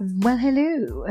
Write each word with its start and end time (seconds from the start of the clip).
Well, 0.00 0.38
hello. 0.38 1.04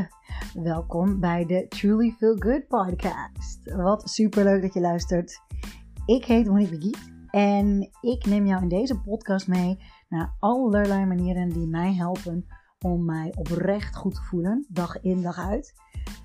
Welkom 0.53 1.19
bij 1.19 1.45
de 1.45 1.67
Truly 1.67 2.15
Feel 2.17 2.35
Good 2.37 2.67
podcast. 2.67 3.73
Wat 3.75 4.09
super 4.09 4.43
leuk 4.43 4.61
dat 4.61 4.73
je 4.73 4.79
luistert. 4.79 5.41
Ik 6.05 6.25
heet 6.25 6.47
Monique 6.47 6.97
en 7.27 7.89
ik 8.01 8.25
neem 8.25 8.45
jou 8.45 8.61
in 8.61 8.67
deze 8.67 8.99
podcast 8.99 9.47
mee 9.47 9.79
naar 10.07 10.35
allerlei 10.39 11.05
manieren 11.05 11.49
die 11.49 11.67
mij 11.67 11.93
helpen 11.93 12.45
om 12.79 13.05
mij 13.05 13.33
oprecht 13.37 13.95
goed 13.95 14.15
te 14.15 14.21
voelen, 14.21 14.65
dag 14.69 15.01
in 15.01 15.21
dag 15.21 15.37
uit. 15.37 15.73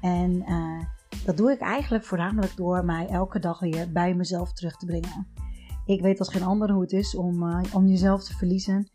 En 0.01 0.33
uh, 0.33 0.83
dat 1.25 1.37
doe 1.37 1.53
ik 1.53 1.61
eigenlijk 1.61 2.05
voornamelijk 2.05 2.57
door 2.57 2.85
mij 2.85 3.09
elke 3.09 3.39
dag 3.39 3.61
weer 3.61 3.93
bij 3.93 4.15
mezelf 4.15 4.53
terug 4.53 4.77
te 4.77 4.87
brengen. 4.87 5.27
Ik 5.87 6.01
weet 6.01 6.19
als 6.19 6.29
geen 6.29 6.43
ander 6.43 6.71
hoe 6.71 6.83
het 6.83 6.93
is 6.93 7.17
om, 7.17 7.43
uh, 7.43 7.61
om 7.73 7.87
jezelf 7.87 8.25
te 8.25 8.37
verliezen. 8.37 8.90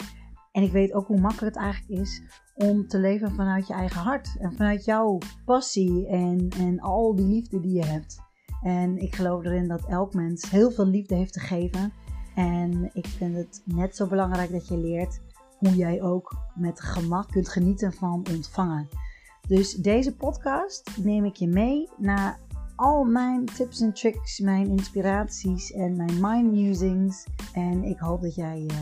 En 0.52 0.64
ik 0.64 0.72
weet 0.72 0.94
ook 0.94 1.08
hoe 1.08 1.20
makkelijk 1.20 1.56
het 1.56 1.64
eigenlijk 1.64 2.02
is 2.02 2.22
om 2.60 2.88
te 2.88 3.00
leven 3.00 3.32
vanuit 3.32 3.68
je 3.68 3.74
eigen 3.74 4.02
hart. 4.02 4.36
En 4.40 4.54
vanuit 4.54 4.86
jouw 4.86 5.18
passie 5.46 6.08
en, 6.08 6.50
en 6.58 6.80
al 6.80 7.16
die 7.16 7.28
liefde 7.28 7.60
die 7.60 7.76
je 7.76 7.86
hebt. 7.86 8.18
En 8.64 8.98
ik 8.98 9.16
geloof 9.16 9.44
erin 9.44 9.68
dat 9.68 9.86
elk 9.86 10.14
mens 10.14 10.50
heel 10.50 10.72
veel 10.72 10.86
liefde 10.86 11.16
heeft 11.16 11.34
te 11.34 11.40
geven. 11.40 11.94
En 12.36 12.90
ik 12.94 13.08
vind 13.08 13.36
het 13.36 13.62
net 13.66 13.96
zo 13.96 14.08
belangrijk 14.08 14.52
dat 14.52 14.68
je 14.68 14.78
leert 14.78 15.20
hoe 15.58 15.76
jij 15.76 16.02
ook 16.02 16.36
met 16.56 16.82
gemak 16.82 17.32
kunt 17.32 17.50
genieten 17.50 17.94
van 17.94 18.26
ontvangen. 18.34 18.88
Dus 19.48 19.74
deze 19.74 20.16
podcast 20.16 20.98
neem 21.04 21.26
ik 21.26 21.36
je 21.36 21.48
mee 21.48 21.90
naar 21.98 22.40
al 22.76 23.04
mijn 23.04 23.46
tips 23.46 23.82
en 23.82 23.94
tricks, 23.94 24.40
mijn 24.40 24.68
inspiraties 24.68 25.72
en 25.72 25.96
mijn 25.96 26.18
mind 26.22 26.52
musings. 26.52 27.26
En 27.54 27.84
ik 27.84 28.00
hoop 28.00 28.22
dat 28.22 28.36
jij, 28.36 28.60
uh, 28.72 28.78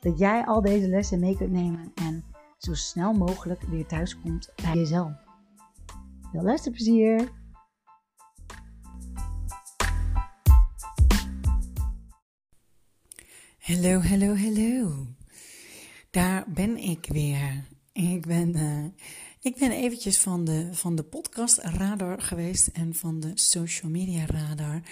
dat 0.00 0.18
jij 0.18 0.44
al 0.44 0.60
deze 0.60 0.88
lessen 0.88 1.20
mee 1.20 1.36
kunt 1.36 1.52
nemen 1.52 1.92
en 1.94 2.24
zo 2.58 2.74
snel 2.74 3.12
mogelijk 3.12 3.62
weer 3.62 3.86
thuis 3.86 4.20
komt 4.20 4.52
bij 4.62 4.74
jezelf. 4.74 5.12
Veel 6.32 6.42
luisterplezier! 6.42 7.32
Hallo, 13.58 14.00
hallo, 14.00 14.36
hallo. 14.36 15.06
Daar 16.10 16.44
ben 16.48 16.76
ik 16.76 17.06
weer. 17.08 17.64
Ik 17.92 18.26
ben, 18.26 18.56
uh, 18.56 18.84
ik 19.40 19.56
ben 19.58 19.70
eventjes 19.70 20.18
van 20.18 20.44
de, 20.44 20.68
van 20.72 20.94
de 20.94 21.02
podcast 21.02 21.58
radar 21.58 22.20
geweest 22.22 22.66
en 22.66 22.94
van 22.94 23.20
de 23.20 23.30
social 23.34 23.90
media 23.90 24.26
radar. 24.26 24.82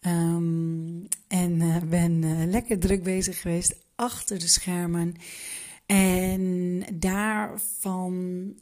Um, 0.00 1.08
en 1.28 1.60
uh, 1.60 1.76
ben 1.82 2.22
uh, 2.22 2.44
lekker 2.46 2.78
druk 2.78 3.02
bezig 3.02 3.40
geweest 3.40 3.76
achter 3.94 4.38
de 4.38 4.48
schermen. 4.48 5.14
En 5.86 6.84
daarvan 6.94 8.54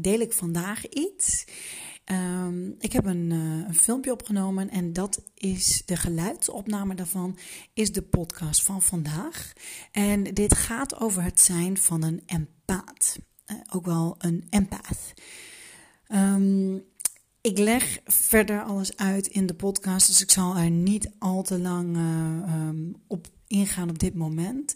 deel 0.00 0.20
ik 0.20 0.32
vandaag 0.32 0.88
iets. 0.88 1.44
Um, 2.10 2.74
ik 2.78 2.92
heb 2.92 3.04
een, 3.04 3.30
uh, 3.30 3.66
een, 3.66 3.74
filmpje 3.74 4.12
opgenomen 4.12 4.70
en 4.70 4.92
dat 4.92 5.22
is 5.34 5.82
de 5.86 5.96
geluidsopname 5.96 6.94
daarvan, 6.94 7.38
is 7.72 7.92
de 7.92 8.02
podcast 8.02 8.62
van 8.62 8.82
vandaag. 8.82 9.52
En 9.92 10.22
dit 10.22 10.54
gaat 10.54 11.00
over 11.00 11.22
het 11.22 11.40
zijn 11.40 11.78
van 11.78 12.02
een 12.02 12.22
empaat. 12.26 13.18
Uh, 13.46 13.56
ook 13.70 13.84
wel 13.84 14.14
een 14.18 14.46
empath. 14.50 15.12
Um, 16.08 16.84
ik 17.40 17.58
leg 17.58 18.00
verder 18.04 18.62
alles 18.62 18.96
uit 18.96 19.26
in 19.26 19.46
de 19.46 19.54
podcast, 19.54 20.06
dus 20.06 20.22
ik 20.22 20.30
zal 20.30 20.56
er 20.56 20.70
niet 20.70 21.10
al 21.18 21.42
te 21.42 21.58
lang 21.58 21.96
um, 21.96 22.96
op 23.06 23.26
ingaan 23.46 23.88
op 23.88 23.98
dit 23.98 24.14
moment. 24.14 24.74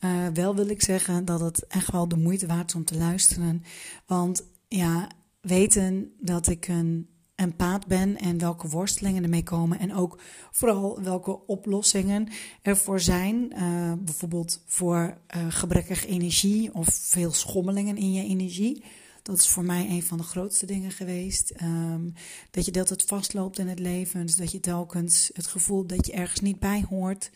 Uh, 0.00 0.26
wel 0.28 0.54
wil 0.54 0.68
ik 0.68 0.82
zeggen 0.82 1.24
dat 1.24 1.40
het 1.40 1.66
echt 1.66 1.90
wel 1.90 2.08
de 2.08 2.16
moeite 2.16 2.46
waard 2.46 2.68
is 2.68 2.74
om 2.74 2.84
te 2.84 2.96
luisteren. 2.96 3.62
Want 4.06 4.44
ja, 4.68 5.08
weten 5.40 6.12
dat 6.20 6.46
ik 6.46 6.68
een 6.68 7.08
empaat 7.34 7.86
ben 7.86 8.16
en 8.16 8.38
welke 8.38 8.68
worstelingen 8.68 9.22
ermee 9.22 9.42
komen. 9.42 9.78
En 9.78 9.94
ook 9.94 10.20
vooral 10.50 11.02
welke 11.02 11.46
oplossingen 11.46 12.28
ervoor 12.62 13.00
zijn. 13.00 13.52
Uh, 13.52 13.92
bijvoorbeeld 13.98 14.62
voor 14.66 15.18
uh, 15.36 15.46
gebrekkige 15.48 16.06
energie 16.06 16.74
of 16.74 16.88
veel 16.88 17.32
schommelingen 17.32 17.96
in 17.96 18.12
je 18.12 18.24
energie. 18.24 18.84
Dat 19.22 19.38
is 19.38 19.48
voor 19.48 19.64
mij 19.64 19.88
een 19.88 20.02
van 20.02 20.18
de 20.18 20.24
grootste 20.24 20.66
dingen 20.66 20.90
geweest. 20.90 21.52
Um, 21.62 22.12
dat 22.50 22.64
je 22.64 22.72
dat 22.72 22.88
het 22.88 23.02
vastloopt 23.02 23.58
in 23.58 23.68
het 23.68 23.78
leven. 23.78 24.26
Dus 24.26 24.36
dat 24.36 24.52
je 24.52 24.60
telkens 24.60 25.30
het 25.32 25.46
gevoel 25.46 25.86
dat 25.86 26.06
je 26.06 26.12
ergens 26.12 26.40
niet 26.40 26.58
bij 26.58 26.84
hoort. 26.88 27.30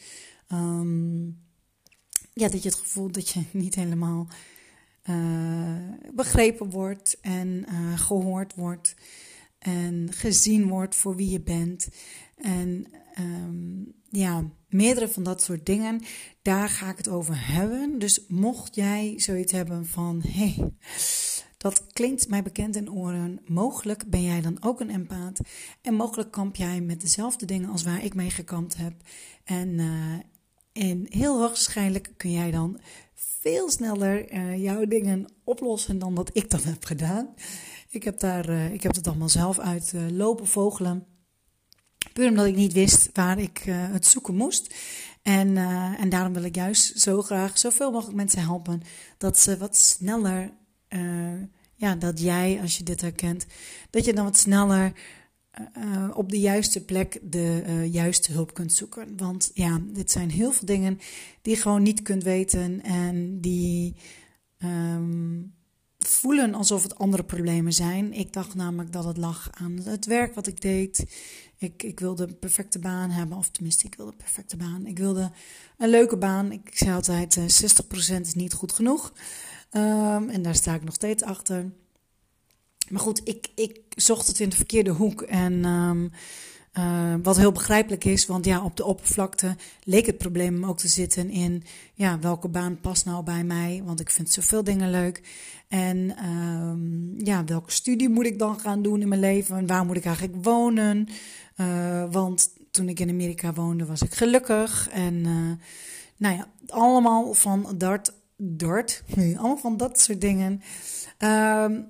Um, 0.53 1.45
ja, 2.33 2.49
dat 2.49 2.63
je 2.63 2.69
het 2.69 2.79
gevoel 2.79 3.11
dat 3.11 3.29
je 3.29 3.43
niet 3.53 3.75
helemaal 3.75 4.29
uh, 5.11 5.77
begrepen 6.15 6.71
wordt 6.71 7.19
en 7.21 7.67
uh, 7.69 7.99
gehoord 7.99 8.55
wordt 8.55 8.95
en 9.59 10.13
gezien 10.13 10.69
wordt 10.69 10.95
voor 10.95 11.17
wie 11.17 11.31
je 11.31 11.41
bent. 11.41 11.89
En 12.37 12.87
um, 13.19 13.93
ja, 14.11 14.51
meerdere 14.69 15.09
van 15.09 15.23
dat 15.23 15.43
soort 15.43 15.67
dingen, 15.67 16.03
daar 16.43 16.69
ga 16.69 16.91
ik 16.91 16.97
het 16.97 17.09
over 17.09 17.53
hebben. 17.53 17.99
Dus 17.99 18.27
mocht 18.29 18.75
jij 18.75 19.15
zoiets 19.17 19.53
hebben 19.53 19.87
van, 19.87 20.23
hé, 20.23 20.55
hey, 20.55 20.73
dat 21.57 21.87
klinkt 21.93 22.29
mij 22.29 22.43
bekend 22.43 22.77
in 22.77 22.93
oren, 22.93 23.41
mogelijk 23.45 24.11
ben 24.11 24.23
jij 24.23 24.41
dan 24.41 24.63
ook 24.63 24.81
een 24.81 24.91
empaat. 24.91 25.41
En 25.83 25.95
mogelijk 25.95 26.31
kamp 26.31 26.57
jij 26.57 26.81
met 26.81 27.01
dezelfde 27.01 27.47
dingen 27.47 27.71
als 27.71 27.83
waar 27.83 28.05
ik 28.05 28.15
mee 28.15 28.31
gekampt 28.31 28.77
heb. 28.77 28.93
En, 29.45 29.69
uh, 29.69 30.15
en 30.77 31.07
heel 31.09 31.41
hoogstwaarschijnlijk 31.41 32.09
kun 32.17 32.31
jij 32.31 32.51
dan 32.51 32.81
veel 33.15 33.71
sneller 33.71 34.33
uh, 34.33 34.63
jouw 34.63 34.87
dingen 34.87 35.27
oplossen 35.45 35.99
dan 35.99 36.15
dat 36.15 36.31
ik 36.33 36.51
dat 36.51 36.63
heb 36.63 36.85
gedaan. 36.85 37.35
Ik 37.89 38.03
heb, 38.03 38.19
daar, 38.19 38.49
uh, 38.49 38.73
ik 38.73 38.83
heb 38.83 38.95
het 38.95 39.07
allemaal 39.07 39.29
zelf 39.29 39.59
uit 39.59 39.93
uh, 39.95 40.11
lopen 40.11 40.47
vogelen. 40.47 41.07
Puur 42.13 42.29
omdat 42.29 42.47
ik 42.47 42.57
niet 42.57 42.73
wist 42.73 43.11
waar 43.13 43.39
ik 43.39 43.59
het 43.67 44.07
zoeken 44.07 44.35
moest. 44.35 44.75
En, 45.23 45.57
en 45.99 46.09
daarom 46.09 46.33
wil 46.33 46.43
ik 46.43 46.55
juist 46.55 47.01
zo 47.01 47.23
graag 47.23 47.59
zoveel 47.59 47.91
mogelijk 47.91 48.17
mensen 48.17 48.41
helpen. 48.41 48.83
Dat 49.19 49.39
ze 49.39 49.57
wat 49.57 49.77
sneller, 49.77 50.53
ja, 51.75 51.95
dat 51.95 52.21
jij, 52.21 52.59
als 52.63 52.77
je 52.77 52.85
dit 52.85 53.01
herkent, 53.01 53.47
dat 53.91 54.05
je 54.05 54.13
dan 54.13 54.25
wat 54.25 54.37
sneller 54.37 54.93
uh, 55.77 56.11
op 56.15 56.31
de 56.31 56.41
juiste 56.41 56.85
plek 56.85 57.21
de 57.23 57.63
uh, 57.67 57.93
juiste 57.93 58.33
hulp 58.33 58.55
kunt 58.55 58.73
zoeken. 58.73 59.17
Want 59.17 59.51
ja, 59.55 59.81
dit 59.93 60.11
zijn 60.11 60.31
heel 60.31 60.53
veel 60.53 60.67
dingen 60.67 60.99
die 61.43 61.55
je 61.55 61.61
gewoon 61.61 61.83
niet 61.83 62.03
kunt 62.03 62.23
weten 62.23 62.83
en 62.83 63.41
die 63.41 63.97
um, 64.59 65.55
voelen 65.99 66.55
alsof 66.55 66.83
het 66.83 66.99
andere 66.99 67.25
problemen 67.25 67.73
zijn. 67.73 68.13
Ik 68.13 68.33
dacht 68.33 68.55
namelijk 68.55 68.93
dat 68.93 69.05
het 69.05 69.17
lag 69.17 69.51
aan 69.51 69.81
het 69.83 70.07
werk 70.07 70.35
wat 70.35 70.47
ik 70.47 70.61
deed. 70.61 71.05
Ik, 71.59 71.83
ik 71.83 72.01
wilde 72.01 72.27
een 72.27 72.39
perfecte 72.39 72.79
baan 72.79 73.11
hebben, 73.11 73.39
of 73.39 73.51
tenminste, 73.51 73.87
ik 73.87 73.95
wilde 73.95 74.13
een 74.13 74.17
perfecte 74.19 74.57
baan. 74.57 74.87
Ik 74.87 74.99
wilde 74.99 75.33
een 75.79 75.89
leuke 75.91 76.17
baan. 76.17 76.53
Ik 76.53 76.71
zei 76.73 76.95
altijd: 76.95 77.37
uh, 77.37 77.45
60% 77.45 78.21
is 78.21 78.35
niet 78.35 78.53
goed 78.53 78.73
genoeg. 78.73 79.13
Um, 79.73 80.29
en 80.29 80.43
daar 80.43 80.55
sta 80.55 80.75
ik 80.75 80.85
nog 80.85 80.95
steeds 80.95 81.23
achter. 81.23 81.73
Maar 82.89 83.01
goed, 83.01 83.21
ik, 83.25 83.49
ik 83.55 83.81
zocht 83.89 84.27
het 84.27 84.41
in 84.41 84.49
de 84.49 84.57
verkeerde 84.57 84.91
hoek. 84.91 85.23
En 85.23 85.65
um, 85.65 86.11
uh, 86.79 87.15
wat 87.23 87.37
heel 87.37 87.53
begrijpelijk 87.53 88.05
is, 88.05 88.27
want 88.27 88.45
ja, 88.45 88.65
op 88.65 88.77
de 88.77 88.85
oppervlakte 88.85 89.57
leek 89.85 90.07
het 90.07 90.19
probleem 90.19 90.65
ook 90.65 90.79
te 90.79 90.89
zitten 90.89 91.31
in 91.31 91.63
ja, 91.95 92.19
welke 92.19 92.49
baan 92.49 92.81
past 92.81 93.05
nou 93.05 93.25
bij 93.25 93.45
mij? 93.45 93.83
Want 93.85 94.01
ik 94.01 94.11
vind 94.11 94.31
zoveel 94.31 94.65
dingen 94.65 94.91
leuk. 94.91 95.23
En 95.69 96.25
um, 96.29 97.15
ja, 97.19 97.45
welke 97.45 97.71
studie 97.71 98.09
moet 98.09 98.27
ik 98.27 98.39
dan 98.39 98.61
gaan 98.61 98.83
doen 98.83 99.01
in 99.01 99.09
mijn 99.09 99.21
leven? 99.21 99.67
Waar 99.67 99.87
moet 99.87 99.97
ik 99.97 100.05
eigenlijk 100.05 100.45
wonen? 100.45 101.09
Uh, 101.61 102.05
want 102.11 102.51
toen 102.71 102.89
ik 102.89 103.01
in 103.01 103.09
Amerika 103.09 103.53
woonde, 103.53 103.87
was 103.87 104.03
ik 104.03 104.15
gelukkig. 104.15 104.89
En 104.93 105.15
uh, 105.15 105.53
nou 106.17 106.37
ja, 106.37 106.49
allemaal 106.69 107.35
van 107.35 107.75
dat, 107.77 108.15
dart, 108.37 109.03
allemaal 109.17 109.57
van 109.57 109.77
dat 109.77 110.01
soort 110.01 110.21
dingen. 110.21 110.63
Um, 111.19 111.87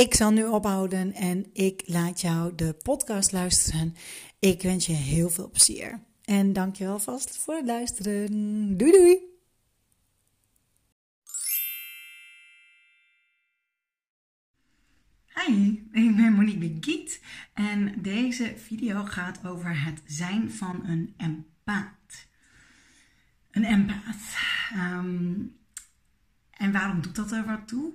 ik 0.00 0.14
zal 0.14 0.30
nu 0.30 0.44
ophouden 0.44 1.12
en 1.12 1.46
ik 1.52 1.82
laat 1.86 2.20
jou 2.20 2.54
de 2.54 2.76
podcast 2.82 3.32
luisteren. 3.32 3.94
Ik 4.38 4.62
wens 4.62 4.86
je 4.86 4.92
heel 4.92 5.30
veel 5.30 5.50
plezier. 5.50 6.00
En 6.24 6.52
dank 6.52 6.76
je 6.76 6.84
wel 6.84 6.98
vast 6.98 7.36
voor 7.36 7.54
het 7.54 7.66
luisteren. 7.66 8.76
Doei 8.76 8.92
doei! 8.92 9.18
Hi, 15.34 15.70
ik 15.92 16.16
ben 16.16 16.32
Monique 16.32 16.68
Begiet 16.68 17.20
en 17.54 18.02
deze 18.02 18.54
video 18.56 19.04
gaat 19.04 19.46
over 19.46 19.84
het 19.84 20.02
zijn 20.06 20.50
van 20.50 20.86
een 20.86 21.14
empaat. 21.16 22.26
Een 23.50 23.64
empaat. 23.64 24.36
Um, 24.76 25.56
en 26.50 26.72
waarom 26.72 27.00
doet 27.00 27.16
dat 27.16 27.32
er 27.32 27.44
wat 27.44 27.68
toe? 27.68 27.92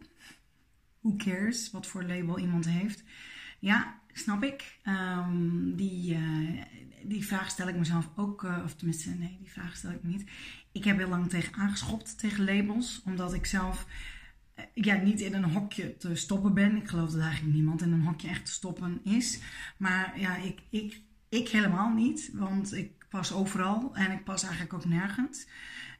Who 1.05 1.15
cares 1.17 1.71
wat 1.71 1.87
voor 1.87 2.03
label 2.03 2.39
iemand 2.39 2.65
heeft. 2.65 3.03
Ja, 3.59 3.99
snap 4.13 4.43
ik. 4.43 4.79
Um, 4.83 5.75
die, 5.75 6.17
uh, 6.17 6.61
die 7.03 7.25
vraag 7.25 7.49
stel 7.49 7.67
ik 7.67 7.75
mezelf 7.75 8.09
ook, 8.15 8.43
uh, 8.43 8.61
of 8.63 8.75
tenminste, 8.75 9.09
nee, 9.09 9.37
die 9.39 9.51
vraag 9.51 9.75
stel 9.75 9.91
ik 9.91 10.03
niet. 10.03 10.23
Ik 10.71 10.83
heb 10.83 10.97
heel 10.97 11.09
lang 11.09 11.29
tegen 11.29 11.53
aangeschopt 11.53 12.19
tegen 12.19 12.45
labels, 12.45 13.01
omdat 13.05 13.33
ik 13.33 13.45
zelf 13.45 13.87
ja, 14.73 14.95
niet 14.95 15.19
in 15.21 15.33
een 15.33 15.51
hokje 15.51 15.97
te 15.97 16.15
stoppen 16.15 16.53
ben. 16.53 16.75
Ik 16.75 16.87
geloof 16.87 17.11
dat 17.11 17.21
eigenlijk 17.21 17.55
niemand 17.55 17.81
in 17.81 17.91
een 17.91 18.05
hokje 18.05 18.27
echt 18.27 18.45
te 18.45 18.51
stoppen 18.51 18.99
is. 19.03 19.39
Maar 19.77 20.19
ja, 20.19 20.35
ik, 20.35 20.59
ik, 20.69 21.01
ik 21.29 21.49
helemaal 21.49 21.93
niet. 21.93 22.29
Want 22.33 22.73
ik 22.73 23.05
pas 23.09 23.33
overal 23.33 23.95
en 23.95 24.11
ik 24.11 24.23
pas 24.23 24.43
eigenlijk 24.43 24.73
ook 24.73 24.85
nergens. 24.85 25.47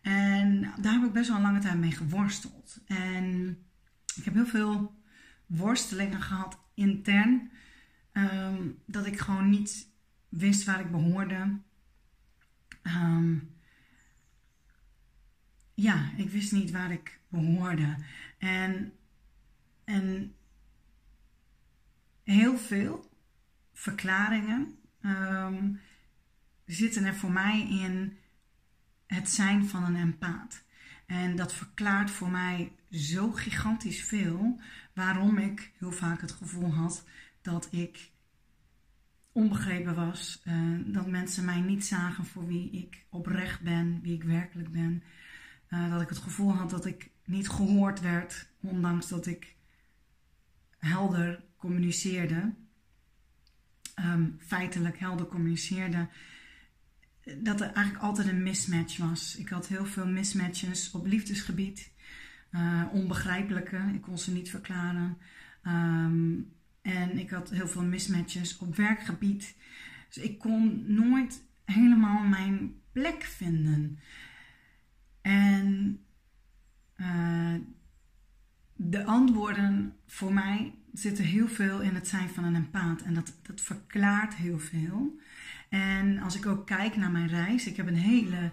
En 0.01 0.71
daar 0.81 0.93
heb 0.93 1.03
ik 1.03 1.13
best 1.13 1.27
wel 1.27 1.37
een 1.37 1.43
lange 1.43 1.59
tijd 1.59 1.77
mee 1.77 1.91
geworsteld. 1.91 2.81
En 2.85 3.57
ik 4.15 4.23
heb 4.23 4.33
heel 4.33 4.45
veel 4.45 5.03
worstelingen 5.45 6.21
gehad 6.21 6.59
intern. 6.73 7.51
Ehm, 8.11 8.69
dat 8.85 9.05
ik 9.05 9.19
gewoon 9.19 9.49
niet 9.49 9.87
wist 10.29 10.63
waar 10.63 10.79
ik 10.79 10.91
behoorde. 10.91 11.59
Ehm, 12.81 13.37
ja, 15.73 16.11
ik 16.17 16.29
wist 16.29 16.51
niet 16.51 16.71
waar 16.71 16.91
ik 16.91 17.19
behoorde. 17.27 17.95
En, 18.37 18.93
en 19.83 20.35
heel 22.23 22.57
veel 22.57 23.09
verklaringen 23.73 24.79
ehm, 25.01 25.73
zitten 26.65 27.05
er 27.05 27.15
voor 27.15 27.31
mij 27.31 27.67
in 27.69 28.17
het 29.05 29.29
zijn 29.29 29.65
van 29.65 29.83
een 29.83 29.95
empaat. 29.95 30.63
En 31.05 31.35
dat 31.35 31.53
verklaart 31.53 32.11
voor 32.11 32.29
mij 32.29 32.71
zo 32.95 33.31
gigantisch 33.31 34.03
veel 34.03 34.59
waarom 34.93 35.37
ik 35.37 35.71
heel 35.77 35.91
vaak 35.91 36.21
het 36.21 36.31
gevoel 36.31 36.73
had 36.73 37.05
dat 37.41 37.67
ik 37.71 38.11
onbegrepen 39.31 39.95
was. 39.95 40.41
Uh, 40.47 40.79
dat 40.85 41.07
mensen 41.07 41.45
mij 41.45 41.59
niet 41.59 41.85
zagen 41.85 42.25
voor 42.25 42.47
wie 42.47 42.71
ik 42.71 43.05
oprecht 43.09 43.61
ben, 43.61 43.99
wie 44.01 44.13
ik 44.13 44.23
werkelijk 44.23 44.71
ben. 44.71 45.03
Uh, 45.69 45.91
dat 45.91 46.01
ik 46.01 46.09
het 46.09 46.17
gevoel 46.17 46.53
had 46.53 46.69
dat 46.69 46.85
ik 46.85 47.09
niet 47.25 47.49
gehoord 47.49 48.01
werd, 48.01 48.49
ondanks 48.61 49.07
dat 49.07 49.25
ik 49.25 49.55
helder 50.77 51.43
communiceerde. 51.57 52.53
Um, 53.99 54.37
feitelijk 54.39 54.99
helder 54.99 55.27
communiceerde. 55.27 56.09
Dat 57.37 57.61
er 57.61 57.71
eigenlijk 57.71 58.05
altijd 58.05 58.27
een 58.27 58.43
mismatch 58.43 58.97
was. 58.97 59.35
Ik 59.35 59.49
had 59.49 59.67
heel 59.67 59.85
veel 59.85 60.07
mismatches 60.07 60.91
op 60.91 61.05
liefdesgebied. 61.05 61.91
Uh, 62.55 62.83
onbegrijpelijke, 62.91 63.81
ik 63.93 64.01
kon 64.01 64.17
ze 64.17 64.31
niet 64.31 64.49
verklaren. 64.49 65.17
Um, 65.67 66.53
en 66.81 67.17
ik 67.17 67.29
had 67.29 67.49
heel 67.49 67.67
veel 67.67 67.83
mismatches 67.83 68.57
op 68.57 68.75
werkgebied. 68.75 69.55
Dus 70.07 70.23
ik 70.23 70.39
kon 70.39 70.83
nooit 70.93 71.43
helemaal 71.65 72.23
mijn 72.23 72.73
plek 72.91 73.23
vinden. 73.23 73.99
En 75.21 75.99
uh, 76.97 77.55
de 78.75 79.03
antwoorden 79.03 79.93
voor 80.07 80.33
mij 80.33 80.73
zitten 80.93 81.23
heel 81.23 81.47
veel 81.47 81.81
in 81.81 81.95
het 81.95 82.07
zijn 82.07 82.29
van 82.29 82.43
een 82.43 82.55
empaat. 82.55 83.01
En 83.01 83.13
dat, 83.13 83.33
dat 83.41 83.61
verklaart 83.61 84.35
heel 84.35 84.59
veel. 84.59 85.19
En 85.69 86.19
als 86.19 86.35
ik 86.35 86.45
ook 86.45 86.65
kijk 86.65 86.95
naar 86.95 87.11
mijn 87.11 87.27
reis, 87.27 87.67
ik 87.67 87.77
heb 87.77 87.87
een 87.87 87.95
hele 87.95 88.51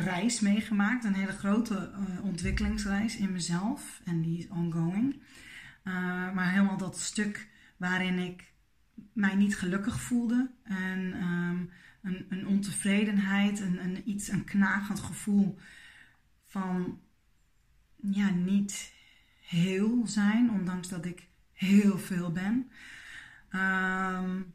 reis 0.00 0.40
meegemaakt, 0.40 1.04
een 1.04 1.14
hele 1.14 1.32
grote 1.32 1.90
uh, 1.92 2.24
ontwikkelingsreis 2.24 3.16
in 3.16 3.32
mezelf. 3.32 4.00
En 4.04 4.22
die 4.22 4.38
is 4.38 4.48
ongoing. 4.48 5.14
Uh, 5.84 5.94
maar 6.32 6.50
helemaal 6.50 6.76
dat 6.76 6.98
stuk 6.98 7.48
waarin 7.76 8.18
ik 8.18 8.52
mij 9.12 9.34
niet 9.34 9.56
gelukkig 9.56 10.00
voelde. 10.00 10.50
En 10.62 11.22
um, 11.22 11.70
een, 12.02 12.26
een, 12.28 12.46
ontevredenheid, 12.46 13.60
een, 13.60 13.84
een, 13.84 14.08
iets, 14.08 14.28
een 14.28 14.44
knagend 14.44 15.00
gevoel 15.00 15.58
van 16.44 17.00
ja, 17.96 18.30
niet 18.30 18.92
heel 19.40 20.06
zijn, 20.06 20.50
ondanks 20.50 20.88
dat 20.88 21.04
ik 21.04 21.28
heel 21.52 21.98
veel 21.98 22.32
ben. 22.32 22.70
Um, 23.50 24.54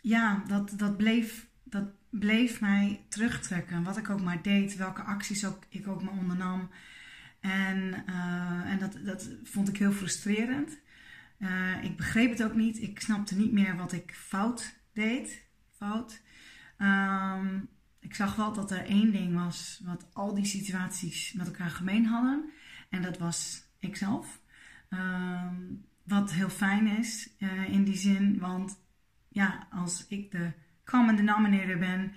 ja, 0.00 0.44
dat, 0.46 0.72
dat, 0.76 0.96
bleef, 0.96 1.48
dat 1.64 1.97
bleef 2.10 2.60
mij 2.60 3.04
terugtrekken. 3.08 3.82
Wat 3.82 3.96
ik 3.96 4.10
ook 4.10 4.22
maar 4.22 4.42
deed, 4.42 4.76
welke 4.76 5.02
acties 5.02 5.44
ook, 5.44 5.64
ik 5.68 5.88
ook 5.88 6.02
maar 6.02 6.14
ondernam. 6.18 6.70
En, 7.40 8.04
uh, 8.08 8.70
en 8.70 8.78
dat, 8.78 8.98
dat 9.04 9.30
vond 9.44 9.68
ik 9.68 9.76
heel 9.76 9.92
frustrerend. 9.92 10.78
Uh, 11.38 11.84
ik 11.84 11.96
begreep 11.96 12.30
het 12.30 12.42
ook 12.42 12.54
niet. 12.54 12.82
Ik 12.82 13.00
snapte 13.00 13.36
niet 13.36 13.52
meer 13.52 13.76
wat 13.76 13.92
ik 13.92 14.14
fout 14.14 14.74
deed. 14.92 15.46
Fout. 15.76 16.20
Um, 16.78 17.68
ik 18.00 18.14
zag 18.14 18.36
wel 18.36 18.52
dat 18.52 18.70
er 18.70 18.84
één 18.84 19.12
ding 19.12 19.34
was 19.34 19.80
wat 19.84 20.06
al 20.12 20.34
die 20.34 20.44
situaties 20.44 21.32
met 21.32 21.46
elkaar 21.46 21.70
gemeen 21.70 22.06
hadden. 22.06 22.50
En 22.88 23.02
dat 23.02 23.18
was 23.18 23.62
ikzelf. 23.78 24.40
Um, 24.90 25.84
wat 26.04 26.32
heel 26.32 26.50
fijn 26.50 26.86
is 26.86 27.30
uh, 27.38 27.68
in 27.68 27.84
die 27.84 27.96
zin, 27.96 28.38
want 28.38 28.78
ja, 29.28 29.68
als 29.70 30.06
ik 30.06 30.30
de 30.30 30.52
common 30.90 31.16
denominator 31.16 31.78
ben, 31.78 32.12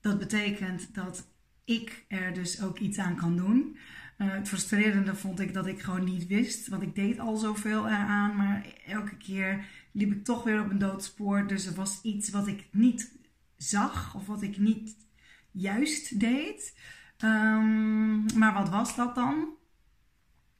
dat 0.00 0.18
betekent 0.18 0.94
dat 0.94 1.28
ik 1.64 2.04
er 2.08 2.34
dus 2.34 2.62
ook 2.62 2.78
iets 2.78 2.98
aan 2.98 3.16
kan 3.16 3.36
doen. 3.36 3.76
Uh, 4.18 4.32
het 4.32 4.48
frustrerende 4.48 5.14
vond 5.14 5.40
ik 5.40 5.54
dat 5.54 5.66
ik 5.66 5.80
gewoon 5.80 6.04
niet 6.04 6.26
wist, 6.26 6.68
want 6.68 6.82
ik 6.82 6.94
deed 6.94 7.18
al 7.18 7.36
zoveel 7.36 7.86
eraan, 7.86 8.36
maar 8.36 8.66
elke 8.86 9.16
keer 9.16 9.64
liep 9.92 10.12
ik 10.12 10.24
toch 10.24 10.44
weer 10.44 10.60
op 10.60 10.70
een 10.70 10.78
doodspoor. 10.78 11.46
Dus 11.46 11.66
er 11.66 11.74
was 11.74 12.00
iets 12.02 12.30
wat 12.30 12.46
ik 12.46 12.68
niet 12.72 13.18
zag 13.56 14.14
of 14.14 14.26
wat 14.26 14.42
ik 14.42 14.58
niet 14.58 14.96
juist 15.50 16.20
deed. 16.20 16.78
Um, 17.24 18.38
maar 18.38 18.52
wat 18.52 18.68
was 18.68 18.96
dat 18.96 19.14
dan? 19.14 19.48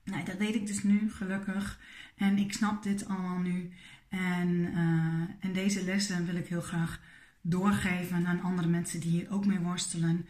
Nee, 0.04 0.24
dat 0.24 0.36
weet 0.36 0.54
ik 0.54 0.66
dus 0.66 0.82
nu, 0.82 1.10
gelukkig. 1.10 1.80
En 2.16 2.38
ik 2.38 2.52
snap 2.52 2.82
dit 2.82 3.08
allemaal 3.08 3.38
nu. 3.38 3.70
En, 4.08 4.48
uh, 4.48 5.24
en 5.40 5.52
deze 5.52 5.84
lessen 5.84 6.26
wil 6.26 6.36
ik 6.36 6.46
heel 6.46 6.60
graag 6.60 7.00
doorgeven 7.40 8.26
aan 8.26 8.40
andere 8.40 8.68
mensen 8.68 9.00
die 9.00 9.10
hier 9.10 9.30
ook 9.30 9.46
mee 9.46 9.58
worstelen. 9.58 10.26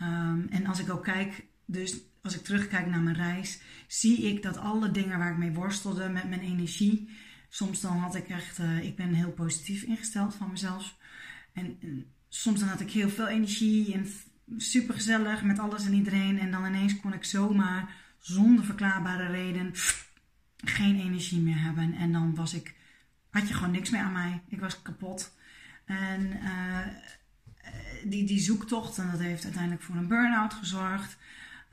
Um, 0.00 0.46
en 0.50 0.66
als 0.66 0.78
ik 0.78 0.90
ook 0.90 1.04
kijk, 1.04 1.44
dus 1.64 1.96
als 2.22 2.34
ik 2.36 2.44
terugkijk 2.44 2.86
naar 2.86 3.00
mijn 3.00 3.16
reis, 3.16 3.60
zie 3.86 4.22
ik 4.22 4.42
dat 4.42 4.56
alle 4.56 4.90
dingen 4.90 5.18
waar 5.18 5.32
ik 5.32 5.38
mee 5.38 5.52
worstelde 5.52 6.08
met 6.08 6.28
mijn 6.28 6.40
energie, 6.40 7.08
soms 7.48 7.80
dan 7.80 7.96
had 7.96 8.14
ik 8.14 8.28
echt, 8.28 8.58
uh, 8.58 8.84
ik 8.84 8.96
ben 8.96 9.14
heel 9.14 9.32
positief 9.32 9.82
ingesteld 9.82 10.34
van 10.34 10.50
mezelf. 10.50 10.96
En, 11.52 11.76
en 11.80 12.06
soms 12.28 12.60
dan 12.60 12.68
had 12.68 12.80
ik 12.80 12.90
heel 12.90 13.08
veel 13.08 13.28
energie 13.28 13.94
en 13.94 14.06
super 14.56 14.94
gezellig 14.94 15.42
met 15.42 15.58
alles 15.58 15.86
en 15.86 15.94
iedereen. 15.94 16.38
En 16.38 16.50
dan 16.50 16.66
ineens 16.66 17.00
kon 17.00 17.12
ik 17.12 17.24
zomaar 17.24 17.94
zonder 18.18 18.64
verklaarbare 18.64 19.26
reden 19.26 19.70
geen 20.56 21.00
energie 21.00 21.40
meer 21.40 21.60
hebben. 21.60 21.94
En 21.94 22.12
dan 22.12 22.34
was 22.34 22.54
ik, 22.54 22.74
had 23.30 23.48
je 23.48 23.54
gewoon 23.54 23.72
niks 23.72 23.90
meer 23.90 24.00
aan 24.00 24.12
mij. 24.12 24.42
Ik 24.48 24.60
was 24.60 24.82
kapot. 24.82 25.34
En 25.84 26.32
uh, 26.32 26.78
die, 28.04 28.24
die 28.26 28.40
zoektocht, 28.40 28.98
en 28.98 29.10
dat 29.10 29.20
heeft 29.20 29.44
uiteindelijk 29.44 29.82
voor 29.82 29.96
een 29.96 30.08
burn-out 30.08 30.54
gezorgd. 30.54 31.16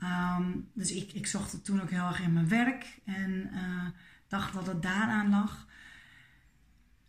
Um, 0.02 0.68
dus 0.74 0.92
ik, 0.92 1.12
ik 1.12 1.26
zocht 1.26 1.52
het 1.52 1.64
toen 1.64 1.82
ook 1.82 1.90
heel 1.90 2.06
erg 2.06 2.20
in 2.20 2.32
mijn 2.32 2.48
werk 2.48 3.00
en 3.04 3.50
uh, 3.52 3.86
dacht 4.28 4.54
dat 4.54 4.66
het 4.66 4.82
daaraan 4.82 5.30
lag. 5.30 5.66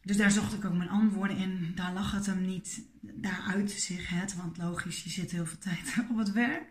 Dus 0.01 0.17
daar 0.17 0.31
zocht 0.31 0.53
ik 0.53 0.65
ook 0.65 0.73
mijn 0.73 0.89
antwoorden 0.89 1.37
in. 1.37 1.71
Daar 1.75 1.93
lag 1.93 2.11
het 2.11 2.25
hem 2.25 2.45
niet. 2.45 2.81
Daar 3.01 3.55
zich 3.67 4.35
want 4.35 4.57
logisch, 4.57 5.03
je 5.03 5.09
zit 5.09 5.31
heel 5.31 5.45
veel 5.45 5.57
tijd 5.57 5.93
op 6.11 6.17
het 6.17 6.31
werk. 6.31 6.63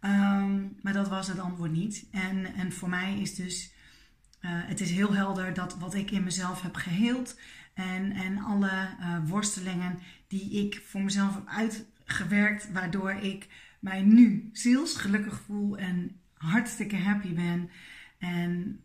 Um, 0.00 0.76
maar 0.82 0.92
dat 0.92 1.08
was 1.08 1.28
het 1.28 1.38
antwoord 1.38 1.72
niet. 1.72 2.06
En, 2.10 2.54
en 2.54 2.72
voor 2.72 2.88
mij 2.88 3.20
is 3.20 3.34
dus, 3.34 3.72
uh, 4.40 4.50
het 4.52 4.80
is 4.80 4.90
heel 4.90 5.14
helder 5.14 5.54
dat 5.54 5.78
wat 5.78 5.94
ik 5.94 6.10
in 6.10 6.24
mezelf 6.24 6.62
heb 6.62 6.74
geheeld 6.74 7.38
en, 7.74 8.12
en 8.12 8.38
alle 8.38 8.88
uh, 9.00 9.18
worstelingen 9.24 9.98
die 10.26 10.66
ik 10.66 10.82
voor 10.86 11.02
mezelf 11.02 11.34
heb 11.34 11.46
uitgewerkt, 11.46 12.72
waardoor 12.72 13.10
ik 13.10 13.48
mij 13.80 14.02
nu 14.02 14.50
zielsgelukkig 14.52 15.40
voel 15.40 15.78
en 15.78 16.20
hartstikke 16.34 16.96
happy 16.96 17.34
ben. 17.34 17.70
En 18.18 18.84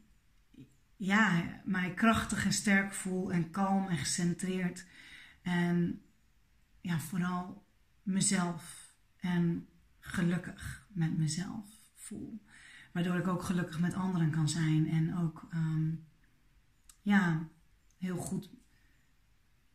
ja, 0.95 1.43
mij 1.65 1.93
krachtig 1.93 2.45
en 2.45 2.53
sterk 2.53 2.93
voel 2.93 3.31
en 3.31 3.51
kalm 3.51 3.87
en 3.87 3.97
gecentreerd. 3.97 4.85
En 5.41 6.01
ja, 6.81 6.99
vooral 6.99 7.67
mezelf 8.03 8.93
en 9.19 9.67
gelukkig 9.99 10.87
met 10.87 11.17
mezelf 11.17 11.65
voel. 11.95 12.44
Waardoor 12.95 13.15
ik 13.15 13.27
ook 13.27 13.43
gelukkig 13.43 13.79
met 13.79 13.93
anderen 13.93 14.29
kan 14.29 14.49
zijn 14.49 14.89
en 14.89 15.17
ook 15.17 15.47
um, 15.53 16.05
ja, 17.01 17.47
heel 17.97 18.17
goed 18.17 18.49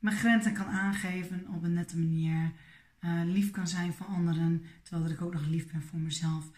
mijn 0.00 0.16
grenzen 0.16 0.52
kan 0.52 0.66
aangeven 0.66 1.46
op 1.48 1.62
een 1.62 1.72
nette 1.72 1.98
manier. 1.98 2.52
Uh, 3.00 3.20
lief 3.24 3.50
kan 3.50 3.68
zijn 3.68 3.92
voor 3.92 4.06
anderen, 4.06 4.64
terwijl 4.82 5.02
dat 5.02 5.12
ik 5.12 5.22
ook 5.22 5.32
nog 5.32 5.46
lief 5.46 5.72
ben 5.72 5.82
voor 5.82 5.98
mezelf. 5.98 6.50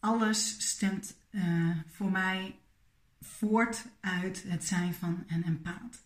Alles 0.00 0.68
stemt 0.70 1.16
uh, 1.30 1.76
voor 1.86 2.10
mij 2.10 2.58
voort 3.20 3.86
uit 4.00 4.44
het 4.48 4.64
zijn 4.64 4.94
van 4.94 5.24
een 5.26 5.44
empaat. 5.44 6.02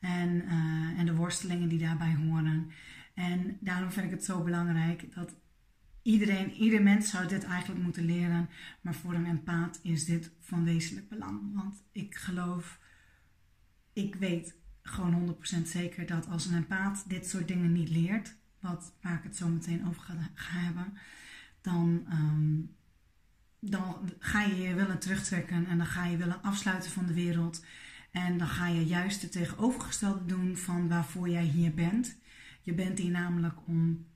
En, 0.00 0.30
uh, 0.30 0.98
en 0.98 1.06
de 1.06 1.14
worstelingen 1.14 1.68
die 1.68 1.78
daarbij 1.78 2.14
horen. 2.14 2.70
En 3.14 3.56
daarom 3.60 3.90
vind 3.90 4.06
ik 4.06 4.12
het 4.12 4.24
zo 4.24 4.42
belangrijk 4.42 5.14
dat 5.14 5.34
iedereen, 6.10 6.52
ieder 6.52 6.82
mens 6.82 7.10
zou 7.10 7.28
dit 7.28 7.44
eigenlijk 7.44 7.82
moeten 7.82 8.04
leren. 8.04 8.48
Maar 8.80 8.94
voor 8.94 9.14
een 9.14 9.26
empaat 9.26 9.80
is 9.82 10.04
dit 10.04 10.30
van 10.40 10.64
wezenlijk 10.64 11.08
belang. 11.08 11.54
Want 11.54 11.82
ik 11.92 12.14
geloof, 12.14 12.78
ik 13.92 14.14
weet 14.14 14.54
gewoon 14.82 15.36
100% 15.58 15.62
zeker 15.68 16.06
dat 16.06 16.28
als 16.28 16.46
een 16.46 16.56
empaat 16.56 17.04
dit 17.08 17.28
soort 17.28 17.48
dingen 17.48 17.72
niet 17.72 17.90
leert, 17.90 18.36
wat, 18.60 18.92
waar 19.00 19.16
ik 19.16 19.22
het 19.22 19.36
zo 19.36 19.48
meteen 19.48 19.86
over 19.88 20.02
ga, 20.34 20.58
hebben, 20.58 20.92
dan, 21.60 22.04
ehm, 22.08 22.60
dan 23.60 24.10
ga 24.18 24.42
je 24.42 24.56
je 24.56 24.74
willen 24.74 24.98
terugtrekken 24.98 25.66
en 25.66 25.78
dan 25.78 25.86
ga 25.86 26.06
je 26.06 26.16
willen 26.16 26.42
afsluiten 26.42 26.90
van 26.90 27.06
de 27.06 27.14
wereld. 27.14 27.64
En 28.10 28.38
dan 28.38 28.48
ga 28.48 28.66
je 28.66 28.86
juist 28.86 29.22
het 29.22 29.32
tegenovergestelde 29.32 30.24
doen 30.24 30.56
van 30.56 30.88
waarvoor 30.88 31.28
jij 31.28 31.44
hier 31.44 31.74
bent. 31.74 32.18
Je 32.62 32.74
bent 32.74 32.98
hier 32.98 33.10
namelijk 33.10 33.56
om 33.66 34.06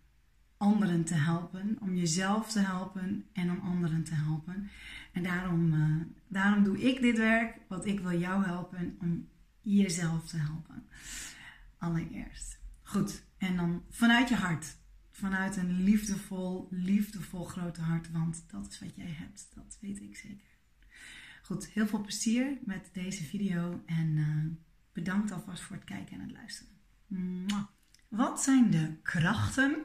anderen 0.65 1.05
te 1.05 1.15
helpen, 1.15 1.77
om 1.81 1.95
jezelf 1.95 2.53
te 2.53 2.61
helpen 2.61 3.25
en 3.33 3.51
om 3.51 3.61
anderen 3.61 4.05
te 4.05 4.15
helpen. 4.15 4.71
En 5.13 5.23
daarom, 5.23 5.73
uh, 5.73 6.01
daarom 6.29 6.65
doe 6.65 6.81
ik 6.81 7.01
dit 7.01 7.19
werk, 7.19 7.59
want 7.69 7.85
ik 7.87 8.01
wil 8.01 8.19
jou 8.19 8.45
helpen 8.45 8.97
om 9.01 9.29
jezelf 9.61 10.27
te 10.27 10.37
helpen. 10.37 10.87
Allereerst. 11.79 12.59
Goed, 12.83 13.25
en 13.39 13.57
dan 13.57 13.83
vanuit 13.91 14.29
je 14.29 14.35
hart. 14.35 14.77
Vanuit 15.11 15.57
een 15.57 15.83
liefdevol, 15.83 16.69
liefdevol 16.71 17.45
grote 17.45 17.81
hart, 17.81 18.11
want 18.11 18.45
dat 18.47 18.67
is 18.71 18.81
wat 18.81 18.95
jij 18.95 19.11
hebt, 19.19 19.49
dat 19.55 19.79
weet 19.81 20.01
ik 20.01 20.17
zeker. 20.17 20.49
Goed, 21.43 21.69
heel 21.69 21.87
veel 21.87 22.01
plezier 22.01 22.59
met 22.65 22.91
deze 22.93 23.25
video 23.25 23.83
en 23.87 24.17
uh, 24.17 24.45
bedankt 24.93 25.33
alvast 25.33 25.63
voor 25.63 25.77
het 25.77 25.85
kijken 25.85 26.15
en 26.15 26.21
het 26.21 26.33
luisteren. 26.33 26.73
Wat 28.09 28.43
zijn 28.43 28.71
de 28.71 28.97
krachten 29.03 29.85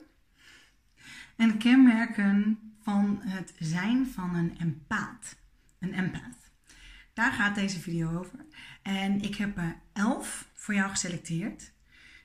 en 1.39 1.57
kenmerken 1.57 2.59
van 2.81 3.19
het 3.21 3.53
zijn 3.59 4.07
van 4.07 4.35
een 4.35 4.57
empaat? 4.59 5.35
Een 5.79 5.93
empath. 5.93 6.51
Daar 7.13 7.31
gaat 7.31 7.55
deze 7.55 7.79
video 7.79 8.17
over. 8.17 8.45
En 8.81 9.21
ik 9.21 9.35
heb 9.35 9.57
er 9.57 9.75
elf 9.93 10.49
voor 10.53 10.73
jou 10.73 10.89
geselecteerd. 10.89 11.71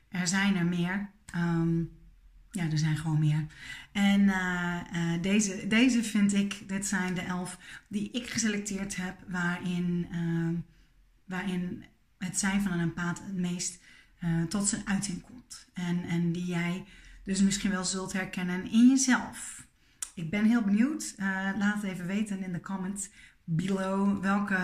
Er 0.09 0.27
zijn 0.27 0.57
er 0.57 0.67
meer. 0.67 1.11
Um, 1.37 1.91
ja, 2.51 2.71
er 2.71 2.79
zijn 2.79 2.97
gewoon 2.97 3.19
meer. 3.19 3.47
En 3.93 4.21
uh, 4.21 4.81
uh, 4.95 5.23
deze, 5.23 5.67
deze 5.67 6.03
vind 6.03 6.33
ik, 6.33 6.69
dit 6.69 6.87
zijn 6.87 7.15
de 7.15 7.21
elf 7.21 7.59
die 7.89 8.11
ik 8.11 8.27
geselecteerd 8.27 8.97
heb, 8.97 9.17
waarin, 9.29 10.07
uh, 10.13 10.59
waarin 11.25 11.85
het 12.19 12.39
zijn 12.39 12.63
van 12.63 12.73
een 12.73 12.81
empaat 12.81 13.19
het 13.19 13.37
meest 13.37 13.83
tot 14.49 14.69
zijn 14.69 14.87
uiting 14.87 15.23
komt. 15.23 15.69
En, 15.73 16.05
en 16.05 16.33
die 16.33 16.45
jij 16.45 16.85
dus 17.25 17.41
misschien 17.41 17.71
wel 17.71 17.85
zult 17.85 18.13
herkennen 18.13 18.71
in 18.71 18.89
jezelf. 18.89 19.67
Ik 20.15 20.31
ben 20.31 20.45
heel 20.45 20.63
benieuwd. 20.63 21.15
laat 21.59 21.75
het 21.75 21.85
even 21.85 22.07
weten 22.07 22.43
in 22.43 22.53
de 22.53 22.61
comments 22.61 23.09
below 23.45 24.23
welke, 24.23 24.59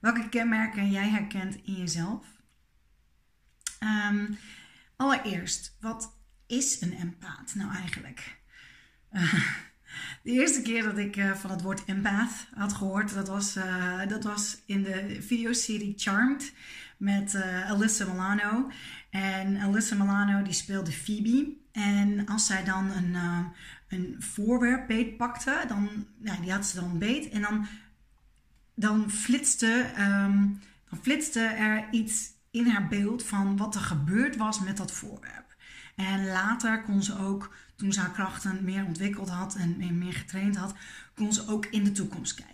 welke 0.00 0.28
kenmerken 0.28 0.90
jij 0.90 1.08
herkent 1.08 1.54
in 1.64 1.74
jezelf. 1.74 2.26
Um, 3.80 4.38
allereerst, 4.96 5.76
wat 5.80 6.16
is 6.46 6.80
een 6.80 6.92
empaat 6.92 7.54
nou 7.54 7.74
eigenlijk? 7.74 8.36
De 10.22 10.30
eerste 10.30 10.62
keer 10.62 10.82
dat 10.82 10.98
ik 10.98 11.16
uh, 11.16 11.34
van 11.34 11.50
het 11.50 11.62
woord 11.62 11.84
empath 11.84 12.46
had 12.54 12.72
gehoord, 12.72 13.14
dat 13.14 13.28
was, 13.28 13.58
dat 14.08 14.24
was 14.24 14.62
in 14.66 14.82
de 14.82 15.22
videoserie 15.22 15.94
Charmed 15.96 16.52
met 16.96 17.36
Alyssa 17.68 18.04
Milano. 18.04 18.70
En 19.10 19.56
Alyssa 19.56 19.94
Milano 19.94 20.42
die 20.42 20.52
speelde 20.52 20.92
Phoebe. 20.92 21.56
En 21.72 22.26
als 22.26 22.46
zij 22.46 22.64
dan 22.64 22.90
een, 22.90 23.16
een 23.88 24.16
voorwerp 24.18 24.86
beet 24.86 25.16
pakte, 25.16 25.64
dan, 25.68 26.06
nou, 26.18 26.40
die 26.40 26.52
had 26.52 26.66
ze 26.66 26.80
dan 26.80 26.98
beet. 26.98 27.28
En 27.28 27.42
dan, 27.42 27.66
dan, 28.74 29.10
flitste, 29.10 29.90
um, 29.98 30.60
dan 30.90 30.98
flitste 31.02 31.40
er 31.40 31.88
iets 31.90 32.32
in 32.50 32.66
haar 32.66 32.88
beeld 32.88 33.24
van 33.24 33.56
wat 33.56 33.74
er 33.74 33.80
gebeurd 33.80 34.36
was 34.36 34.60
met 34.60 34.76
dat 34.76 34.92
voorwerp. 34.92 35.56
En 35.96 36.26
later 36.26 36.82
kon 36.82 37.02
ze 37.02 37.18
ook, 37.18 37.54
toen 37.76 37.92
ze 37.92 38.00
haar 38.00 38.10
krachten 38.10 38.64
meer 38.64 38.84
ontwikkeld 38.84 39.28
had 39.28 39.54
en 39.54 39.98
meer 39.98 40.12
getraind 40.12 40.56
had, 40.56 40.74
kon 41.14 41.32
ze 41.32 41.48
ook 41.48 41.66
in 41.66 41.84
de 41.84 41.92
toekomst 41.92 42.34
kijken. 42.34 42.53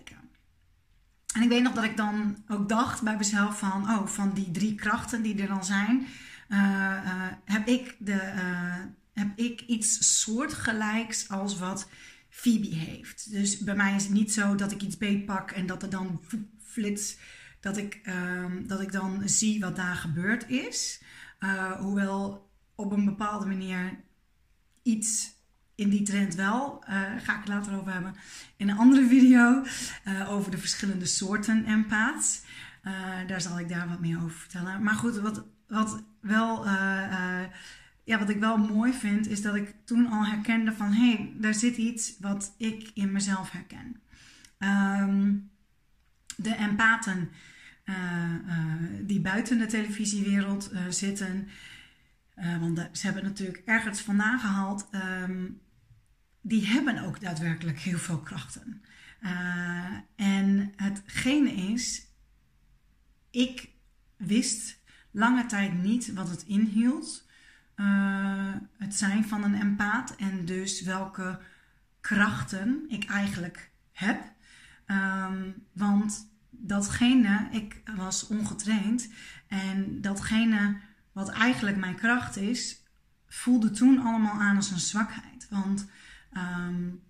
En 1.35 1.43
ik 1.43 1.49
weet 1.49 1.63
nog 1.63 1.73
dat 1.73 1.85
ik 1.85 1.97
dan 1.97 2.37
ook 2.49 2.69
dacht 2.69 3.03
bij 3.03 3.17
mezelf 3.17 3.59
van, 3.59 3.83
oh, 3.83 4.07
van 4.07 4.33
die 4.33 4.51
drie 4.51 4.75
krachten 4.75 5.23
die 5.23 5.43
er 5.43 5.49
dan 5.49 5.65
zijn, 5.65 6.07
uh, 6.49 6.59
uh, 7.05 7.27
heb, 7.45 7.67
ik 7.67 7.97
de, 7.99 8.33
uh, 8.35 8.77
heb 9.13 9.39
ik 9.39 9.61
iets 9.61 10.21
soortgelijks 10.21 11.29
als 11.29 11.59
wat 11.59 11.89
Phoebe 12.29 12.75
heeft. 12.75 13.31
Dus 13.31 13.59
bij 13.59 13.75
mij 13.75 13.95
is 13.95 14.03
het 14.03 14.13
niet 14.13 14.33
zo 14.33 14.55
dat 14.55 14.73
ik 14.73 14.83
iets 14.83 14.97
beetpak 14.97 15.51
en 15.51 15.67
dat 15.67 15.83
er 15.83 15.91
dan 15.91 16.21
flits, 16.63 17.17
dat 17.61 17.77
ik, 17.77 18.01
ehm, 18.03 18.67
dat 18.67 18.81
ik 18.81 18.93
dan 18.93 19.29
zie 19.29 19.61
wat 19.61 19.77
daar 19.77 19.97
gebeurd 19.97 20.49
is. 20.49 21.03
hoewel 21.79 22.51
op 22.75 22.93
een 22.93 23.05
bepaalde 23.05 23.47
manier 23.47 24.05
iets 24.83 25.40
in 25.81 25.89
die 25.89 26.03
trend 26.03 26.35
wel. 26.35 26.85
Uh, 26.89 27.01
ga 27.19 27.39
ik 27.39 27.47
later 27.47 27.79
over 27.79 27.93
hebben 27.93 28.15
in 28.57 28.69
een 28.69 28.77
andere 28.77 29.07
video. 29.07 29.65
Uh, 30.05 30.31
over 30.31 30.51
de 30.51 30.59
verschillende 30.59 31.07
soorten 31.07 31.65
empaths. 31.65 32.43
Uh, 32.85 32.93
daar 33.27 33.41
zal 33.41 33.59
ik 33.59 33.69
daar 33.69 33.89
wat 33.89 34.01
meer 34.01 34.17
over 34.17 34.39
vertellen. 34.39 34.83
Maar 34.83 34.95
goed, 34.95 35.17
wat, 35.17 35.45
wat, 35.69 36.03
wel, 36.21 36.67
ja, 38.05 38.19
wat 38.19 38.29
ik 38.29 38.39
wel 38.39 38.57
mooi 38.57 38.93
vind, 38.93 39.29
is 39.29 39.43
dat 39.43 39.55
ik 39.55 39.75
toen 39.85 40.07
al 40.07 40.27
herkende 40.27 40.73
van 40.73 40.93
hé, 40.93 41.13
hey, 41.13 41.33
daar 41.39 41.55
zit 41.55 41.77
iets 41.77 42.17
wat 42.21 42.55
ik 42.59 42.91
in 42.95 43.13
mezelf 43.13 43.51
herken. 43.51 44.01
Um, 44.59 45.51
de 46.37 46.55
empathen 46.55 47.31
die 49.01 49.21
buiten 49.21 49.59
de 49.59 49.67
televisiewereld 49.67 50.71
zitten. 50.89 51.49
Want 52.61 52.89
ze 52.93 53.07
hebben 53.07 53.25
natuurlijk 53.25 53.63
ergens 53.65 54.01
vandaan 54.01 54.39
gehaald. 54.39 54.89
Um, 55.25 55.61
die 56.41 56.67
hebben 56.67 57.05
ook 57.05 57.21
daadwerkelijk 57.21 57.79
heel 57.79 57.99
veel 57.99 58.21
krachten. 58.21 58.83
Uh, 59.23 59.97
en 60.17 60.73
hetgene 60.77 61.53
is, 61.53 62.07
ik 63.31 63.71
wist 64.17 64.79
lange 65.11 65.47
tijd 65.47 65.83
niet 65.83 66.13
wat 66.13 66.29
het 66.29 66.43
inhield. 66.43 67.29
Uh, 67.77 68.55
het 68.79 68.95
zijn 68.95 69.25
van 69.25 69.45
een 69.45 69.61
empaat 69.61 70.17
en 70.17 70.45
dus 70.45 70.83
welke 70.83 71.41
krachten 72.01 72.85
ik 72.89 73.05
eigenlijk 73.05 73.71
heb. 73.93 74.33
Um, 74.87 75.55
want 75.73 76.29
datgene, 76.51 77.49
ik 77.51 77.83
was 77.97 78.27
ongetraind 78.27 79.09
en 79.49 80.01
datgene 80.01 80.77
wat 81.13 81.29
eigenlijk 81.29 81.77
mijn 81.77 81.95
kracht 81.95 82.37
is, 82.37 82.83
voelde 83.29 83.71
toen 83.71 83.99
allemaal 83.99 84.41
aan 84.41 84.57
als 84.57 84.71
een 84.71 84.79
zwakheid. 84.79 85.47
Want, 85.51 85.87
um, 86.37 87.03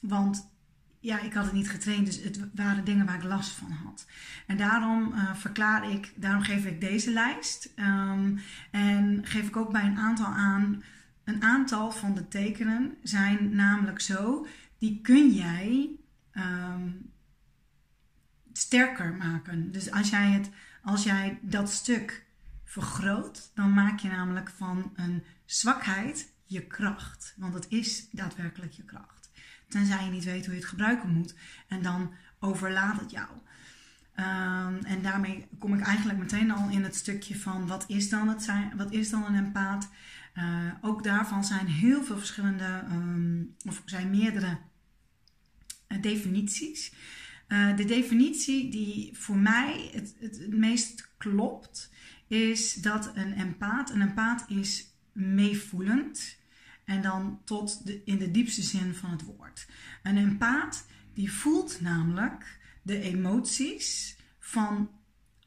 want 0.00 0.52
ja, 1.00 1.20
ik 1.20 1.32
had 1.32 1.44
het 1.44 1.52
niet 1.52 1.70
getraind, 1.70 2.06
dus 2.06 2.22
het 2.22 2.40
waren 2.54 2.84
dingen 2.84 3.06
waar 3.06 3.14
ik 3.14 3.22
last 3.22 3.50
van 3.50 3.70
had. 3.70 4.06
En 4.46 4.56
daarom 4.56 5.12
uh, 5.12 5.34
verklaar 5.34 5.90
ik, 5.90 6.12
daarom 6.16 6.42
geef 6.42 6.64
ik 6.64 6.80
deze 6.80 7.12
lijst. 7.12 7.72
Um, 7.76 8.40
en 8.70 9.20
geef 9.26 9.46
ik 9.46 9.56
ook 9.56 9.72
bij 9.72 9.84
een 9.84 9.98
aantal 9.98 10.26
aan. 10.26 10.82
Een 11.24 11.42
aantal 11.42 11.90
van 11.90 12.14
de 12.14 12.28
tekenen 12.28 12.96
zijn 13.02 13.54
namelijk 13.54 14.00
zo, 14.00 14.46
die 14.78 15.00
kun 15.02 15.30
jij 15.30 15.90
um, 16.32 17.10
sterker 18.52 19.14
maken. 19.14 19.72
Dus 19.72 19.90
als 19.90 20.10
jij, 20.10 20.30
het, 20.30 20.50
als 20.82 21.02
jij 21.02 21.38
dat 21.42 21.70
stuk 21.70 22.26
vergroot, 22.64 23.50
dan 23.54 23.74
maak 23.74 23.98
je 23.98 24.08
namelijk 24.08 24.50
van 24.56 24.92
een 24.94 25.22
zwakheid 25.44 26.32
je 26.44 26.66
kracht. 26.66 27.34
Want 27.36 27.54
het 27.54 27.66
is 27.68 28.08
daadwerkelijk 28.10 28.72
je 28.72 28.84
kracht. 28.84 29.30
Tenzij 29.68 30.04
je 30.04 30.10
niet 30.10 30.24
weet 30.24 30.44
hoe 30.44 30.54
je 30.54 30.60
het 30.60 30.68
gebruiken 30.68 31.08
moet. 31.08 31.34
En 31.68 31.82
dan 31.82 32.12
overlaat 32.38 33.00
het 33.00 33.10
jou. 33.10 33.28
Um, 34.16 34.84
en 34.84 35.02
daarmee 35.02 35.48
kom 35.58 35.74
ik 35.74 35.80
eigenlijk 35.80 36.18
meteen 36.18 36.50
al 36.50 36.68
in 36.68 36.84
het 36.84 36.96
stukje 36.96 37.38
van 37.38 37.66
wat 37.66 37.84
is 37.88 38.08
dan, 38.08 38.28
het 38.28 38.42
zijn, 38.42 38.76
wat 38.76 38.92
is 38.92 39.10
dan 39.10 39.24
een 39.24 39.44
empaat. 39.44 39.88
Uh, 40.34 40.72
ook 40.80 41.04
daarvan 41.04 41.44
zijn 41.44 41.66
heel 41.66 42.04
veel 42.04 42.18
verschillende, 42.18 42.84
um, 42.90 43.54
of 43.66 43.82
zijn 43.84 44.10
meerdere 44.10 44.58
uh, 45.88 46.02
definities. 46.02 46.92
Uh, 47.48 47.76
de 47.76 47.84
definitie 47.84 48.70
die 48.70 49.18
voor 49.18 49.36
mij 49.36 49.90
het, 49.92 50.14
het, 50.18 50.38
het 50.38 50.54
meest 50.54 51.08
klopt, 51.18 51.90
is 52.26 52.74
dat 52.74 53.10
een 53.14 53.32
empaat, 53.32 53.90
een 53.90 54.02
empaat 54.02 54.44
is 54.48 54.93
meevoelend 55.14 56.36
en 56.84 57.02
dan 57.02 57.40
tot 57.44 57.86
de, 57.86 58.02
in 58.04 58.18
de 58.18 58.30
diepste 58.30 58.62
zin 58.62 58.94
van 58.94 59.10
het 59.10 59.24
woord. 59.24 59.66
Een 60.02 60.16
empaat 60.16 60.86
die 61.14 61.32
voelt 61.32 61.80
namelijk 61.80 62.58
de 62.82 63.00
emoties 63.00 64.16
van 64.38 64.90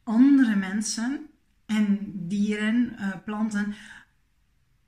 andere 0.03 0.55
mensen 0.55 1.27
en 1.65 2.11
dieren, 2.13 2.95
uh, 2.99 3.09
planten 3.25 3.75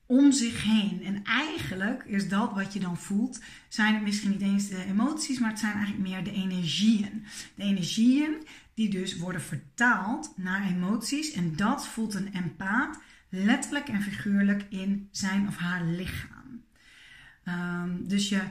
om 0.05 0.31
zich 0.31 0.63
heen. 0.63 1.03
En 1.03 1.23
eigenlijk 1.23 2.03
is 2.03 2.29
dat 2.29 2.53
wat 2.53 2.73
je 2.73 2.79
dan 2.79 2.97
voelt, 2.97 3.39
zijn 3.67 3.93
het 3.93 4.03
misschien 4.03 4.31
niet 4.31 4.41
eens 4.41 4.67
de 4.67 4.83
emoties, 4.83 5.39
maar 5.39 5.49
het 5.49 5.59
zijn 5.59 5.73
eigenlijk 5.73 6.07
meer 6.07 6.23
de 6.23 6.31
energieën. 6.31 7.25
De 7.55 7.63
energieën 7.63 8.47
die 8.73 8.89
dus 8.89 9.17
worden 9.17 9.41
vertaald 9.41 10.33
naar 10.35 10.67
emoties 10.67 11.31
en 11.31 11.55
dat 11.55 11.87
voelt 11.87 12.13
een 12.13 12.33
empaat 12.33 12.99
letterlijk 13.29 13.87
en 13.87 14.01
figuurlijk 14.01 14.65
in 14.69 15.07
zijn 15.11 15.47
of 15.47 15.57
haar 15.57 15.85
lichaam. 15.85 16.63
Ehm, 17.43 18.07
dus 18.07 18.29
je 18.29 18.41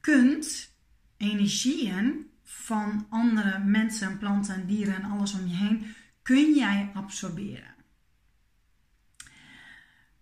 kunt 0.00 0.72
energieën 1.16 2.26
van 2.42 3.06
andere 3.10 3.58
mensen, 3.58 4.18
planten, 4.18 4.66
dieren 4.66 4.94
en 4.94 5.10
alles 5.10 5.34
om 5.34 5.46
je 5.46 5.54
heen, 5.54 5.94
kun 6.22 6.54
jij 6.54 6.90
absorberen. 6.94 7.74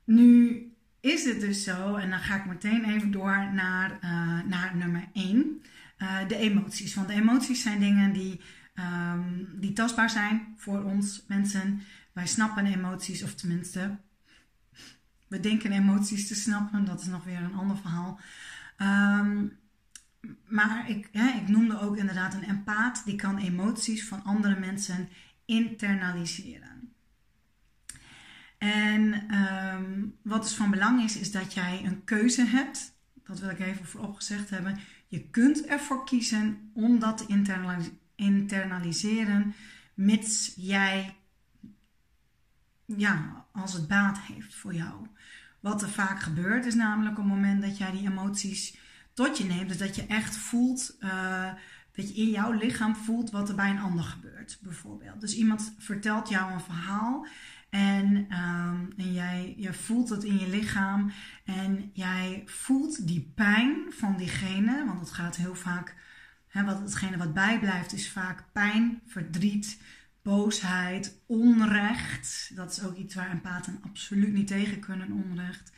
Nu 0.05 0.67
is 1.01 1.25
het 1.25 1.41
dus 1.41 1.65
zo, 1.65 1.95
en 1.95 2.11
dan 2.11 2.19
ga 2.19 2.37
ik 2.37 2.47
meteen 2.47 2.85
even 2.85 3.11
door 3.11 3.53
naar, 3.53 3.91
uh, 3.91 4.43
naar 4.43 4.77
nummer 4.77 5.09
1, 5.13 5.63
uh, 5.99 6.21
eh, 6.21 6.29
de 6.29 6.37
emoties. 6.37 6.95
Want 6.95 7.09
de 7.09 7.15
emoties 7.15 7.63
zijn 7.63 7.81
dingen 7.81 8.13
die, 8.13 8.41
um, 8.75 9.49
die 9.61 9.73
tastbaar 9.73 10.11
zijn 10.11 10.55
voor 10.57 10.83
ons 10.83 11.25
mensen. 11.29 11.83
Wij 12.13 12.27
snappen 12.27 12.67
emoties, 12.67 13.23
of 13.23 13.35
tenminste, 13.35 13.99
we 15.29 15.41
denken 15.41 15.73
emoties 15.73 16.29
te 16.29 16.35
snappen. 16.35 16.85
Dat 16.85 17.01
is 17.01 17.07
nog 17.07 17.25
weer 17.25 17.43
een 17.43 17.55
ander 17.55 17.77
verhaal. 17.77 18.21
Um, 18.79 19.61
maar 20.47 20.91
ik, 20.91 21.09
ik 21.13 21.49
noemde 21.49 21.81
ook 21.81 21.97
inderdaad 21.97 22.35
een 22.35 22.49
empaat, 22.49 23.03
die 23.05 23.17
kan 23.17 23.39
emoties 23.39 24.05
van 24.05 24.25
andere 24.25 24.59
mensen 24.59 25.09
internaliseren. 25.45 26.93
En 28.59 29.35
um, 29.35 30.17
wat 30.23 30.43
dus 30.43 30.55
van 30.55 30.71
belang 30.71 31.03
is, 31.03 31.17
is 31.17 31.33
dat 31.33 31.55
jij 31.55 31.85
een 31.85 32.05
keuze 32.05 32.45
hebt. 32.45 32.95
Dat 33.25 33.41
wil 33.41 33.51
ik 33.51 33.59
even 33.59 33.87
voorop 33.87 34.15
gezegd 34.15 34.51
hebben. 34.51 34.79
Je 35.07 35.29
kunt 35.31 35.65
ervoor 35.65 36.05
kiezen 36.05 36.71
om 36.75 36.99
dat 36.99 37.19
te 37.19 37.27
internaliseren, 38.17 39.55
mits 39.95 40.53
jij, 40.57 41.17
ja, 42.97 43.47
als 43.53 43.73
het 43.73 43.89
baat 43.89 44.19
heeft 44.21 44.55
voor 44.55 44.75
jou. 44.75 45.07
Wat 45.61 45.83
er 45.83 45.89
vaak 45.89 46.21
gebeurt, 46.21 46.67
is 46.67 46.75
namelijk 46.75 47.19
op 47.19 47.25
het 47.25 47.35
moment 47.35 47.63
dat 47.63 47.79
jij 47.79 47.91
die 47.91 48.09
emoties 48.11 48.77
tot 49.15 49.39
je 49.39 49.45
neemt. 49.45 49.69
Dus 49.69 49.79
dat 49.79 49.97
je 49.97 50.07
echt 50.07 50.37
voelt, 50.37 50.97
uh, 51.01 51.53
dat 51.93 52.09
je 52.09 52.23
in 52.23 52.31
jouw 52.31 52.53
lichaam 52.53 52.97
voelt 52.97 53.31
wat 53.31 53.49
er 53.49 53.55
bij 53.55 53.71
een 53.71 53.79
ander 53.79 54.05
gebeurt, 54.05 54.59
bijvoorbeeld. 54.63 55.21
Dus 55.21 55.37
iemand 55.37 55.75
vertelt 55.79 56.29
jou 56.29 56.53
een 56.53 56.61
verhaal 56.61 57.27
en, 57.73 58.17
um, 58.17 58.93
en 58.97 59.13
jij 59.13 59.55
je 59.57 59.73
voelt 59.73 60.09
het 60.09 60.25
in 60.25 60.39
je 60.39 60.49
lichaam 60.49 61.13
en 61.45 61.91
jij 61.93 62.43
voelt 62.47 63.07
die 63.07 63.33
pijn 63.35 63.77
van 63.89 64.17
diegene, 64.17 64.85
want 64.87 65.01
het 65.01 65.11
gaat 65.11 65.37
heel 65.37 65.55
vaak, 65.55 65.95
hè, 66.49 66.65
wat, 66.65 66.79
hetgene 66.79 67.17
wat 67.17 67.35
bijblijft 67.35 67.93
is 67.93 68.11
vaak 68.11 68.45
pijn, 68.53 69.01
verdriet, 69.07 69.81
boosheid, 70.23 71.21
onrecht. 71.27 72.51
Dat 72.55 72.71
is 72.71 72.83
ook 72.83 72.97
iets 72.97 73.15
waar 73.15 73.31
empathen 73.31 73.79
absoluut 73.83 74.33
niet 74.33 74.47
tegen 74.47 74.81
kunnen, 74.81 75.13
onrecht. 75.13 75.73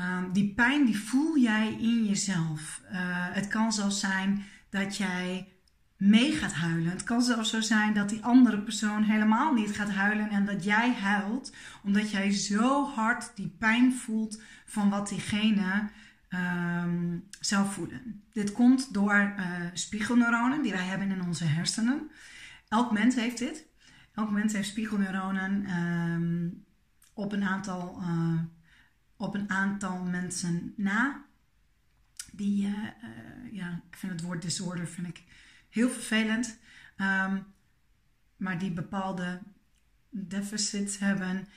Um, 0.00 0.32
die 0.32 0.54
pijn 0.54 0.84
die 0.84 0.98
voel 0.98 1.38
jij 1.38 1.72
in 1.72 2.04
jezelf. 2.04 2.82
Uh, 2.92 2.98
het 3.30 3.48
kan 3.48 3.72
zelfs 3.72 4.00
zijn 4.00 4.44
dat 4.70 4.96
jij 4.96 5.48
mee 5.96 6.32
gaat 6.32 6.52
huilen. 6.52 6.90
Het 6.90 7.04
kan 7.04 7.22
zelfs 7.22 7.50
zo 7.50 7.60
zijn 7.60 7.94
dat 7.94 8.08
die 8.08 8.24
andere 8.24 8.58
persoon 8.58 9.02
helemaal 9.02 9.52
niet 9.52 9.76
gaat 9.76 9.90
huilen 9.90 10.30
en 10.30 10.44
dat 10.44 10.64
jij 10.64 10.94
huilt 10.94 11.52
omdat 11.82 12.10
jij 12.10 12.30
zo 12.30 12.86
hard 12.86 13.32
die 13.34 13.54
pijn 13.58 13.94
voelt 13.94 14.42
van 14.66 14.90
wat 14.90 15.08
diegene 15.08 15.88
um, 16.30 17.24
zou 17.40 17.66
voelen. 17.66 18.22
Dit 18.32 18.52
komt 18.52 18.94
door 18.94 19.34
uh, 19.38 19.44
spiegelneuronen 19.72 20.62
die 20.62 20.72
wij 20.72 20.84
hebben 20.84 21.10
in 21.10 21.22
onze 21.22 21.44
hersenen. 21.44 22.10
Elk 22.76 22.92
mens 22.92 23.14
heeft 23.14 23.38
dit. 23.38 23.66
Elk 24.14 24.30
mens 24.30 24.52
heeft 24.52 24.68
spiegelneuronen 24.68 25.80
um, 25.80 26.64
op 27.12 27.32
een 27.32 27.44
aantal 27.44 28.00
uh, 28.00 28.40
op 29.16 29.34
een 29.34 29.50
aantal 29.50 30.04
mensen 30.04 30.72
na. 30.76 31.24
Die, 32.32 32.66
uh, 32.66 32.72
uh, 32.72 33.52
ja, 33.52 33.82
ik 33.90 33.96
vind 33.96 34.12
het 34.12 34.20
woord 34.20 34.42
disorder 34.42 34.86
vind 34.86 35.06
ik 35.06 35.24
heel 35.68 35.90
vervelend. 35.90 36.58
Um, 36.96 37.46
maar 38.36 38.58
die 38.58 38.70
bepaalde 38.70 39.40
deficits 40.10 40.98
hebben. 40.98 41.48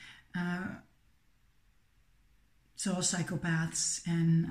Zoals 2.73 3.11
psychopaats 3.11 4.01
en 4.01 4.49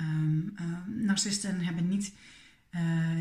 um, 0.00 0.54
narcisten 0.86 1.60
hebben 1.60 1.88
niet, 1.88 2.14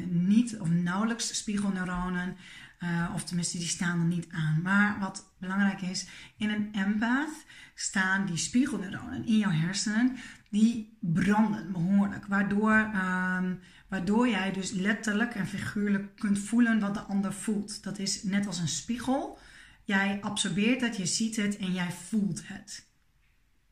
niet 0.08 0.60
of 0.60 0.69
nauwelijks 0.69 1.38
spiegelneuronen. 1.38 2.38
Uh, 2.84 3.12
of 3.13 3.24
tenminste, 3.24 3.58
die 3.58 3.67
staan 3.67 4.00
er 4.00 4.06
niet 4.06 4.28
aan. 4.32 4.62
Maar 4.62 5.00
wat 5.00 5.34
belangrijk 5.38 5.82
is, 5.82 6.08
in 6.38 6.50
een 6.50 6.74
empath 6.74 7.46
staan 7.76 8.26
die 8.26 8.38
spiegelneuronen 8.38 9.26
in 9.26 9.38
jouw 9.38 9.52
hersenen, 9.52 10.17
die 10.50 10.98
branden 11.00 11.72
behoorlijk. 11.72 12.26
Waardoor, 12.26 12.78
um, 12.78 13.60
waardoor 13.88 14.30
jij 14.30 14.52
dus 14.52 14.72
letterlijk 14.72 15.36
en 15.36 15.48
figuurlijk 15.48 16.15
kunt 16.15 16.39
voelen 16.39 16.80
wat 16.80 16.94
de 16.94 17.00
ander 17.00 17.34
voelt. 17.34 17.84
Dat 17.84 18.00
is 18.00 18.24
net 18.24 18.48
als 18.48 18.60
een 18.60 18.67
spiegel. 18.67 19.39
Jij 19.84 20.22
absorbeert 20.22 20.82
het, 20.82 20.98
je 20.98 21.06
ziet 21.06 21.36
het 21.36 21.58
en 21.58 21.74
jij 21.74 21.91
voelt 21.91 22.48
het. 22.48 22.88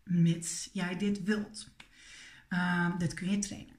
Mits 0.03 0.69
jij 0.73 0.97
dit 0.97 1.23
wilt. 1.23 1.69
Uh, 2.49 2.97
dit 2.97 3.13
kun 3.13 3.29
je 3.29 3.39
trainen. 3.39 3.78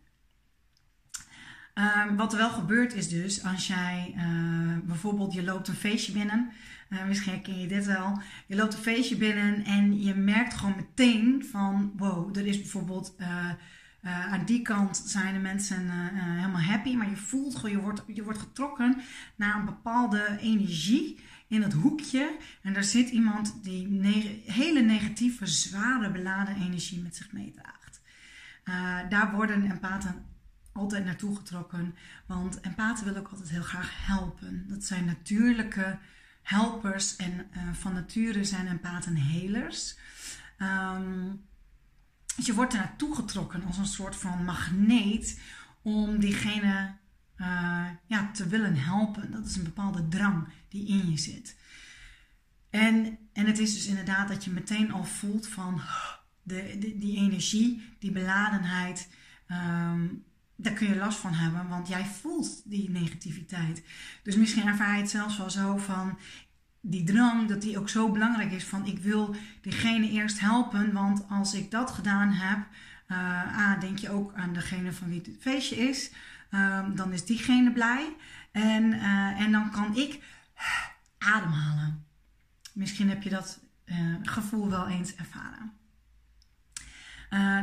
Uh, 1.80 2.16
wat 2.16 2.32
er 2.32 2.38
wel 2.38 2.50
gebeurt 2.50 2.94
is 2.94 3.08
dus, 3.08 3.44
als 3.44 3.66
jij 3.66 4.14
uh, 4.16 4.78
bijvoorbeeld 4.84 5.32
je 5.32 5.42
loopt 5.42 5.68
een 5.68 5.74
feestje 5.74 6.12
binnen, 6.12 6.50
uh, 6.88 7.04
misschien 7.04 7.42
ken 7.42 7.60
je 7.60 7.66
dit 7.66 7.86
wel, 7.86 8.20
je 8.46 8.56
loopt 8.56 8.74
een 8.74 8.80
feestje 8.80 9.16
binnen 9.16 9.64
en 9.64 10.02
je 10.02 10.14
merkt 10.14 10.54
gewoon 10.54 10.76
meteen 10.76 11.44
van, 11.50 11.92
wow, 11.96 12.36
er 12.36 12.46
is 12.46 12.60
bijvoorbeeld 12.60 13.14
uh, 13.18 13.50
aan 14.32 14.44
die 14.44 14.62
kant 14.62 15.02
zijn 15.06 15.34
de 15.34 15.40
mensen 15.40 15.90
helemaal 16.14 16.60
happy, 16.60 16.94
maar 16.94 17.10
je 17.10 17.16
voelt 17.16 17.54
gewoon, 17.56 17.70
je 17.70 17.82
wordt, 17.82 18.02
je 18.06 18.22
wordt 18.22 18.38
getrokken 18.38 18.96
naar 19.36 19.58
een 19.58 19.64
bepaalde 19.64 20.36
energie 20.40 21.18
in 21.48 21.62
het 21.62 21.72
hoekje 21.72 22.36
en 22.62 22.72
daar 22.72 22.84
zit 22.84 23.08
iemand 23.08 23.58
die 23.62 24.42
hele 24.46 24.80
negatieve, 24.80 25.46
zware 25.46 26.10
beladen 26.10 26.56
energie 26.56 27.02
met 27.02 27.16
zich 27.16 27.32
meedraagt. 27.32 28.00
daar 29.08 29.32
worden 29.32 29.70
empathen 29.70 30.29
altijd 30.80 31.04
naartoe 31.04 31.36
getrokken. 31.36 31.94
Want 32.26 32.60
empathen 32.60 33.04
willen 33.04 33.20
ook 33.20 33.28
altijd 33.28 33.50
heel 33.50 33.62
graag 33.62 34.06
helpen. 34.06 34.64
Dat 34.68 34.84
zijn 34.84 35.04
natuurlijke 35.04 35.98
helpers 36.42 37.16
en 37.16 37.32
uh, 37.56 37.72
van 37.72 37.92
nature 37.92 38.44
zijn 38.44 38.66
empathen 38.66 39.14
helers. 39.14 39.96
Dus 42.36 42.46
je 42.46 42.54
wordt 42.54 42.72
er 42.72 42.78
naartoe 42.78 43.14
getrokken 43.14 43.64
als 43.64 43.78
een 43.78 43.86
soort 43.86 44.16
van 44.16 44.44
magneet 44.44 45.40
om 45.82 46.18
diegene 46.18 46.94
uh, 47.36 47.86
ja, 48.06 48.30
te 48.30 48.46
willen 48.46 48.76
helpen. 48.76 49.30
Dat 49.30 49.46
is 49.46 49.56
een 49.56 49.64
bepaalde 49.64 50.08
drang 50.08 50.48
die 50.68 50.88
in 50.88 51.10
je 51.10 51.18
zit. 51.18 51.56
En, 52.70 53.18
en 53.32 53.46
het 53.46 53.58
is 53.58 53.74
dus 53.74 53.86
inderdaad 53.86 54.28
dat 54.28 54.44
je 54.44 54.50
meteen 54.50 54.92
al 54.92 55.04
voelt 55.04 55.46
van 55.46 55.80
de, 56.42 56.76
die 56.78 57.16
energie, 57.16 57.96
die 57.98 58.10
beladenheid. 58.10 59.08
Um, 59.50 60.24
daar 60.62 60.72
kun 60.72 60.88
je 60.88 60.96
last 60.96 61.18
van 61.18 61.32
hebben, 61.32 61.68
want 61.68 61.88
jij 61.88 62.04
voelt 62.04 62.70
die 62.70 62.90
negativiteit. 62.90 63.82
Dus 64.22 64.36
misschien 64.36 64.66
ervaar 64.66 64.94
je 64.94 65.00
het 65.00 65.10
zelfs 65.10 65.38
wel 65.38 65.50
zo 65.50 65.76
van 65.76 66.18
die 66.80 67.04
drang, 67.04 67.48
dat 67.48 67.62
die 67.62 67.78
ook 67.78 67.88
zo 67.88 68.10
belangrijk 68.10 68.52
is 68.52 68.64
van 68.64 68.86
ik 68.86 68.98
wil 68.98 69.34
degene 69.62 70.10
eerst 70.10 70.40
helpen, 70.40 70.92
want 70.92 71.28
als 71.28 71.54
ik 71.54 71.70
dat 71.70 71.90
gedaan 71.90 72.32
heb, 72.32 72.58
uh, 73.08 73.58
A, 73.58 73.76
denk 73.76 73.98
je 73.98 74.10
ook 74.10 74.34
aan 74.34 74.52
degene 74.52 74.92
van 74.92 75.08
wie 75.08 75.20
het 75.24 75.36
feestje 75.40 75.76
is, 75.76 76.10
uh, 76.50 76.86
dan 76.94 77.12
is 77.12 77.24
diegene 77.24 77.72
blij 77.72 78.16
en, 78.52 78.84
uh, 78.84 79.40
en 79.40 79.52
dan 79.52 79.70
kan 79.70 79.96
ik 79.96 80.22
ademhalen. 81.18 82.04
Misschien 82.72 83.08
heb 83.08 83.22
je 83.22 83.30
dat 83.30 83.60
eh, 83.84 84.14
gevoel 84.22 84.70
wel 84.70 84.88
eens 84.88 85.14
ervaren. 85.14 85.72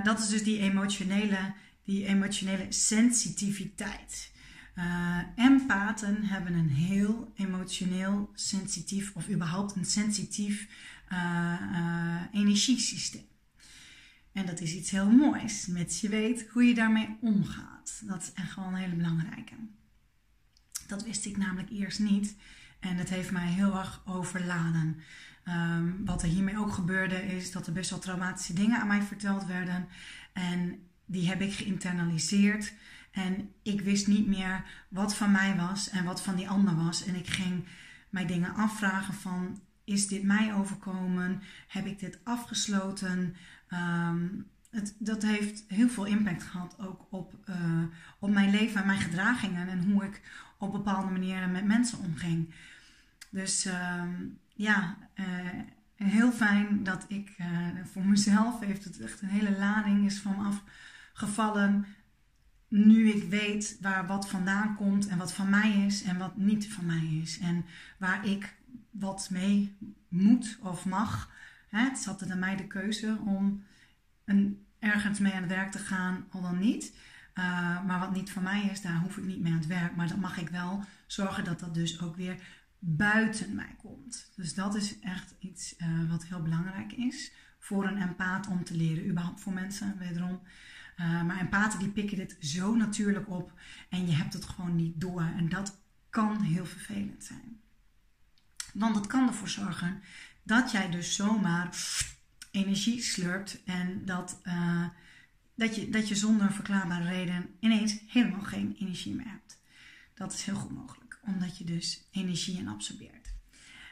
dat 0.04 0.20
is 0.20 0.28
dus 0.28 0.44
die 0.44 0.60
emotionele 0.60 1.54
die 1.88 2.06
emotionele 2.06 2.66
sensitiviteit. 2.70 4.32
Uh, 4.76 5.20
empathen 5.36 6.24
hebben 6.24 6.54
een 6.54 6.70
heel 6.70 7.32
emotioneel 7.36 8.32
sensitief 8.34 9.12
of 9.16 9.30
überhaupt 9.30 9.76
een 9.76 9.86
sensitief 9.86 10.68
uh, 11.12 12.22
energiesysteem. 12.32 13.26
En 14.32 14.46
dat 14.46 14.62
is 14.62 14.74
iets 14.74 14.92
heel 14.92 15.10
moois, 15.10 15.66
mits 15.66 16.02
je 16.02 16.10
weet 16.10 16.48
hoe 16.50 16.64
je 16.64 16.74
daarmee 16.74 17.18
omgaat. 17.22 18.02
Dat 18.06 18.22
is 18.22 18.34
echt 18.34 18.56
wel 18.56 18.66
een 18.66 18.76
hele 18.76 18.96
belangrijke. 18.96 19.54
Dat 20.88 21.04
wist 21.04 21.26
ik 21.26 21.38
namelijk 21.38 21.70
eerst 21.70 22.00
niet. 22.00 22.36
En 22.80 22.98
het 22.98 23.10
heeft 23.10 23.32
mij 23.32 23.48
heel 23.48 23.78
erg 23.78 24.02
overladen. 24.06 24.98
Ehm, 25.44 26.06
wat 26.06 26.22
er 26.22 26.28
hiermee 26.28 26.58
ook 26.58 26.72
gebeurde, 26.72 27.16
is 27.16 27.52
dat 27.52 27.68
er 27.68 27.74
best 27.74 27.90
wel 27.90 28.00
traumatische 28.00 28.54
dingen 28.54 28.80
aan 28.80 28.88
mij 28.88 29.02
verteld 29.02 29.46
werden. 29.46 29.88
En 30.34 30.87
die 31.08 31.28
heb 31.28 31.42
ik 31.42 31.54
geïnternaliseerd. 31.54 32.74
En 33.12 33.52
ik 33.64 33.82
wist 33.82 34.08
niet 34.08 34.28
meer 34.28 34.64
wat 34.90 35.16
van 35.16 35.32
mij 35.32 35.56
was 35.56 35.90
en 35.90 36.04
wat 36.04 36.22
van 36.22 36.36
die 36.36 36.50
ander 36.50 36.76
was. 36.76 37.06
En 37.06 37.16
ik 37.16 37.28
ging 37.28 37.66
mij 38.10 38.26
dingen 38.26 38.54
afvragen 38.54 39.14
van, 39.14 39.62
is 39.84 40.08
dit 40.08 40.24
mij 40.24 40.54
overkomen? 40.54 41.42
Heb 41.68 41.86
ik 41.86 42.00
dit 42.00 42.20
afgesloten? 42.24 43.36
Ehm, 43.68 44.26
het, 44.70 44.96
dat 45.00 45.24
heeft 45.24 45.64
heel 45.68 45.90
veel 45.90 46.06
impact 46.06 46.44
gehad 46.44 46.76
ook 46.80 47.08
op, 47.10 47.34
uh, 47.50 47.84
op 48.20 48.30
mijn 48.30 48.50
leven 48.50 48.82
en 48.82 48.88
mijn 48.88 49.00
gedragingen 49.00 49.68
en 49.68 49.92
hoe 49.92 50.04
ik 50.04 50.22
op 50.58 50.72
bepaalde 50.72 51.12
manieren 51.12 51.52
met 51.52 51.66
mensen 51.66 52.00
omging. 52.00 52.54
Dus 53.30 53.66
uh, 53.66 54.04
ja, 54.56 54.98
uh, 55.16 55.26
heel 55.96 56.32
fijn 56.32 56.84
dat 56.84 57.06
ik 57.08 57.36
uh, 57.38 57.48
voor 57.92 58.06
mezelf 58.06 58.60
heeft 58.60 58.84
het 58.84 59.00
echt 59.00 59.22
een 59.22 59.28
hele 59.28 59.58
lading 59.58 60.06
is 60.06 60.20
van 60.20 60.42
me 60.42 60.62
afgevallen. 61.18 61.86
Nu 62.68 63.10
ik 63.10 63.30
weet 63.30 63.78
waar 63.82 64.08
wat 64.08 64.30
vandaan 64.30 64.76
komt 64.76 65.08
en 65.08 65.18
wat 65.18 65.34
van 65.34 65.50
mij 65.50 65.86
is 65.86 66.04
en 66.04 66.18
wat 66.18 66.38
niet 66.38 66.74
van 66.74 66.86
mij 66.86 67.20
is. 67.22 67.40
En 67.40 67.66
waar 67.98 68.26
ik 68.26 68.56
wat 68.92 69.30
mee 69.32 69.78
moet 70.08 70.58
of 70.62 70.86
mag. 70.86 71.32
Het 71.70 71.98
is 71.98 72.08
altijd 72.08 72.32
aan 72.32 72.40
mij 72.40 72.56
de 72.56 72.68
keuze 72.68 73.18
om 73.26 73.64
een, 74.26 74.66
ergens 74.80 75.20
mee 75.20 75.34
aan 75.34 75.42
het 75.42 75.52
werk 75.52 75.72
te 75.72 75.80
gaan, 75.80 76.26
al 76.30 76.42
dan 76.42 76.60
niet. 76.60 76.94
Uh, 77.36 77.86
maar 77.86 78.00
wat 78.00 78.14
niet 78.14 78.32
van 78.32 78.44
mij 78.44 78.64
is, 78.64 78.82
daar 78.82 79.00
hoef 79.00 79.18
ik 79.18 79.24
niet 79.24 79.42
mee 79.42 79.52
aan 79.52 79.58
het 79.58 79.68
werk. 79.68 79.96
Maar 79.96 80.08
dan 80.08 80.20
mag 80.20 80.38
ik 80.38 80.50
wel 80.50 80.84
zorgen 81.08 81.44
dat 81.44 81.60
dat 81.60 81.74
dus 81.74 82.02
ook 82.02 82.16
weer 82.16 82.36
buiten 82.80 83.56
mij 83.56 83.76
komt. 83.78 84.32
Dus 84.36 84.54
dat 84.54 84.76
is 84.76 85.00
echt 85.00 85.36
iets 85.40 85.76
uh, 85.78 86.10
wat 86.10 86.26
heel 86.26 86.42
belangrijk 86.42 86.94
is 86.94 87.32
voor 87.60 87.88
een 87.88 88.02
empaat 88.02 88.48
om 88.48 88.64
te 88.64 88.76
leren. 88.76 89.10
Überhaupt 89.10 89.42
voor 89.42 89.54
mensen, 89.54 89.98
wederom. 89.98 90.40
Uh, 91.00 91.24
maar 91.24 91.40
empaten 91.40 91.80
die 91.80 91.90
pikken 91.90 92.18
dit 92.18 92.38
zo 92.40 92.76
natuurlijk 92.76 93.30
op 93.30 93.52
en 93.90 94.08
je 94.08 94.14
hebt 94.14 94.34
het 94.34 94.46
gewoon 94.46 94.76
niet 94.76 95.02
door. 95.02 95.22
En 95.22 95.50
dat 95.50 95.78
kan 96.10 96.42
heel 96.42 96.66
vervelend 96.66 97.24
zijn. 97.24 97.60
Want 98.74 98.96
het 98.96 99.08
kan 99.08 99.28
ervoor 99.28 99.50
zorgen 99.50 100.02
dat 100.44 100.72
jij 100.72 100.90
dus 100.90 101.16
zomaar 101.16 101.76
energie 102.52 103.02
slurpt 103.02 103.64
en 103.64 104.06
dat, 104.06 104.42
uh, 104.44 104.88
dat, 105.56 105.76
je, 105.76 105.90
dat 105.90 106.08
je 106.08 106.16
zonder 106.16 106.52
verklaarbare 106.52 107.10
reden 107.10 107.50
ineens 107.60 108.00
helemaal 108.08 108.42
geen 108.42 108.76
energie 108.80 109.16
meer 109.16 109.30
hebt. 109.30 109.62
Dat 110.14 110.34
is 110.34 110.44
heel 110.44 110.56
goed 110.56 110.72
mogelijk, 110.72 111.20
omdat 111.26 111.58
je 111.58 111.64
dus 111.64 112.08
energie 112.12 112.58
in 112.58 112.68
absorbeert. 112.68 113.34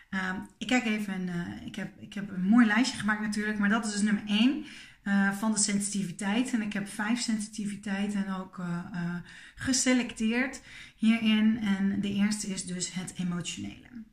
Uh, 0.10 0.34
ik 0.58 0.68
kijk 0.68 0.86
even, 0.86 1.28
uh, 1.28 1.65
ik, 1.65 1.76
heb, 1.76 2.02
ik 2.02 2.13
heb 2.13 2.30
een 2.30 2.48
mooi 2.48 2.65
lijstje 2.65 3.00
gemaakt 3.00 3.22
natuurlijk, 3.22 3.60
maar 3.60 3.70
dat 3.70 3.86
is 3.86 3.91
dus 3.91 4.02
nummer 4.02 4.24
1 4.28 4.65
uh, 5.08 5.32
van 5.32 5.52
de 5.52 5.60
sensitiviteit. 5.60 6.54
En 6.54 6.62
ik 6.62 6.74
heb 6.74 6.88
vijf 6.88 7.20
sensitiviteiten 7.20 8.36
ook 8.39 8.63
geselecteerd 9.56 10.62
hierin. 10.96 11.58
En 11.60 12.02
de 12.02 12.13
eerste 12.13 12.48
is 12.48 12.65
dus 12.65 12.94
het 12.94 13.13
emotionele. 13.18 14.04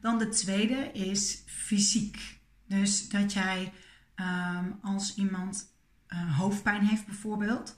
Dan 0.00 0.18
de 0.18 0.28
tweede 0.28 0.92
is 0.92 1.42
fysiek. 1.46 2.40
Dus 2.66 3.08
dat 3.08 3.32
jij 3.32 3.72
um, 4.16 4.78
als 4.82 5.14
iemand 5.16 5.74
hoofdpijn 6.36 6.86
heeft 6.86 7.06
bijvoorbeeld, 7.06 7.76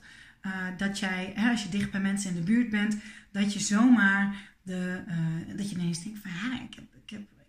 dat 0.77 0.99
jij, 0.99 1.31
hè, 1.35 1.49
als 1.49 1.63
je 1.63 1.69
dicht 1.69 1.91
bij 1.91 2.01
mensen 2.01 2.29
in 2.29 2.35
de 2.35 2.41
buurt 2.41 2.69
bent, 2.69 2.97
dat 3.31 3.53
je 3.53 3.59
zomaar 3.59 4.51
de, 4.61 5.03
dat 5.55 5.69
je 5.69 5.75
ineens 5.75 6.03
denkt 6.03 6.19
van 6.19 6.31
ja, 6.31 6.61
ik 6.61 6.73
heb, 6.73 6.92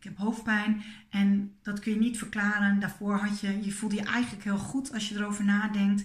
ik, 0.05 0.11
heb, 0.11 0.19
hoofdpijn 0.19 0.83
en 1.11 1.57
dat 1.63 1.79
kun 1.79 1.93
je 1.93 1.99
niet 1.99 2.19
verklaren. 2.19 2.81
Daarvoor 2.81 3.17
had 3.17 3.41
je, 3.41 3.65
je 3.65 3.73
voelde 3.73 3.95
je 3.95 4.03
eigenlijk 4.05 4.45
heel 4.45 4.59
goed 4.59 4.93
als 4.93 5.09
je 5.09 5.15
erover 5.15 5.45
nadenkt. 5.45 6.05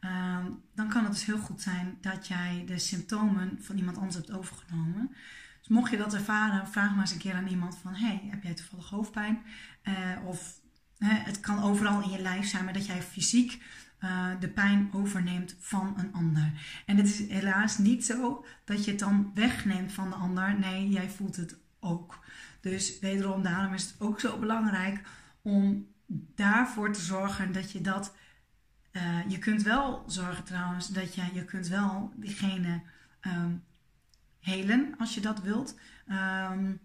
Um, 0.00 0.62
dan 0.74 0.88
kan 0.88 1.04
het 1.04 1.12
dus 1.12 1.24
heel 1.24 1.38
goed 1.38 1.62
zijn 1.62 1.98
dat 2.00 2.26
jij 2.26 2.64
de 2.66 2.78
symptomen 2.78 3.58
van 3.60 3.76
iemand 3.76 3.96
anders 3.96 4.16
hebt 4.16 4.32
overgenomen. 4.32 5.10
Dus 5.58 5.68
mocht 5.68 5.90
je 5.90 5.96
dat 5.96 6.14
ervaren, 6.14 6.68
vraag 6.68 6.90
maar 6.90 7.00
eens 7.00 7.12
een 7.12 7.18
keer 7.18 7.34
aan 7.34 7.46
iemand 7.46 7.78
van... 7.78 7.94
hey, 7.94 8.22
heb 8.30 8.42
jij 8.42 8.54
toevallig 8.54 8.90
hoofdpijn? 8.90 9.42
Uh, 9.84 10.26
of 10.26 10.60
het 11.04 11.40
kan 11.40 11.62
overal 11.62 12.02
in 12.02 12.10
je 12.10 12.22
lijf 12.22 12.46
zijn, 12.46 12.64
maar 12.64 12.72
dat 12.72 12.86
jij 12.86 13.02
fysiek 13.02 13.62
uh, 14.04 14.26
de 14.40 14.48
pijn 14.48 14.88
overneemt 14.92 15.56
van 15.58 15.94
een 15.96 16.12
ander. 16.12 16.52
En 16.86 16.96
het 16.96 17.06
is 17.06 17.28
helaas 17.28 17.78
niet 17.78 18.04
zo 18.04 18.44
dat 18.64 18.84
je 18.84 18.90
het 18.90 19.00
dan 19.00 19.30
wegneemt 19.34 19.92
van 19.92 20.10
de 20.10 20.16
ander. 20.16 20.58
Nee, 20.58 20.88
jij 20.88 21.10
voelt 21.10 21.36
het 21.36 21.58
ook. 21.80 22.21
Dus 22.62 22.98
wederom, 22.98 23.42
daarom 23.42 23.74
is 23.74 23.84
het 23.84 23.94
ook 23.98 24.20
zo 24.20 24.38
belangrijk 24.38 25.00
om 25.42 25.86
daarvoor 26.34 26.92
te 26.92 27.00
zorgen 27.00 27.52
dat 27.52 27.72
je 27.72 27.80
dat... 27.80 28.14
Uh, 28.92 29.28
je 29.28 29.38
kunt 29.38 29.62
wel 29.62 30.04
zorgen 30.06 30.44
trouwens 30.44 30.88
dat 30.88 31.14
je, 31.14 31.22
je 31.32 31.44
kunt 31.44 31.68
wel 31.68 32.12
diegene... 32.16 32.82
Um, 33.26 33.62
helen 34.42 34.94
als 34.98 35.14
je 35.14 35.20
dat 35.20 35.40
wilt. 35.40 35.74
Um, 36.08 36.80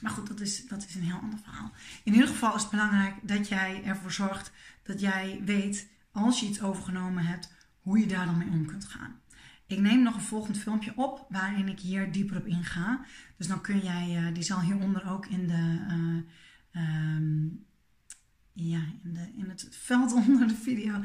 maar 0.00 0.10
goed, 0.10 0.26
dat 0.26 0.40
is, 0.40 0.66
dat 0.66 0.84
is 0.84 0.94
een 0.94 1.02
heel 1.02 1.18
ander 1.18 1.38
verhaal. 1.38 1.70
In 2.04 2.12
ieder 2.12 2.28
geval 2.28 2.54
is 2.54 2.60
het 2.62 2.70
belangrijk 2.70 3.14
dat 3.22 3.48
jij 3.48 3.84
ervoor 3.84 4.12
zorgt 4.12 4.52
dat 4.82 5.00
jij 5.00 5.40
weet, 5.44 5.88
als 6.12 6.40
je 6.40 6.46
iets 6.46 6.62
overgenomen 6.62 7.26
hebt, 7.26 7.52
hoe 7.80 7.98
je 7.98 8.06
daar 8.06 8.26
dan 8.26 8.38
mee 8.38 8.48
om 8.48 8.66
kunt 8.66 8.84
gaan. 8.84 9.20
Ik 9.66 9.78
neem 9.78 10.02
nog 10.02 10.14
een 10.14 10.20
volgend 10.20 10.58
filmpje 10.58 10.92
op 10.96 11.26
waarin 11.28 11.68
ik 11.68 11.80
hier 11.80 12.12
dieper 12.12 12.36
op 12.36 12.46
inga. 12.46 13.04
Dus 13.36 13.46
dan 13.46 13.60
kun 13.60 13.78
jij, 13.78 14.22
uh, 14.22 14.34
die 14.34 14.42
zal 14.42 14.60
hieronder 14.60 15.10
ook 15.10 15.26
in 15.26 15.46
de, 15.46 15.86
uh, 16.72 17.14
um, 17.16 17.64
ja, 18.52 18.80
in, 19.02 19.12
de, 19.12 19.32
in 19.36 19.48
het 19.48 19.68
veld 19.70 20.12
onder 20.26 20.48
de 20.48 20.56
video, 20.56 21.00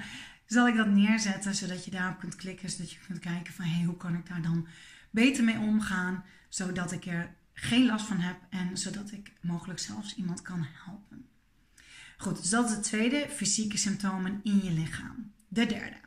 zal 0.45 0.67
ik 0.67 0.75
dat 0.75 0.87
neerzetten 0.87 1.55
zodat 1.55 1.85
je 1.85 1.91
daarop 1.91 2.19
kunt 2.19 2.35
klikken, 2.35 2.69
zodat 2.69 2.91
je 2.91 2.99
kunt 3.07 3.19
kijken 3.19 3.53
van 3.53 3.65
hey, 3.65 3.83
hoe 3.83 3.97
kan 3.97 4.15
ik 4.15 4.27
daar 4.27 4.41
dan 4.41 4.67
beter 5.09 5.43
mee 5.43 5.59
omgaan, 5.59 6.23
zodat 6.49 6.91
ik 6.91 7.05
er 7.05 7.35
geen 7.53 7.85
last 7.85 8.05
van 8.05 8.19
heb 8.19 8.37
en 8.49 8.77
zodat 8.77 9.11
ik 9.11 9.33
mogelijk 9.41 9.79
zelfs 9.79 10.15
iemand 10.15 10.41
kan 10.41 10.67
helpen. 10.85 11.25
Goed, 12.17 12.37
dus 12.37 12.49
dat 12.49 12.69
is 12.69 12.75
het 12.75 12.83
tweede, 12.83 13.27
fysieke 13.29 13.77
symptomen 13.77 14.39
in 14.43 14.63
je 14.63 14.71
lichaam. 14.71 15.31
De 15.47 15.65
derde, 15.65 15.97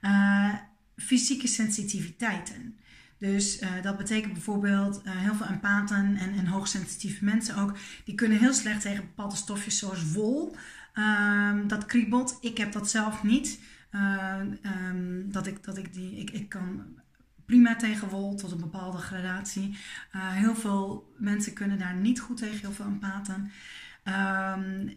uh, 0.00 0.54
fysieke 0.96 1.46
sensitiviteiten. 1.46 2.78
Dus 3.18 3.62
uh, 3.62 3.68
dat 3.82 3.96
betekent 3.96 4.32
bijvoorbeeld 4.32 5.02
uh, 5.04 5.12
heel 5.16 5.34
veel 5.34 5.46
empathen 5.46 6.16
en, 6.16 6.32
en 6.32 6.46
hoogsensitieve 6.46 7.24
mensen 7.24 7.56
ook, 7.56 7.76
die 8.04 8.14
kunnen 8.14 8.38
heel 8.38 8.52
slecht 8.54 8.80
tegen 8.80 9.04
bepaalde 9.04 9.36
stofjes 9.36 9.78
zoals 9.78 10.12
wol. 10.12 10.56
Um, 10.94 11.68
dat 11.68 11.86
kriebelt. 11.86 12.38
Ik 12.40 12.58
heb 12.58 12.72
dat 12.72 12.90
zelf 12.90 13.22
niet. 13.22 13.60
Um, 13.90 15.32
dat 15.32 15.46
ik, 15.46 15.64
dat 15.64 15.78
ik 15.78 15.92
die, 15.92 16.16
ik, 16.16 16.30
ik 16.30 16.48
kan 16.48 16.84
prima 17.46 17.76
tegen 17.76 18.08
wol 18.08 18.34
tot 18.34 18.50
een 18.50 18.60
bepaalde 18.60 18.98
gradatie. 18.98 19.76
Heel 20.12 20.54
veel 20.54 21.14
mensen 21.18 21.52
kunnen 21.52 21.78
daar 21.78 21.94
niet 21.94 22.20
goed 22.20 22.36
tegen, 22.36 22.58
heel 22.58 22.72
veel 22.72 22.84
empathen. 22.84 23.50
Um, 24.04 24.92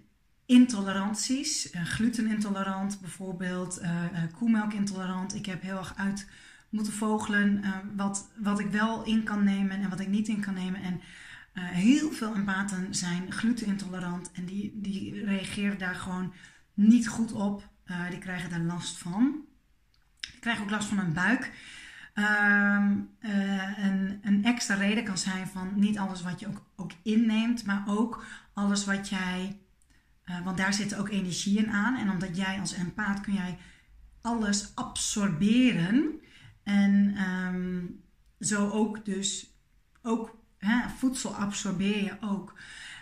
intoleranties, 0.47 1.73
uh, 1.73 1.83
glutenintolerant 1.83 2.99
bijvoorbeeld, 3.01 3.81
uh, 3.81 4.03
koemelkintolerant. 4.35 5.35
Ik 5.35 5.45
heb 5.45 5.61
heel 5.61 5.77
erg 5.77 5.93
uit 5.97 6.29
moeten 6.69 6.93
vogelen 6.93 7.63
wat, 7.95 8.29
wat 8.37 8.59
ik 8.59 8.67
wel 8.67 9.03
in 9.03 9.23
kan 9.23 9.43
nemen 9.43 9.81
en 9.81 9.89
wat 9.89 9.99
ik 9.99 10.07
niet 10.07 10.27
in 10.27 10.39
kan 10.39 10.53
nemen. 10.53 10.81
En 10.81 11.01
heel 11.53 12.11
veel 12.11 12.33
empathen 12.35 12.95
zijn 12.95 13.31
glutenintolerant 13.31 14.31
en 14.31 14.45
die, 14.45 14.71
die 14.81 15.25
reageren 15.25 15.77
daar 15.77 15.95
gewoon 15.95 16.33
niet 16.73 17.07
goed 17.07 17.31
op. 17.31 17.69
die 18.09 18.19
krijgen 18.19 18.49
daar 18.49 18.59
last 18.59 18.97
van. 18.97 19.45
Die 20.19 20.39
krijgen 20.39 20.63
ook 20.63 20.69
last 20.69 20.87
van 20.87 20.97
hun 20.97 21.13
buik. 21.13 21.51
Uh, 22.17 22.91
een, 23.77 24.19
een, 24.23 24.43
extra 24.43 24.75
reden 24.75 25.03
kan 25.03 25.17
zijn 25.17 25.47
van 25.47 25.71
niet 25.75 25.97
alles 25.97 26.21
wat 26.21 26.39
je 26.39 26.47
ook, 26.47 26.61
ook 26.75 26.91
inneemt, 27.03 27.65
maar 27.65 27.83
ook 27.87 28.25
alles 28.53 28.85
wat 28.85 29.09
jij, 29.09 29.59
uh, 30.29 30.43
want 30.43 30.57
daar 30.57 30.73
zit 30.73 30.95
ook 30.95 31.09
energie 31.09 31.57
in 31.57 31.71
aan. 31.71 31.97
En 31.97 32.09
omdat 32.09 32.37
jij 32.37 32.59
als 32.59 32.73
empaat 32.73 33.21
kun 33.21 33.33
jij 33.33 33.57
alles 34.21 34.71
absorberen. 34.75 36.21
En 36.63 37.17
um, 37.29 38.03
zo 38.39 38.69
ook 38.69 39.05
dus, 39.05 39.57
ook 40.01 40.37
hè, 40.57 40.89
voedsel 40.89 41.35
absorbeer 41.35 42.03
je 42.03 42.17
ook. 42.21 42.59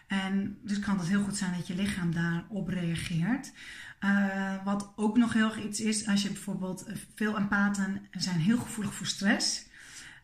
En 0.08 0.58
dus 0.64 0.80
kan 0.80 0.98
het 0.98 1.08
heel 1.08 1.24
goed 1.24 1.38
zijn 1.38 1.54
dat 1.54 1.68
je 1.68 1.76
lichaam 1.76 2.14
daarop 2.14 2.68
reageert. 2.68 3.54
Uh, 4.00 4.64
wat 4.64 4.94
ook 4.96 5.18
nog 5.18 5.34
heel 5.34 5.46
erg 5.46 5.64
iets 5.64 5.80
is, 5.80 6.08
als 6.08 6.22
je 6.22 6.28
bijvoorbeeld 6.28 6.84
eh, 6.84 6.96
veel 7.16 7.38
empathen 7.38 8.02
zijn 8.12 8.40
heel 8.40 8.58
gevoelig 8.58 8.94
voor 8.94 9.06
stress. 9.06 9.68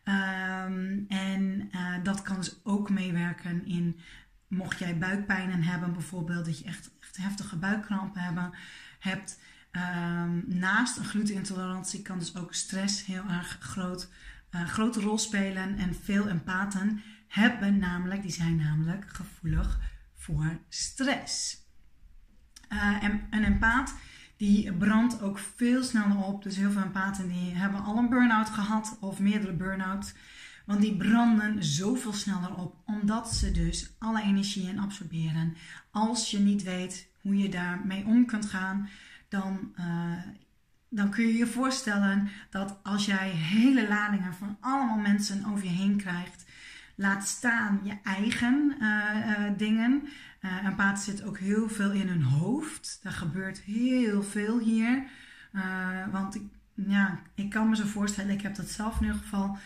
Um, 0.04 1.04
en 1.08 1.68
uh, 1.72 1.94
dat 2.02 2.22
kan 2.22 2.36
dus 2.36 2.60
ook 2.64 2.90
meewerken 2.90 3.66
in, 3.66 3.98
mocht 4.52 4.78
jij 4.78 4.98
buikpijnen 4.98 5.62
hebben 5.62 5.92
bijvoorbeeld, 5.92 6.44
dat 6.44 6.58
je 6.58 6.64
echt, 6.64 6.90
echt 7.00 7.16
heftige 7.16 7.56
buikkrampen 7.56 8.22
hebben, 8.22 8.52
hebt. 8.98 9.40
Um, 9.72 10.44
naast 10.46 10.96
een 10.96 11.04
glutenintolerantie 11.04 12.02
kan 12.02 12.18
dus 12.18 12.36
ook 12.36 12.54
stress 12.54 13.04
heel 13.04 13.24
erg 13.28 13.56
groot, 13.60 14.08
uh, 14.50 14.68
grote 14.68 15.00
rol 15.00 15.18
spelen. 15.18 15.76
En 15.78 15.94
veel 15.94 16.28
empathen 16.28 17.02
hebben 17.28 17.78
namelijk, 17.78 18.22
die 18.22 18.30
zijn 18.30 18.56
namelijk 18.56 19.04
gevoelig 19.08 19.80
voor 20.14 20.58
stress. 20.68 21.60
Uh, 22.68 23.02
en 23.02 23.26
een 23.30 23.44
empaat 23.44 23.94
die 24.36 24.72
brandt 24.72 25.22
ook 25.22 25.38
veel 25.38 25.82
sneller 25.82 26.16
op. 26.16 26.42
Dus 26.42 26.56
heel 26.56 26.70
veel 26.70 26.82
empathen 26.82 27.28
die 27.28 27.54
hebben 27.54 27.82
al 27.84 27.96
een 27.96 28.08
burn-out 28.08 28.48
gehad 28.48 28.96
of 29.00 29.18
meerdere 29.18 29.52
burn-outs. 29.52 30.14
Want 30.66 30.80
die 30.80 30.96
branden 30.96 31.64
zoveel 31.64 32.12
sneller 32.12 32.54
op, 32.54 32.76
omdat 32.86 33.34
ze 33.34 33.52
dus 33.52 33.94
alle 33.98 34.22
energieën 34.22 34.78
absorberen. 34.78 35.56
Als 35.90 36.30
je 36.30 36.38
niet 36.38 36.62
weet 36.62 37.08
hoe 37.20 37.36
je 37.36 37.48
daarmee 37.48 38.04
om 38.04 38.26
kunt 38.26 38.46
gaan, 38.46 38.88
dan, 39.28 39.72
uh, 39.78 40.12
dan 40.88 41.10
kun 41.10 41.26
je 41.26 41.36
je 41.36 41.46
voorstellen 41.46 42.28
dat 42.50 42.78
als 42.82 43.06
jij 43.06 43.28
hele 43.30 43.88
ladingen 43.88 44.34
van 44.34 44.56
allemaal 44.60 44.98
mensen 44.98 45.44
over 45.44 45.64
je 45.64 45.70
heen 45.70 45.96
krijgt, 45.96 46.44
laat 46.94 47.26
staan 47.26 47.80
je 47.82 47.98
eigen 48.02 48.76
uh, 48.80 48.86
uh, 49.26 49.58
dingen. 49.58 50.02
Uh, 50.40 50.64
empath 50.64 51.00
zit 51.00 51.24
ook 51.24 51.38
heel 51.38 51.68
veel 51.68 51.90
in 51.90 52.08
hun 52.08 52.22
hoofd. 52.22 53.00
Er 53.02 53.12
gebeurt 53.12 53.60
heel 53.60 54.22
veel 54.22 54.58
hier. 54.58 55.02
want 56.10 56.34
ik, 56.34 56.42
ja, 56.74 57.20
ik 57.34 57.50
kan 57.50 57.68
me 57.68 57.76
zo 57.76 57.86
voorstellen, 57.86 58.30
ik 58.30 58.42
heb 58.42 58.54
dat 58.54 58.68
zelf 58.68 59.00
in 59.00 59.06
ieder 59.06 59.20
geval, 59.20 59.58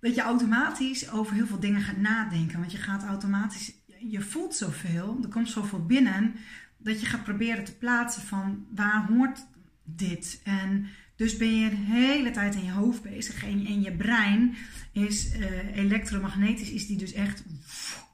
dat 0.00 0.14
je 0.14 0.20
automatisch 0.20 1.10
over 1.10 1.34
heel 1.34 1.46
veel 1.46 1.60
dingen 1.60 1.80
gaat 1.80 1.96
nadenken. 1.96 2.58
Want 2.58 2.72
je 2.72 2.78
gaat 2.78 3.02
automatisch, 3.02 3.72
je 3.98 4.20
voelt 4.20 4.54
zoveel, 4.54 5.18
er 5.22 5.28
komt 5.28 5.50
zoveel 5.50 5.86
binnen, 5.86 6.34
dat 6.76 7.00
je 7.00 7.06
gaat 7.06 7.24
proberen 7.24 7.64
te 7.64 7.76
plaatsen 7.76 8.22
van 8.22 8.66
waar 8.74 9.06
hoort 9.06 9.46
dit? 9.84 10.40
En 10.44 10.86
dus 11.16 11.36
ben 11.36 11.54
je 11.54 11.68
de 11.68 11.76
hele 11.76 12.30
tijd 12.30 12.54
in 12.54 12.64
je 12.64 12.70
hoofd 12.70 13.02
bezig. 13.02 13.44
En, 13.44 13.66
en 13.66 13.80
je 13.80 13.92
brein 13.92 14.54
is 14.92 15.34
uh, 15.34 15.76
elektromagnetisch, 15.76 16.70
is 16.70 16.86
die 16.86 16.96
dus 16.96 17.12
echt, 17.12 17.44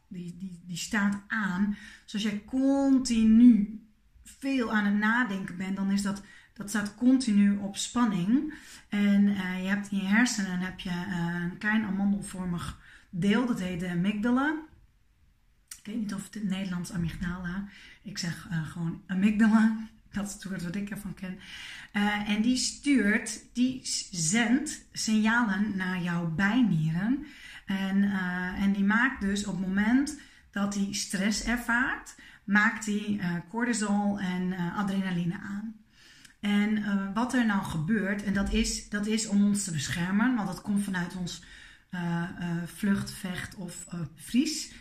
die, 0.08 0.36
die, 0.38 0.60
die 0.66 0.76
staat 0.76 1.22
aan. 1.28 1.76
Dus 2.04 2.14
als 2.14 2.22
jij 2.22 2.42
continu 2.46 3.80
veel 4.24 4.72
aan 4.72 4.84
het 4.84 4.98
nadenken 4.98 5.56
bent, 5.56 5.76
dan 5.76 5.90
is 5.90 6.02
dat, 6.02 6.22
dat 6.56 6.68
staat 6.68 6.94
continu 6.94 7.56
op 7.56 7.76
spanning. 7.76 8.54
En 8.88 9.26
uh, 9.26 9.62
je 9.62 9.68
hebt 9.68 9.90
in 9.90 9.98
je 9.98 10.04
hersenen 10.04 10.58
heb 10.58 10.80
je 10.80 10.90
uh, 10.90 11.42
een 11.42 11.58
klein 11.58 11.84
amandelvormig 11.84 12.80
deel, 13.10 13.46
dat 13.46 13.60
heet 13.60 13.80
de 13.80 13.90
amygdala. 13.90 14.54
Ik 15.78 15.86
weet 15.92 15.96
niet 15.96 16.14
of 16.14 16.24
het 16.24 16.34
in 16.34 16.40
het 16.40 16.50
Nederlands 16.50 16.92
amygdala. 16.92 17.68
Ik 18.02 18.18
zeg 18.18 18.48
gewoon 18.72 19.02
amygdala. 19.06 19.76
Dat 20.12 20.26
is 20.26 20.32
het 20.32 20.44
woord 20.44 20.62
wat 20.62 20.74
ik 20.74 20.90
ervan 20.90 21.14
ken. 21.14 21.38
En 22.26 22.42
die 22.42 22.56
stuurt, 22.56 23.44
die 23.52 23.80
zendt 24.10 24.86
signalen 24.92 25.76
naar 25.76 26.02
jouw 26.02 26.30
bijnieren. 26.30 27.26
En, 27.66 28.02
en 28.58 28.72
die 28.72 28.84
maakt 28.84 29.20
dus 29.20 29.46
op 29.46 29.58
het 29.58 29.66
moment 29.66 30.20
dat 30.50 30.74
hij 30.74 30.88
stress 30.92 31.44
ervaart, 31.44 32.14
maakt 32.44 32.86
hij 32.86 33.20
cortisol 33.48 34.20
en 34.20 34.52
adrenaline 34.52 35.38
aan. 35.38 35.74
En 36.46 37.12
wat 37.14 37.34
er 37.34 37.46
nou 37.46 37.64
gebeurt, 37.64 38.22
en 38.22 38.34
dat 38.34 38.52
is, 38.52 38.88
dat 38.88 39.06
is 39.06 39.26
om 39.26 39.44
ons 39.44 39.64
te 39.64 39.72
beschermen, 39.72 40.34
want 40.34 40.46
dat 40.46 40.62
komt 40.62 40.84
vanuit 40.84 41.16
ons 41.16 41.42
vlucht, 42.66 43.10
vecht 43.10 43.54
of 43.54 43.86
vries 44.14 44.72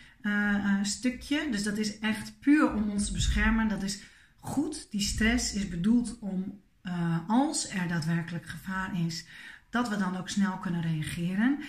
stukje. 0.81 1.47
Dus 1.51 1.63
dat 1.63 1.77
is 1.77 1.99
echt 1.99 2.39
puur 2.39 2.73
om 2.73 2.89
ons 2.89 3.05
te 3.05 3.13
beschermen. 3.13 3.67
Dat 3.67 3.83
is 3.83 4.03
goed. 4.39 4.91
Die 4.91 5.01
stress 5.01 5.53
is 5.53 5.67
bedoeld 5.67 6.19
om, 6.19 6.61
uh, 6.83 7.17
als 7.27 7.69
er 7.69 7.87
daadwerkelijk 7.87 8.45
gevaar 8.45 8.99
is, 9.05 9.25
dat 9.69 9.89
we 9.89 9.97
dan 9.97 10.17
ook 10.17 10.29
snel 10.29 10.57
kunnen 10.57 10.81
reageren. 10.81 11.59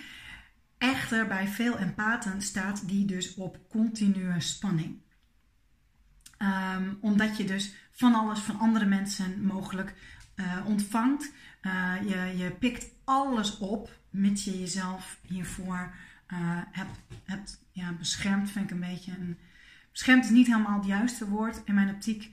Echter, 0.77 1.27
bij 1.27 1.47
veel 1.47 1.77
empathen 1.77 2.41
staat 2.41 2.87
die 2.87 3.05
dus 3.05 3.35
op 3.35 3.69
continue 3.69 4.39
spanning. 4.39 4.95
Um, 6.75 6.97
omdat 7.01 7.37
je 7.37 7.43
dus 7.45 7.73
van 7.97 8.15
alles 8.15 8.39
van 8.39 8.59
andere 8.59 8.85
mensen 8.85 9.45
mogelijk 9.45 9.93
uh, 10.35 10.65
ontvangt. 10.65 11.31
Uh, 11.61 11.93
je, 12.01 12.37
je 12.37 12.51
pikt 12.51 12.85
alles 13.03 13.57
op, 13.57 13.89
mits 14.09 14.43
je 14.43 14.59
jezelf 14.59 15.19
hiervoor 15.21 15.93
hebt, 16.71 16.99
hebt 17.23 17.63
ja, 17.71 17.91
beschermd. 17.91 18.51
Vind 18.51 18.65
ik 18.65 18.71
een 18.71 18.79
beetje 18.79 19.11
een. 19.11 19.37
Beschermd 19.91 20.23
is 20.23 20.29
niet 20.29 20.47
helemaal 20.47 20.77
het 20.77 20.85
juiste 20.85 21.27
woord 21.29 21.61
in 21.65 21.73
mijn 21.73 21.89
optiek. 21.89 22.29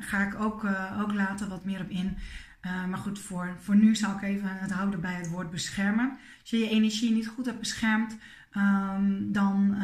Ga 0.00 0.26
ik 0.26 0.34
ook, 0.34 0.64
ook 1.00 1.12
later 1.12 1.48
wat 1.48 1.64
meer 1.64 1.80
op 1.80 1.90
in. 1.90 2.16
Maar 2.62 2.98
goed, 2.98 3.18
voor, 3.18 3.56
voor 3.60 3.76
nu 3.76 3.96
zal 3.96 4.14
ik 4.14 4.22
even 4.22 4.58
het 4.58 4.70
houden 4.70 5.00
bij 5.00 5.14
het 5.14 5.28
woord 5.28 5.50
beschermen. 5.50 6.18
Als 6.40 6.50
je 6.50 6.58
je 6.58 6.68
energie 6.68 7.12
niet 7.12 7.28
goed 7.28 7.46
hebt 7.46 7.58
beschermd, 7.58 8.16
um, 8.56 9.32
dan, 9.32 9.76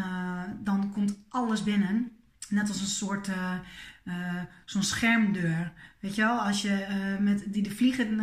dan 0.59 0.93
komt 0.93 1.19
alles 1.29 1.63
binnen. 1.63 2.11
Net 2.49 2.69
als 2.69 2.81
een 2.81 2.87
soort 2.87 3.31
zo'n 4.65 4.83
schermdeur. 4.83 5.73
Weet 6.01 6.15
je 6.15 6.23
wel, 6.23 6.39
als 6.39 6.63
je 6.63 6.87
met, 7.21 7.53
die 7.53 7.63
de 7.63 7.71
vliegen 7.71 8.21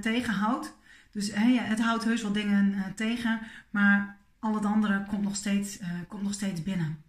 tegenhoudt. 0.00 0.76
Dus 1.10 1.30
het 1.34 1.80
houdt 1.80 2.04
heus 2.04 2.22
wel 2.22 2.32
dingen 2.32 2.94
tegen, 2.94 3.40
maar 3.70 4.16
al 4.38 4.54
het 4.54 4.64
andere 4.64 5.04
komt 5.08 5.22
nog 5.22 5.36
steeds, 5.36 5.78
komt 6.08 6.22
nog 6.22 6.32
steeds 6.32 6.62
binnen. 6.62 7.02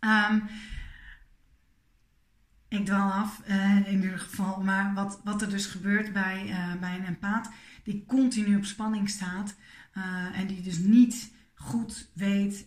Um, 0.00 0.42
ik 2.68 2.84
dwaal 2.84 3.12
af 3.12 3.42
in 3.86 3.86
ieder 3.90 4.18
geval. 4.18 4.62
Maar 4.62 4.94
wat, 4.94 5.20
wat 5.24 5.42
er 5.42 5.50
dus 5.50 5.66
gebeurt 5.66 6.12
bij, 6.12 6.54
bij 6.80 6.94
een 6.94 7.06
empaat 7.06 7.50
die 7.84 8.04
continu 8.06 8.56
op 8.56 8.64
spanning 8.64 9.08
staat 9.08 9.56
en 10.34 10.46
die 10.46 10.62
dus 10.62 10.78
niet 10.78 11.32
goed 11.54 12.10
weet 12.14 12.66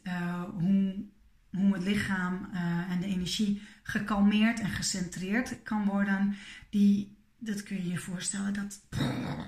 hoe, 0.60 1.06
hoe 1.52 1.74
het 1.74 1.84
lichaam 1.84 2.50
en 2.90 3.00
de 3.00 3.06
energie 3.06 3.62
gekalmeerd 3.84 4.60
en 4.60 4.70
gecentreerd 4.70 5.64
kan 5.64 5.86
worden, 5.86 6.36
die, 6.70 7.18
dat 7.38 7.64
kun 7.64 7.76
je 7.76 7.90
je 7.90 7.98
voorstellen, 7.98 8.54
dat, 8.54 8.82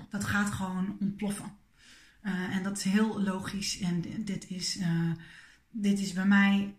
dat 0.10 0.24
gaat 0.24 0.50
gewoon 0.50 0.98
ontploffen. 1.00 1.52
en 2.22 2.64
dat 2.64 2.78
is 2.78 2.84
heel 2.84 3.22
logisch 3.22 3.80
en 3.80 4.02
dit 4.26 4.50
is, 4.50 4.80
dit 5.72 6.00
is 6.00 6.14
bij 6.14 6.26
mij 6.26 6.76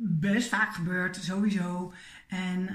best 0.00 0.48
vaak 0.48 0.74
gebeurd, 0.74 1.16
sowieso. 1.16 1.92
En 2.26 2.68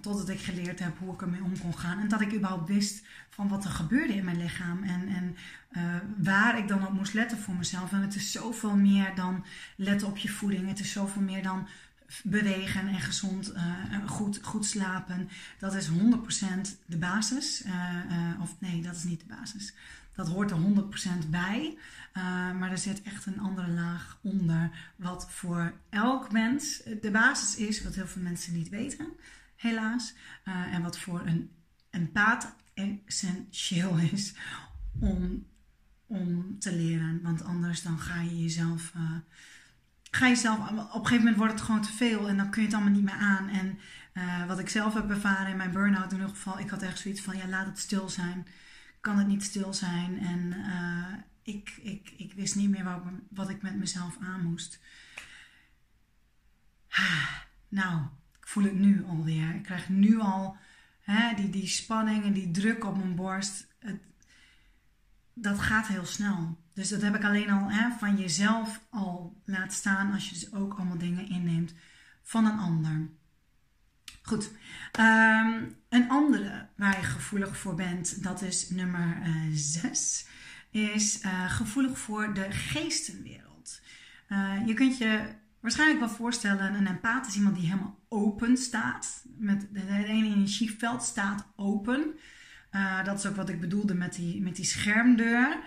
totdat 0.00 0.28
ik 0.28 0.40
geleerd 0.40 0.78
heb 0.78 0.98
hoe 0.98 1.14
ik 1.14 1.22
ermee 1.22 1.42
om 1.42 1.58
kon 1.58 1.78
gaan. 1.78 2.00
En 2.00 2.08
dat 2.08 2.20
ik 2.20 2.34
überhaupt 2.34 2.68
wist 2.68 3.04
van 3.34 3.48
wat 3.48 3.64
er 3.64 3.70
gebeurde 3.70 4.14
in 4.14 4.24
mijn 4.24 4.42
lichaam. 4.42 4.82
En, 4.82 5.08
en 5.08 5.36
uh, 5.76 5.96
waar 6.24 6.58
ik 6.58 6.68
dan 6.68 6.86
op 6.86 6.92
moest 6.92 7.14
letten 7.14 7.38
voor 7.38 7.54
mezelf. 7.54 7.92
En 7.92 8.00
het 8.00 8.14
is 8.14 8.32
zoveel 8.32 8.76
meer 8.76 9.14
dan 9.14 9.44
letten 9.76 10.08
op 10.08 10.16
je 10.16 10.28
voeding. 10.28 10.68
Het 10.68 10.80
is 10.80 10.92
zoveel 10.92 11.22
meer 11.22 11.42
dan 11.42 11.68
bewegen 12.22 12.88
en 12.88 13.00
gezond, 13.00 13.54
uh, 13.54 13.62
goed, 14.06 14.38
goed 14.42 14.66
slapen. 14.66 15.28
Dat 15.58 15.74
is 15.74 15.88
100% 15.88 15.92
de 16.86 16.98
basis. 16.98 17.64
of 18.40 18.56
nee, 18.58 18.82
dat 18.82 18.96
is 18.96 19.04
niet 19.04 19.20
de 19.20 19.34
basis. 19.34 19.74
Dat 20.14 20.28
hoort 20.28 20.50
er 20.50 20.58
100% 21.24 21.28
bij. 21.28 21.78
Maar 22.58 22.70
er 22.70 22.78
zit 22.78 23.02
echt 23.02 23.26
een 23.26 23.40
andere 23.40 23.68
laag 23.68 24.18
onder. 24.22 24.70
Wat 24.96 25.30
voor 25.30 25.72
elk 25.90 26.32
mens 26.32 26.82
de 27.00 27.10
basis 27.10 27.56
is. 27.56 27.82
Wat 27.82 27.94
heel 27.94 28.06
veel 28.06 28.22
mensen 28.22 28.54
niet 28.54 28.68
weten, 28.68 29.06
helaas. 29.56 30.14
En 30.44 30.82
wat 30.82 30.98
voor 30.98 31.22
een 31.26 31.50
empaat 31.90 32.54
essentieel 32.74 33.96
is 33.96 34.34
om, 35.00 35.46
om 36.06 36.58
te 36.58 36.76
leren. 36.76 37.22
Want 37.22 37.44
anders 37.44 37.82
dan 37.82 37.98
ga 37.98 38.20
je 38.20 38.42
jezelf. 38.42 38.92
Uh, 38.96 39.10
ga 40.10 40.26
je 40.26 40.36
zelf, 40.36 40.58
op 40.58 40.70
een 40.70 40.90
gegeven 40.92 41.16
moment 41.16 41.36
wordt 41.36 41.52
het 41.52 41.62
gewoon 41.62 41.82
te 41.82 41.92
veel 41.92 42.28
en 42.28 42.36
dan 42.36 42.50
kun 42.50 42.60
je 42.60 42.66
het 42.66 42.76
allemaal 42.76 42.94
niet 42.94 43.04
meer 43.04 43.14
aan. 43.14 43.48
En 43.48 43.78
wat 44.46 44.58
ik 44.58 44.68
zelf 44.68 44.94
heb 44.94 45.10
ervaren 45.10 45.50
in 45.50 45.56
mijn 45.56 45.72
burn-out 45.72 46.12
in 46.12 46.18
ieder 46.18 46.34
geval, 46.34 46.58
ik 46.58 46.70
had 46.70 46.82
echt 46.82 46.98
zoiets 46.98 47.20
van, 47.20 47.36
ja, 47.36 47.48
laat 47.48 47.66
het 47.66 47.78
stil 47.78 48.08
zijn 48.08 48.46
kan 49.04 49.18
het 49.18 49.26
niet 49.26 49.42
stil 49.42 49.74
zijn. 49.74 50.18
En 50.18 50.52
uh, 50.52 51.14
ik, 51.42 51.78
ik, 51.82 52.12
ik 52.16 52.32
wist 52.32 52.56
niet 52.56 52.70
meer 52.70 52.84
wat, 52.84 53.02
wat 53.28 53.48
ik 53.48 53.62
met 53.62 53.74
mezelf 53.76 54.16
aan 54.20 54.44
moest. 54.44 54.80
nou, 57.68 58.02
ik 58.40 58.46
voel 58.48 58.64
het 58.64 58.78
nu 58.78 59.04
alweer. 59.04 59.54
Ik 59.54 59.62
krijg 59.62 59.88
nu 59.88 60.20
al 60.20 60.56
hè, 61.04 61.34
die, 61.34 61.50
die 61.50 61.66
spanning 61.66 62.24
en 62.24 62.32
die 62.32 62.50
druk 62.50 62.84
op 62.84 62.96
mijn 62.96 63.14
borst. 63.14 63.66
Het, 63.78 64.00
dat 65.34 65.58
gaat 65.58 65.86
heel 65.86 66.06
snel. 66.06 66.58
Dus 66.74 66.88
dat 66.88 67.02
heb 67.02 67.14
ik 67.14 67.24
alleen 67.24 67.50
al 67.50 67.70
hè, 67.70 67.90
van 67.98 68.16
jezelf 68.16 68.80
al 68.90 69.40
laten 69.44 69.76
staan 69.76 70.12
als 70.12 70.28
je 70.28 70.34
dus 70.34 70.52
ook 70.52 70.74
allemaal 70.74 70.98
dingen 70.98 71.28
inneemt 71.28 71.74
van 72.22 72.46
een 72.46 72.58
ander. 72.58 73.08
Goed. 74.22 74.50
Um, 75.00 75.76
een 75.88 76.08
andere 76.08 76.68
waar 76.76 76.96
je 76.96 77.06
gevoelig 77.06 77.56
voor 77.56 77.74
bent, 77.74 78.22
dat 78.22 78.42
is 78.42 78.70
nummer 78.70 79.22
6, 79.52 80.26
uh, 80.70 80.94
is 80.94 81.24
uh, 81.24 81.50
gevoelig 81.50 81.98
voor 81.98 82.34
de 82.34 82.50
geestenwereld. 82.50 83.80
Uh, 84.28 84.66
je 84.66 84.74
kunt 84.74 84.98
je 84.98 85.34
waarschijnlijk 85.64 86.00
wel 86.00 86.08
voorstellen, 86.08 86.74
een 86.74 86.86
empath 86.86 87.26
is 87.26 87.36
iemand 87.36 87.54
die 87.56 87.64
helemaal 87.64 87.98
open 88.08 88.56
staat. 88.56 89.24
Met 89.38 89.66
het 89.72 89.82
hele 89.86 90.06
energieveld 90.06 91.02
staat 91.02 91.46
open. 91.56 92.14
dat 93.04 93.18
is 93.18 93.26
ook 93.26 93.36
wat 93.36 93.48
ik 93.48 93.60
bedoelde 93.60 93.94
met 93.94 94.14
die, 94.14 94.42
met 94.42 94.56
die 94.56 94.64
schermdeur. 94.64 95.58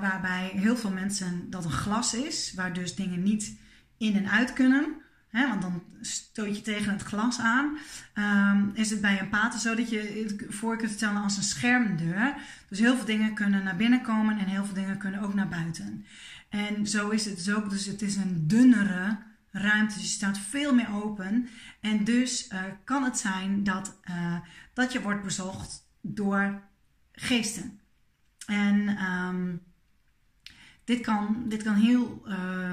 waarbij 0.00 0.50
heel 0.54 0.76
veel 0.76 0.90
mensen 0.90 1.50
dat 1.50 1.64
een 1.64 1.70
glas 1.70 2.14
is, 2.14 2.52
waar 2.54 2.72
dus 2.72 2.94
dingen 2.94 3.22
niet 3.22 3.58
in 3.98 4.16
en 4.16 4.30
uit 4.30 4.52
kunnen. 4.52 4.94
Hè, 5.30 5.48
want 5.48 5.62
dan 5.62 5.82
stoot 6.00 6.56
je 6.56 6.62
tegen 6.62 6.92
het 6.92 7.02
glas 7.02 7.38
aan. 7.38 7.78
Ehm, 8.14 8.68
is 8.74 8.90
het 8.90 9.00
bij 9.00 9.20
een 9.20 9.28
paten 9.28 9.60
zo 9.60 9.74
dat 9.74 9.90
je 9.90 10.24
het 10.28 10.54
voor 10.54 10.76
kunt 10.76 10.90
stellen 10.90 11.22
als 11.22 11.36
een 11.36 11.42
schermdeur. 11.42 12.34
Dus 12.68 12.78
heel 12.78 12.96
veel 12.96 13.04
dingen 13.04 13.34
kunnen 13.34 13.64
naar 13.64 13.76
binnen 13.76 14.02
komen 14.02 14.38
en 14.38 14.46
heel 14.46 14.64
veel 14.64 14.74
dingen 14.74 14.98
kunnen 14.98 15.20
ook 15.20 15.34
naar 15.34 15.48
buiten. 15.48 16.04
En 16.50 16.86
zo 16.86 17.08
is 17.08 17.24
het 17.24 17.36
dus 17.36 17.54
ook. 17.54 17.70
Dus 17.70 17.86
het 17.86 18.02
is 18.02 18.16
een 18.16 18.46
dunnere 18.46 19.18
ruimte. 19.50 19.94
Dus 19.94 20.02
je 20.02 20.08
staat 20.08 20.38
veel 20.38 20.74
meer 20.74 20.92
open. 20.92 21.48
En 21.80 22.04
dus 22.04 22.48
uh, 22.52 22.62
kan 22.84 23.04
het 23.04 23.18
zijn 23.18 23.64
dat, 23.64 24.00
uh, 24.10 24.36
dat 24.72 24.92
je 24.92 25.02
wordt 25.02 25.22
bezocht 25.22 25.86
door 26.00 26.62
geesten. 27.12 27.80
En 28.46 29.04
um, 29.04 29.62
dit, 30.84 31.00
kan, 31.00 31.44
dit 31.48 31.62
kan 31.62 31.74
heel 31.74 32.22
uh, 32.26 32.72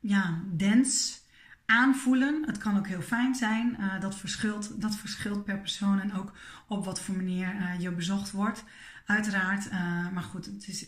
ja, 0.00 0.42
dens 0.56 1.20
aanvoelen. 1.66 2.42
Het 2.46 2.58
kan 2.58 2.78
ook 2.78 2.86
heel 2.86 3.02
fijn 3.02 3.34
zijn. 3.34 3.76
Dat, 4.00 4.16
verschilt, 4.16 4.80
dat 4.80 4.96
verschilt 4.96 5.44
per 5.44 5.58
persoon 5.58 6.00
en 6.00 6.14
ook 6.14 6.32
op 6.68 6.84
wat 6.84 7.00
voor 7.00 7.16
manier 7.16 7.76
je 7.78 7.90
bezocht 7.90 8.30
wordt. 8.30 8.64
Uiteraard. 9.06 9.70
Maar 10.12 10.22
goed, 10.22 10.46
het 10.46 10.68
is 10.68 10.86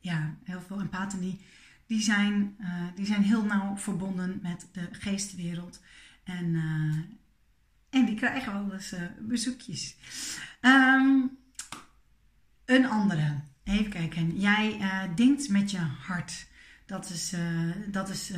ja, 0.00 0.36
heel 0.44 0.60
veel 0.60 0.80
empathen 0.80 1.20
die, 1.20 1.40
die, 1.86 2.00
zijn, 2.00 2.56
die 2.94 3.06
zijn 3.06 3.22
heel 3.22 3.44
nauw 3.44 3.76
verbonden 3.76 4.38
met 4.42 4.68
de 4.72 4.88
geestenwereld. 4.92 5.80
En, 6.24 6.54
en 7.90 8.04
die 8.04 8.14
krijgen 8.14 8.52
wel 8.52 8.72
eens 8.72 8.94
bezoekjes. 9.20 9.96
Um, 10.60 11.38
een 12.64 12.86
andere. 12.86 13.40
Even 13.64 13.90
kijken. 13.90 14.40
Jij 14.40 14.78
denkt 15.14 15.48
met 15.48 15.70
je 15.70 15.78
hart. 15.78 16.46
Dat 16.86 17.10
is, 17.10 17.34
dat 17.90 18.08
is 18.08 18.32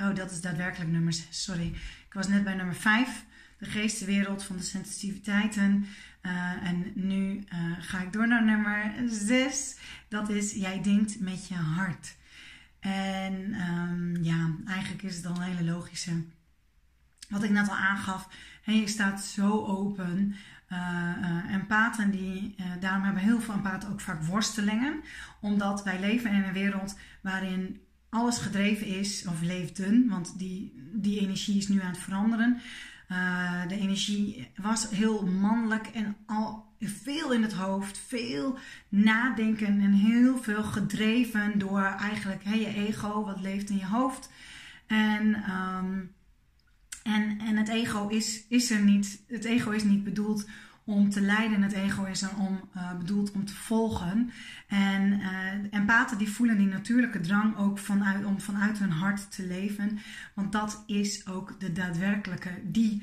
Oh, 0.00 0.14
dat 0.14 0.30
is 0.30 0.40
daadwerkelijk 0.40 0.90
nummer 0.90 1.12
6. 1.12 1.42
Sorry. 1.42 1.66
Ik 2.06 2.12
was 2.12 2.28
net 2.28 2.44
bij 2.44 2.54
nummer 2.54 2.74
5. 2.74 3.24
De 3.58 3.64
geestenwereld 3.64 4.42
van 4.42 4.56
de 4.56 4.62
sensitiviteiten. 4.62 5.86
Uh, 6.22 6.68
en 6.68 6.92
nu 6.94 7.34
uh, 7.34 7.72
ga 7.78 8.00
ik 8.00 8.12
door 8.12 8.28
naar 8.28 8.44
nummer 8.44 8.92
6. 9.06 9.76
Dat 10.08 10.28
is 10.28 10.52
jij 10.52 10.82
denkt 10.82 11.20
met 11.20 11.48
je 11.48 11.54
hart. 11.54 12.16
En 12.80 13.34
um, 13.70 14.24
ja, 14.24 14.54
eigenlijk 14.66 15.02
is 15.02 15.16
het 15.16 15.26
al 15.26 15.36
een 15.36 15.42
hele 15.42 15.70
logische. 15.70 16.22
Wat 17.28 17.42
ik 17.42 17.50
net 17.50 17.68
al 17.68 17.76
aangaf. 17.76 18.28
Hey, 18.62 18.74
je 18.74 18.88
staat 18.88 19.22
zo 19.24 19.64
open. 19.64 20.34
Uh, 20.72 21.52
empathen 21.52 22.10
die, 22.10 22.54
daarom 22.80 23.02
hebben 23.02 23.22
heel 23.22 23.40
veel 23.40 23.54
empathen 23.54 23.90
ook 23.90 24.00
vaak 24.00 24.22
worstelingen. 24.22 25.00
Omdat 25.40 25.84
wij 25.84 26.00
leven 26.00 26.32
in 26.32 26.42
een 26.42 26.52
wereld 26.52 26.98
waarin 27.20 27.80
alles 28.10 28.38
gedreven 28.38 28.86
is, 28.86 29.26
of 29.26 29.40
leefden, 29.42 30.08
want 30.08 30.38
die, 30.38 30.72
die 30.92 31.20
energie 31.20 31.56
is 31.56 31.68
nu 31.68 31.80
aan 31.80 31.90
het 31.90 31.98
veranderen. 31.98 32.60
Uh, 33.12 33.68
de 33.68 33.76
energie 33.76 34.50
was 34.56 34.90
heel 34.90 35.26
mannelijk 35.26 35.86
en 35.86 36.16
al 36.26 36.74
veel 36.80 37.32
in 37.32 37.42
het 37.42 37.52
hoofd, 37.52 37.98
veel 37.98 38.58
nadenken 38.88 39.80
en 39.80 39.92
heel 39.92 40.38
veel 40.38 40.62
gedreven 40.62 41.58
door 41.58 41.82
eigenlijk 41.82 42.42
je 42.44 42.74
ego, 42.74 43.24
wat 43.24 43.40
leeft 43.40 43.70
in 43.70 43.76
je 43.76 43.86
hoofd. 43.86 44.30
En, 44.86 45.50
um, 45.50 46.12
en, 47.02 47.38
en 47.38 47.56
het 47.56 47.68
ego 47.68 48.08
is, 48.08 48.44
is 48.48 48.70
er 48.70 48.80
niet, 48.80 49.22
het 49.26 49.44
ego 49.44 49.70
is 49.70 49.84
niet 49.84 50.04
bedoeld 50.04 50.46
om 50.84 51.10
te 51.10 51.20
leiden. 51.20 51.62
Het 51.62 51.72
ego 51.72 52.04
is 52.04 52.22
er 52.22 52.36
om, 52.38 52.60
uh, 52.76 52.96
bedoeld 52.96 53.32
om 53.32 53.44
te 53.44 53.54
volgen. 53.54 54.30
En 54.66 55.20
uh, 55.20 55.52
empathen 55.70 56.18
die 56.18 56.30
voelen 56.30 56.58
die 56.58 56.66
natuurlijke 56.66 57.20
drang 57.20 57.56
ook 57.56 57.78
vanuit, 57.78 58.24
om 58.24 58.40
vanuit 58.40 58.78
hun 58.78 58.90
hart 58.90 59.30
te 59.30 59.46
leven. 59.46 59.98
Want 60.34 60.52
dat 60.52 60.82
is 60.86 61.26
ook 61.26 61.60
de 61.60 61.72
daadwerkelijke, 61.72 62.50
die, 62.62 63.02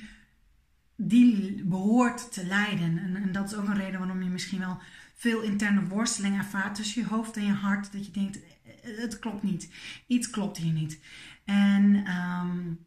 die 0.96 1.64
behoort 1.64 2.34
te 2.34 2.46
leiden. 2.46 2.98
En, 2.98 3.16
en 3.16 3.32
dat 3.32 3.52
is 3.52 3.58
ook 3.58 3.68
een 3.68 3.78
reden 3.78 4.00
waarom 4.00 4.24
je 4.24 4.30
misschien 4.30 4.60
wel 4.60 4.80
veel 5.16 5.42
interne 5.42 5.88
worsteling 5.88 6.38
ervaart 6.38 6.76
tussen 6.76 7.02
je 7.02 7.08
hoofd 7.08 7.38
en 7.38 7.46
je 7.46 7.54
hart. 7.54 7.92
Dat 7.92 8.06
je 8.06 8.12
denkt, 8.12 8.40
eh, 8.40 8.98
het 8.98 9.20
klopt 9.20 9.44
niet. 9.44 9.70
Iets 10.08 10.30
klopt 10.30 10.58
hier 10.58 10.74
niet. 10.74 11.00
En... 11.46 12.06
Um, 12.12 12.86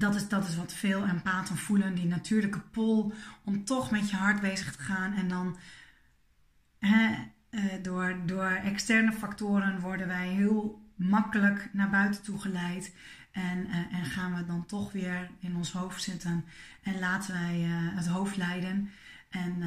dat 0.00 0.14
is, 0.14 0.28
dat 0.28 0.48
is 0.48 0.56
wat 0.56 0.72
veel 0.72 1.06
empathen 1.06 1.56
voelen, 1.56 1.94
die 1.94 2.06
natuurlijke 2.06 2.60
pol 2.60 3.12
om 3.44 3.64
toch 3.64 3.90
met 3.90 4.10
je 4.10 4.16
hart 4.16 4.40
bezig 4.40 4.76
te 4.76 4.82
gaan. 4.82 5.12
En 5.12 5.28
dan 5.28 5.56
hè, 6.78 7.14
uh, 7.50 7.64
door, 7.82 8.16
door 8.26 8.50
externe 8.50 9.12
factoren 9.12 9.80
worden 9.80 10.06
wij 10.06 10.28
heel 10.28 10.88
makkelijk 10.94 11.70
naar 11.72 11.90
buiten 11.90 12.22
toe 12.22 12.40
geleid. 12.40 12.94
En, 13.30 13.66
uh, 13.66 13.94
en 13.94 14.04
gaan 14.04 14.34
we 14.34 14.44
dan 14.44 14.66
toch 14.66 14.92
weer 14.92 15.30
in 15.38 15.56
ons 15.56 15.72
hoofd 15.72 16.02
zitten 16.02 16.44
en 16.82 16.98
laten 16.98 17.34
wij 17.34 17.64
uh, 17.64 17.96
het 17.96 18.06
hoofd 18.06 18.36
leiden. 18.36 18.90
En, 19.30 19.58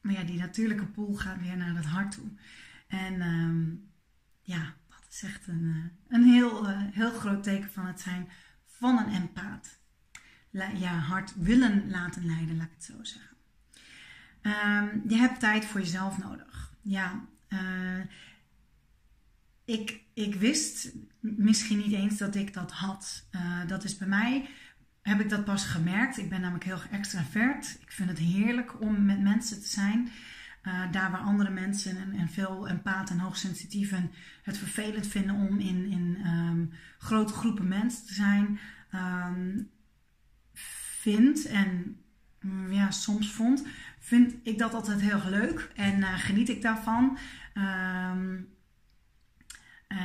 maar 0.00 0.12
ja, 0.12 0.22
die 0.22 0.38
natuurlijke 0.38 0.86
pool 0.86 1.14
gaat 1.14 1.40
weer 1.40 1.56
naar 1.56 1.74
het 1.74 1.84
hart 1.84 2.12
toe. 2.12 2.28
En 2.86 3.22
um, 3.22 3.88
ja, 4.42 4.74
dat 4.88 5.06
is 5.10 5.22
echt 5.22 5.46
een, 5.46 5.90
een 6.08 6.24
heel, 6.24 6.68
heel 6.68 7.10
groot 7.10 7.42
teken 7.42 7.70
van 7.70 7.86
het 7.86 8.00
zijn 8.00 8.28
van 8.84 8.98
een 8.98 9.14
empaat. 9.14 9.78
je 10.50 10.86
hart 10.86 11.34
willen 11.36 11.90
laten 11.90 12.26
leiden, 12.26 12.56
laat 12.56 12.66
ik 12.66 12.72
het 12.74 12.84
zo 12.84 13.02
zeggen. 13.02 13.36
Um, 14.42 15.02
je 15.08 15.16
hebt 15.16 15.40
tijd 15.40 15.64
voor 15.64 15.80
jezelf 15.80 16.18
nodig. 16.18 16.72
Ja, 16.80 17.24
uh, 17.48 17.58
ik, 19.64 20.00
ik 20.14 20.34
wist 20.34 20.92
misschien 21.20 21.78
niet 21.78 21.92
eens 21.92 22.18
dat 22.18 22.34
ik 22.34 22.54
dat 22.54 22.72
had. 22.72 23.26
Uh, 23.30 23.66
dat 23.66 23.84
is 23.84 23.96
bij 23.96 24.08
mij, 24.08 24.48
heb 25.02 25.20
ik 25.20 25.28
dat 25.28 25.44
pas 25.44 25.64
gemerkt. 25.64 26.18
Ik 26.18 26.28
ben 26.28 26.40
namelijk 26.40 26.64
heel 26.64 26.82
extravert. 26.90 27.78
Ik 27.80 27.92
vind 27.92 28.08
het 28.08 28.18
heerlijk 28.18 28.80
om 28.80 29.04
met 29.04 29.20
mensen 29.20 29.60
te 29.60 29.68
zijn. 29.68 30.08
Uh, 30.62 30.92
daar 30.92 31.10
waar 31.10 31.20
andere 31.20 31.50
mensen 31.50 31.96
en, 31.96 32.12
en 32.12 32.28
veel 32.28 32.68
empathen 32.68 33.16
en 33.16 33.24
hoogsensitieven 33.24 34.10
het 34.42 34.58
vervelend 34.58 35.06
vinden 35.06 35.34
om 35.34 35.58
in, 35.58 35.84
in 35.90 36.26
um, 36.26 36.72
grote 36.98 37.32
groepen 37.32 37.68
mensen 37.68 38.06
te 38.06 38.14
zijn, 38.14 38.58
um, 38.94 39.70
vind 41.00 41.46
en 41.46 41.96
mm, 42.40 42.72
ja, 42.72 42.90
soms 42.90 43.32
vond, 43.32 43.66
vind 43.98 44.34
ik 44.42 44.58
dat 44.58 44.74
altijd 44.74 45.00
heel 45.00 45.30
leuk 45.30 45.70
en 45.74 45.98
uh, 45.98 46.18
geniet 46.18 46.48
ik 46.48 46.62
daarvan. 46.62 47.18
Um, 47.54 48.48
uh, 49.88 49.98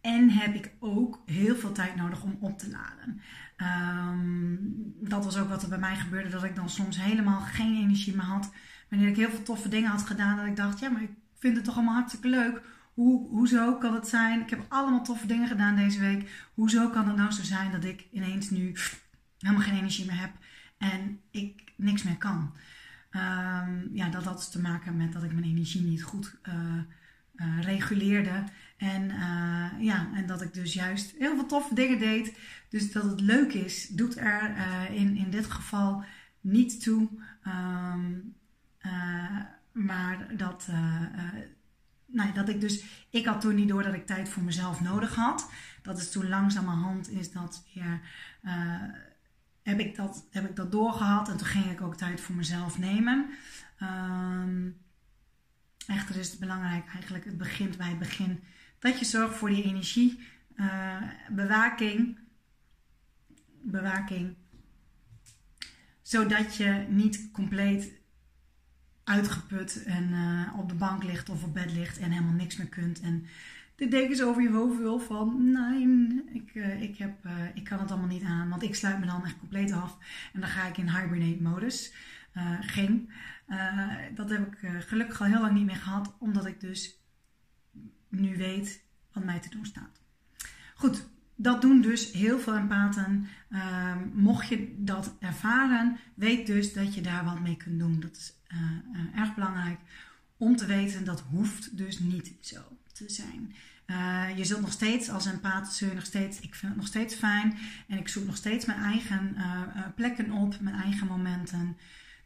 en 0.00 0.30
heb 0.30 0.54
ik 0.54 0.72
ook 0.78 1.22
heel 1.26 1.56
veel 1.56 1.72
tijd 1.72 1.96
nodig 1.96 2.22
om 2.22 2.36
op 2.40 2.58
te 2.58 2.70
laden. 2.70 3.20
Um, 3.56 4.94
dat 5.00 5.24
was 5.24 5.36
ook 5.36 5.48
wat 5.48 5.62
er 5.62 5.68
bij 5.68 5.78
mij 5.78 5.96
gebeurde, 5.96 6.28
dat 6.28 6.44
ik 6.44 6.56
dan 6.56 6.70
soms 6.70 7.00
helemaal 7.00 7.40
geen 7.40 7.76
energie 7.76 8.16
meer 8.16 8.24
had 8.24 8.52
wanneer 8.88 9.08
ik 9.08 9.16
heel 9.16 9.30
veel 9.30 9.42
toffe 9.42 9.68
dingen 9.68 9.90
had 9.90 10.02
gedaan, 10.02 10.36
dat 10.36 10.46
ik 10.46 10.56
dacht, 10.56 10.78
ja, 10.78 10.88
maar 10.88 11.02
ik 11.02 11.10
vind 11.38 11.56
het 11.56 11.64
toch 11.64 11.74
allemaal 11.74 11.94
hartstikke 11.94 12.28
leuk. 12.28 12.62
Hoe, 12.96 13.28
hoezo 13.28 13.74
kan 13.78 13.94
het 13.94 14.08
zijn? 14.08 14.40
Ik 14.40 14.50
heb 14.50 14.64
allemaal 14.68 15.04
toffe 15.04 15.26
dingen 15.26 15.48
gedaan 15.48 15.76
deze 15.76 16.00
week. 16.00 16.48
Hoezo 16.54 16.88
kan 16.88 17.06
het 17.06 17.16
nou 17.16 17.30
zo 17.30 17.42
zijn 17.42 17.72
dat 17.72 17.84
ik 17.84 18.06
ineens 18.10 18.50
nu 18.50 18.76
helemaal 19.38 19.62
geen 19.62 19.78
energie 19.78 20.06
meer 20.06 20.20
heb 20.20 20.32
en 20.78 21.20
ik 21.30 21.72
niks 21.76 22.02
meer 22.02 22.16
kan? 22.16 22.52
Um, 23.10 23.90
ja, 23.92 24.08
dat 24.10 24.24
had 24.24 24.52
te 24.52 24.60
maken 24.60 24.96
met 24.96 25.12
dat 25.12 25.22
ik 25.22 25.32
mijn 25.32 25.44
energie 25.44 25.82
niet 25.82 26.02
goed 26.02 26.36
uh, 26.48 26.54
uh, 27.36 27.60
reguleerde. 27.60 28.44
En, 28.76 29.02
uh, 29.10 29.70
ja, 29.78 30.08
en 30.14 30.26
dat 30.26 30.42
ik 30.42 30.54
dus 30.54 30.72
juist 30.74 31.14
heel 31.18 31.34
veel 31.34 31.46
toffe 31.46 31.74
dingen 31.74 31.98
deed. 31.98 32.38
Dus 32.68 32.92
dat 32.92 33.02
het 33.02 33.20
leuk 33.20 33.52
is, 33.52 33.88
doet 33.88 34.16
er 34.16 34.56
in, 34.90 35.16
in 35.16 35.30
dit 35.30 35.46
geval 35.46 36.04
niet 36.40 36.82
toe. 36.82 37.08
Uh, 37.46 37.94
maar 39.72 40.36
dat, 40.36 40.68
nou, 42.06 42.32
dat 42.32 42.48
ik 42.48 42.60
dus, 42.60 42.84
ik 43.10 43.26
had 43.26 43.40
toen 43.40 43.54
niet 43.54 43.68
door 43.68 43.82
dat 43.82 43.94
ik 43.94 44.06
tijd 44.06 44.28
voor 44.28 44.42
mezelf 44.42 44.80
nodig 44.80 45.14
had. 45.14 45.50
Dat 45.82 45.98
is 45.98 46.10
toen 46.10 46.28
langzamerhand 46.28 47.10
is 47.10 47.32
dat 47.32 47.64
weer, 47.74 48.00
heb, 49.62 49.78
ik 49.78 49.96
dat, 49.96 50.26
heb 50.30 50.48
ik 50.48 50.56
dat 50.56 50.72
doorgehad 50.72 51.28
en 51.28 51.36
toen 51.36 51.46
ging 51.46 51.64
ik 51.64 51.80
ook 51.80 51.96
tijd 51.96 52.20
voor 52.20 52.34
mezelf 52.34 52.78
nemen. 52.78 53.30
Um, 53.82 54.76
echter 55.86 56.16
is 56.16 56.30
het 56.30 56.40
belangrijk 56.40 56.88
eigenlijk, 56.92 57.24
het 57.24 57.38
begint 57.38 57.76
bij 57.76 57.88
het 57.88 57.98
begin, 57.98 58.42
dat 58.78 58.98
je 58.98 59.04
zorgt 59.04 59.36
voor 59.36 59.48
die 59.48 59.64
energie, 59.64 60.20
bewaking, 61.30 62.18
bewaking, 63.62 64.36
zodat 66.02 66.56
je 66.56 66.86
niet 66.88 67.28
compleet 67.32 67.92
uitgeput 69.06 69.82
en 69.84 70.08
uh, 70.08 70.58
op 70.58 70.68
de 70.68 70.74
bank 70.74 71.02
ligt 71.02 71.28
of 71.28 71.44
op 71.44 71.54
bed 71.54 71.72
ligt 71.72 71.98
en 71.98 72.10
helemaal 72.10 72.32
niks 72.32 72.56
meer 72.56 72.68
kunt. 72.68 73.00
En 73.00 73.26
de 73.76 73.88
dekens 73.88 74.22
over 74.22 74.42
je 74.42 74.50
hoofd 74.50 74.78
wil 74.78 74.98
van 74.98 75.50
nee, 75.52 76.24
ik, 76.32 76.54
uh, 76.54 76.82
ik, 76.82 76.96
heb, 76.96 77.24
uh, 77.26 77.32
ik 77.54 77.64
kan 77.64 77.78
het 77.78 77.90
allemaal 77.90 78.08
niet 78.08 78.22
aan. 78.22 78.48
Want 78.48 78.62
ik 78.62 78.74
sluit 78.74 78.98
me 78.98 79.06
dan 79.06 79.24
echt 79.24 79.38
compleet 79.38 79.72
af 79.72 79.98
en 80.32 80.40
dan 80.40 80.48
ga 80.48 80.66
ik 80.66 80.76
in 80.76 80.90
hibernate 80.90 81.42
modus. 81.42 81.92
ging. 82.60 83.12
dat 84.14 84.30
heb 84.30 84.52
ik 84.52 84.82
gelukkig 84.86 85.20
al 85.20 85.26
heel 85.26 85.40
lang 85.40 85.54
niet 85.54 85.66
meer 85.66 85.76
gehad, 85.76 86.16
omdat 86.18 86.46
ik 86.46 86.60
dus 86.60 87.00
nu 88.08 88.36
weet 88.36 88.84
wat 89.12 89.24
mij 89.24 89.40
te 89.40 89.50
doen 89.50 89.66
staat. 89.66 90.00
Goed, 90.74 91.08
dat 91.36 91.60
doen 91.60 91.80
dus 91.80 92.12
heel 92.12 92.38
veel 92.38 92.54
empathen. 92.54 93.26
Uh, 93.50 93.94
mocht 94.14 94.48
je 94.48 94.74
dat 94.78 95.16
ervaren, 95.20 95.98
weet 96.14 96.46
dus 96.46 96.72
dat 96.72 96.94
je 96.94 97.00
daar 97.00 97.24
wat 97.24 97.40
mee 97.40 97.56
kunt 97.56 97.78
doen. 97.78 98.00
Dat 98.00 98.16
is 98.16 98.32
uh, 98.48 98.60
uh, 98.92 99.20
erg 99.20 99.34
belangrijk 99.34 99.78
om 100.36 100.56
te 100.56 100.66
weten. 100.66 101.04
Dat 101.04 101.20
hoeft 101.20 101.76
dus 101.76 101.98
niet 101.98 102.34
zo 102.40 102.60
te 102.92 103.04
zijn. 103.08 103.54
Uh, 103.86 104.36
je 104.36 104.44
zult 104.44 104.60
nog 104.60 104.72
steeds 104.72 105.10
als 105.10 105.26
empath, 105.26 105.72
zul 105.72 105.88
je 105.88 105.94
nog 105.94 106.04
steeds, 106.04 106.40
ik 106.40 106.54
vind 106.54 106.72
het 106.72 106.80
nog 106.80 106.90
steeds 106.90 107.14
fijn. 107.14 107.58
En 107.88 107.98
ik 107.98 108.08
zoek 108.08 108.26
nog 108.26 108.36
steeds 108.36 108.64
mijn 108.64 108.80
eigen 108.82 109.36
plekken 109.94 110.30
op, 110.30 110.60
mijn 110.60 110.76
eigen 110.76 111.06
momenten. 111.06 111.76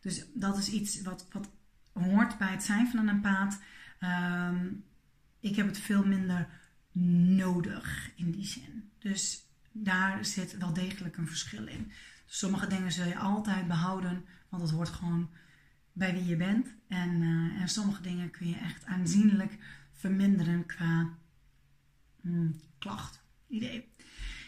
Dus 0.01 0.25
dat 0.35 0.59
is 0.59 0.69
iets 0.69 1.03
wat, 1.03 1.27
wat 1.33 1.51
hoort 1.93 2.39
bij 2.39 2.51
het 2.51 2.63
zijn 2.63 2.89
van 2.89 2.99
een 2.99 3.09
empath. 3.09 3.59
Ehm, 3.99 4.67
ik 5.41 5.57
heb 5.57 5.67
het 5.67 5.79
veel 5.79 6.07
minder 6.07 6.49
nodig 7.37 8.11
in 8.15 8.31
die 8.31 8.47
zin. 8.47 8.91
Dus 8.99 9.45
daar 9.73 10.25
zit 10.25 10.59
wel 10.59 10.73
degelijk 10.73 11.17
een 11.17 11.29
verschil 11.29 11.67
in. 11.67 11.93
Dus 12.27 12.39
sommige 12.39 12.67
dingen 12.67 12.93
zul 12.93 13.07
je 13.07 13.19
altijd 13.19 13.67
behouden, 13.67 14.25
want 14.49 14.63
het 14.63 14.73
hoort 14.73 14.89
gewoon 14.89 15.31
bij 15.93 16.13
wie 16.13 16.27
je 16.27 16.37
bent. 16.37 16.67
En, 16.89 17.23
uh, 17.23 17.61
en 17.61 17.69
sommige 17.69 18.03
dingen 18.03 18.31
kun 18.31 18.49
je 18.49 18.57
echt 18.57 18.85
aanzienlijk 18.85 19.59
verminderen 19.93 20.67
qua 20.67 21.09
hmm, 22.21 22.61
klacht, 22.79 23.23
idee. 23.49 23.93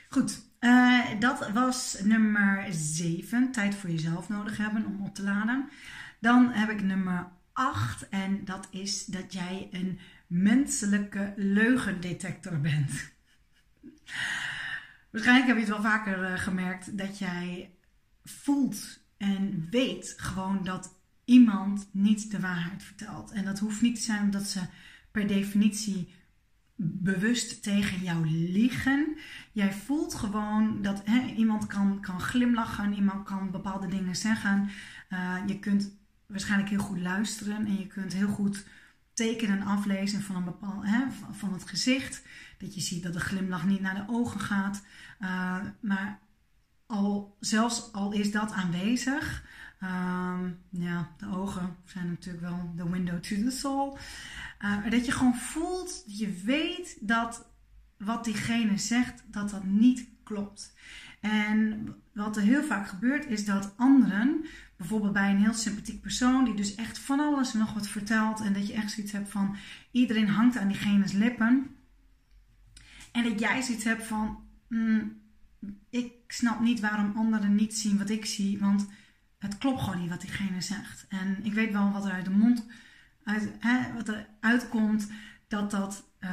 Goed, 0.08 0.44
uh, 0.60 1.20
dat 1.20 1.50
was 1.50 1.98
nummer 2.04 2.66
7. 2.70 3.52
Tijd 3.52 3.74
voor 3.74 3.90
jezelf 3.90 4.28
nodig 4.28 4.56
hebben 4.56 4.86
om 4.86 5.04
op 5.04 5.14
te 5.14 5.22
laden. 5.22 5.68
Dan 6.20 6.50
heb 6.50 6.70
ik 6.70 6.82
nummer 6.82 7.28
8 7.52 8.08
en 8.08 8.44
dat 8.44 8.68
is 8.70 9.04
dat 9.04 9.32
jij 9.32 9.68
een 9.70 9.98
menselijke 10.32 11.32
leugendetector 11.36 12.60
bent. 12.60 13.12
Waarschijnlijk 15.10 15.46
heb 15.46 15.56
je 15.56 15.62
het 15.62 15.72
wel 15.72 15.90
vaker 15.90 16.30
uh, 16.30 16.38
gemerkt 16.38 16.98
dat 16.98 17.18
jij 17.18 17.74
voelt 18.24 19.00
en 19.16 19.66
weet 19.70 20.14
gewoon 20.16 20.64
dat 20.64 20.98
iemand 21.24 21.88
niet 21.92 22.30
de 22.30 22.40
waarheid 22.40 22.82
vertelt. 22.82 23.30
En 23.30 23.44
dat 23.44 23.58
hoeft 23.58 23.80
niet 23.80 23.94
te 23.94 24.02
zijn 24.02 24.22
omdat 24.22 24.48
ze 24.48 24.60
per 25.10 25.26
definitie 25.26 26.14
bewust 26.76 27.62
tegen 27.62 28.02
jou 28.02 28.26
liegen. 28.26 29.16
Jij 29.52 29.72
voelt 29.72 30.14
gewoon 30.14 30.82
dat 30.82 31.02
hè, 31.04 31.34
iemand 31.34 31.66
kan, 31.66 32.00
kan 32.00 32.20
glimlachen, 32.20 32.94
iemand 32.94 33.24
kan 33.24 33.50
bepaalde 33.50 33.86
dingen 33.86 34.16
zeggen. 34.16 34.70
Uh, 35.10 35.36
je 35.46 35.58
kunt 35.58 35.96
waarschijnlijk 36.26 36.70
heel 36.70 36.78
goed 36.78 37.00
luisteren 37.00 37.66
en 37.66 37.78
je 37.78 37.86
kunt 37.86 38.12
heel 38.12 38.28
goed 38.28 38.64
tekenen 39.14 39.62
aflezen 39.62 40.22
van, 40.22 40.36
een 40.36 40.44
bepaald, 40.44 40.84
hè, 40.84 41.04
van 41.30 41.52
het 41.52 41.68
gezicht. 41.68 42.22
Dat 42.58 42.74
je 42.74 42.80
ziet 42.80 43.02
dat 43.02 43.12
de 43.12 43.20
glimlach 43.20 43.64
niet 43.64 43.80
naar 43.80 43.94
de 43.94 44.12
ogen 44.12 44.40
gaat. 44.40 44.82
Uh, 45.20 45.56
maar 45.80 46.18
al, 46.86 47.36
zelfs 47.40 47.92
al 47.92 48.12
is 48.12 48.32
dat 48.32 48.52
aanwezig, 48.52 49.44
uh, 49.82 50.38
ja, 50.70 51.10
de 51.16 51.26
ogen 51.26 51.76
zijn 51.84 52.08
natuurlijk 52.08 52.44
wel 52.44 52.72
de 52.76 52.90
window 52.90 53.20
to 53.20 53.36
the 53.36 53.50
soul. 53.50 53.98
Uh, 54.60 54.90
dat 54.90 55.06
je 55.06 55.12
gewoon 55.12 55.36
voelt, 55.36 56.04
je 56.06 56.32
weet 56.44 56.96
dat 57.00 57.46
wat 57.96 58.24
diegene 58.24 58.78
zegt, 58.78 59.22
dat 59.26 59.50
dat 59.50 59.64
niet 59.64 60.08
klopt. 60.22 60.74
En 61.20 61.86
wat 62.12 62.36
er 62.36 62.42
heel 62.42 62.62
vaak 62.62 62.88
gebeurt, 62.88 63.26
is 63.26 63.44
dat 63.44 63.74
anderen 63.76 64.44
bijvoorbeeld 64.82 65.12
bij 65.12 65.30
een 65.30 65.42
heel 65.42 65.54
sympathiek 65.54 66.00
persoon 66.00 66.44
die 66.44 66.54
dus 66.54 66.74
echt 66.74 66.98
van 66.98 67.20
alles 67.20 67.52
en 67.52 67.58
nog 67.58 67.74
wat 67.74 67.88
vertelt 67.88 68.40
en 68.40 68.52
dat 68.52 68.66
je 68.66 68.72
echt 68.72 68.90
zoiets 68.90 69.12
hebt 69.12 69.30
van 69.30 69.56
iedereen 69.90 70.28
hangt 70.28 70.56
aan 70.56 70.68
diegene's 70.68 71.12
lippen 71.12 71.76
en 73.12 73.22
dat 73.22 73.40
jij 73.40 73.62
zoiets 73.62 73.84
hebt 73.84 74.06
van 74.06 74.38
mm, 74.68 75.20
ik 75.90 76.12
snap 76.26 76.60
niet 76.60 76.80
waarom 76.80 77.16
anderen 77.16 77.54
niet 77.54 77.78
zien 77.78 77.98
wat 77.98 78.10
ik 78.10 78.24
zie, 78.26 78.58
want 78.58 78.86
het 79.38 79.58
klopt 79.58 79.82
gewoon 79.82 80.00
niet 80.00 80.10
wat 80.10 80.20
diegene 80.20 80.60
zegt. 80.60 81.06
En 81.08 81.38
ik 81.42 81.52
weet 81.52 81.72
wel 81.72 81.90
wat 81.90 82.04
er 82.04 82.12
uit 82.12 82.24
de 82.24 82.30
mond, 82.30 82.66
uit, 83.24 83.50
hè, 83.58 83.92
wat 83.92 84.08
er 84.08 84.28
uitkomt, 84.40 85.10
dat 85.48 85.70
dat, 85.70 86.04
uh, 86.20 86.30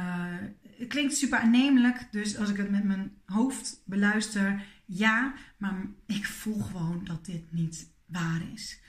het 0.76 0.88
klinkt 0.88 1.16
super 1.16 1.38
aannemelijk. 1.38 2.08
Dus 2.10 2.36
als 2.36 2.50
ik 2.50 2.56
het 2.56 2.70
met 2.70 2.84
mijn 2.84 3.12
hoofd 3.24 3.82
beluister, 3.84 4.62
ja, 4.84 5.34
maar 5.56 5.86
ik 6.06 6.26
voel 6.26 6.62
gewoon 6.62 7.04
dat 7.04 7.24
dit 7.24 7.52
niet 7.52 7.90
waar 8.12 8.42
is. 8.52 8.80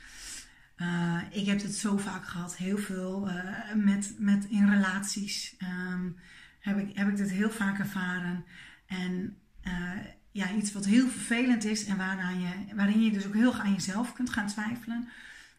Uh, 0.78 1.22
ik 1.30 1.46
heb 1.46 1.62
het 1.62 1.76
zo 1.76 1.98
vaak 1.98 2.28
gehad, 2.28 2.58
heel 2.58 2.78
veel 2.78 3.30
uh, 3.30 3.74
met, 3.76 4.16
met 4.18 4.46
in 4.46 4.70
relaties. 4.70 5.56
Um, 5.60 6.18
heb, 6.60 6.78
ik, 6.78 6.98
heb 6.98 7.08
ik 7.08 7.18
dit 7.18 7.32
heel 7.32 7.50
vaak 7.50 7.80
ervaren. 7.80 8.46
En 8.86 9.38
uh, 9.64 10.00
ja, 10.32 10.52
iets 10.52 10.72
wat 10.72 10.86
heel 10.86 11.10
vervelend 11.10 11.64
is 11.64 11.86
en 11.86 11.98
je, 12.40 12.76
waarin 12.76 13.02
je 13.02 13.12
dus 13.12 13.26
ook 13.26 13.34
heel 13.34 13.60
aan 13.60 13.74
jezelf 13.74 14.14
kunt 14.14 14.30
gaan 14.30 14.48
twijfelen. 14.48 15.10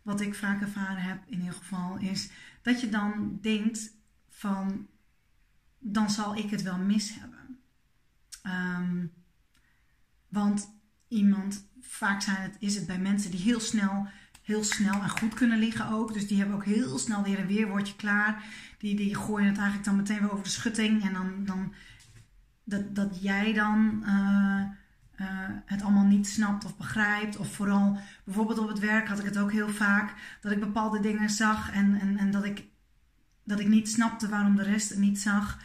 Wat 0.03 0.21
ik 0.21 0.35
vaak 0.35 0.61
ervaren 0.61 1.03
heb 1.03 1.23
in 1.27 1.39
ieder 1.39 1.55
geval, 1.55 1.97
is 1.97 2.31
dat 2.63 2.81
je 2.81 2.89
dan 2.89 3.39
denkt 3.41 3.91
van, 4.29 4.87
dan 5.79 6.11
zal 6.11 6.37
ik 6.37 6.51
het 6.51 6.63
wel 6.63 6.79
mis 6.79 7.15
hebben. 7.15 7.59
Um, 8.47 9.13
want 10.29 10.71
iemand 11.09 11.71
vaak 11.93 12.23
zijn 12.23 12.43
het, 12.43 12.57
is 12.59 12.75
het 12.75 12.87
bij 12.87 12.99
mensen 12.99 13.31
die 13.31 13.41
heel 13.41 13.61
snel, 13.61 14.07
heel 14.43 14.65
snel 14.65 15.03
en 15.03 15.11
goed 15.11 15.35
kunnen 15.35 15.59
liggen 15.59 15.89
ook. 15.89 16.13
Dus 16.13 16.27
die 16.27 16.39
hebben 16.39 16.57
ook 16.57 16.65
heel 16.65 16.99
snel 16.99 17.23
weer 17.23 17.39
een 17.39 17.47
weerwoordje 17.47 17.97
klaar. 17.97 18.43
Die, 18.79 18.97
die 18.97 19.15
gooien 19.15 19.47
het 19.49 19.57
eigenlijk 19.57 19.85
dan 19.85 19.97
meteen 19.97 20.19
weer 20.19 20.33
over 20.33 20.45
de 20.45 20.51
schutting. 20.51 21.05
En 21.05 21.13
dan, 21.13 21.45
dan 21.45 21.73
dat, 22.65 22.95
dat 22.95 23.23
jij 23.23 23.53
dan 23.53 24.03
uh, 24.07 24.63
uh, 25.21 25.27
het 25.67 25.83
allemaal 25.83 26.05
niet 26.05 26.27
snapt 26.27 26.65
of 26.65 26.77
begrijpt. 26.77 27.37
Of 27.37 27.55
vooral 27.55 27.99
bijvoorbeeld 28.25 28.59
op 28.59 28.69
het 28.69 28.79
werk 28.79 29.09
had 29.09 29.19
ik 29.19 29.25
het 29.25 29.39
ook 29.39 29.53
heel 29.53 29.69
vaak. 29.69 30.15
Dat 30.41 30.53
ik 30.53 30.61
bepaalde 30.61 31.01
dingen 31.01 31.31
zag 31.31 31.73
en, 31.73 32.01
en, 32.01 32.19
en 32.19 32.31
dat, 32.31 32.45
ik, 32.45 32.65
dat 33.45 33.61
ik 33.61 33.69
niet 33.69 33.89
snapte 33.89 34.29
waarom 34.29 34.57
de 34.57 34.63
rest 34.63 34.89
het 34.89 34.99
niet 34.99 35.21
zag. 35.21 35.59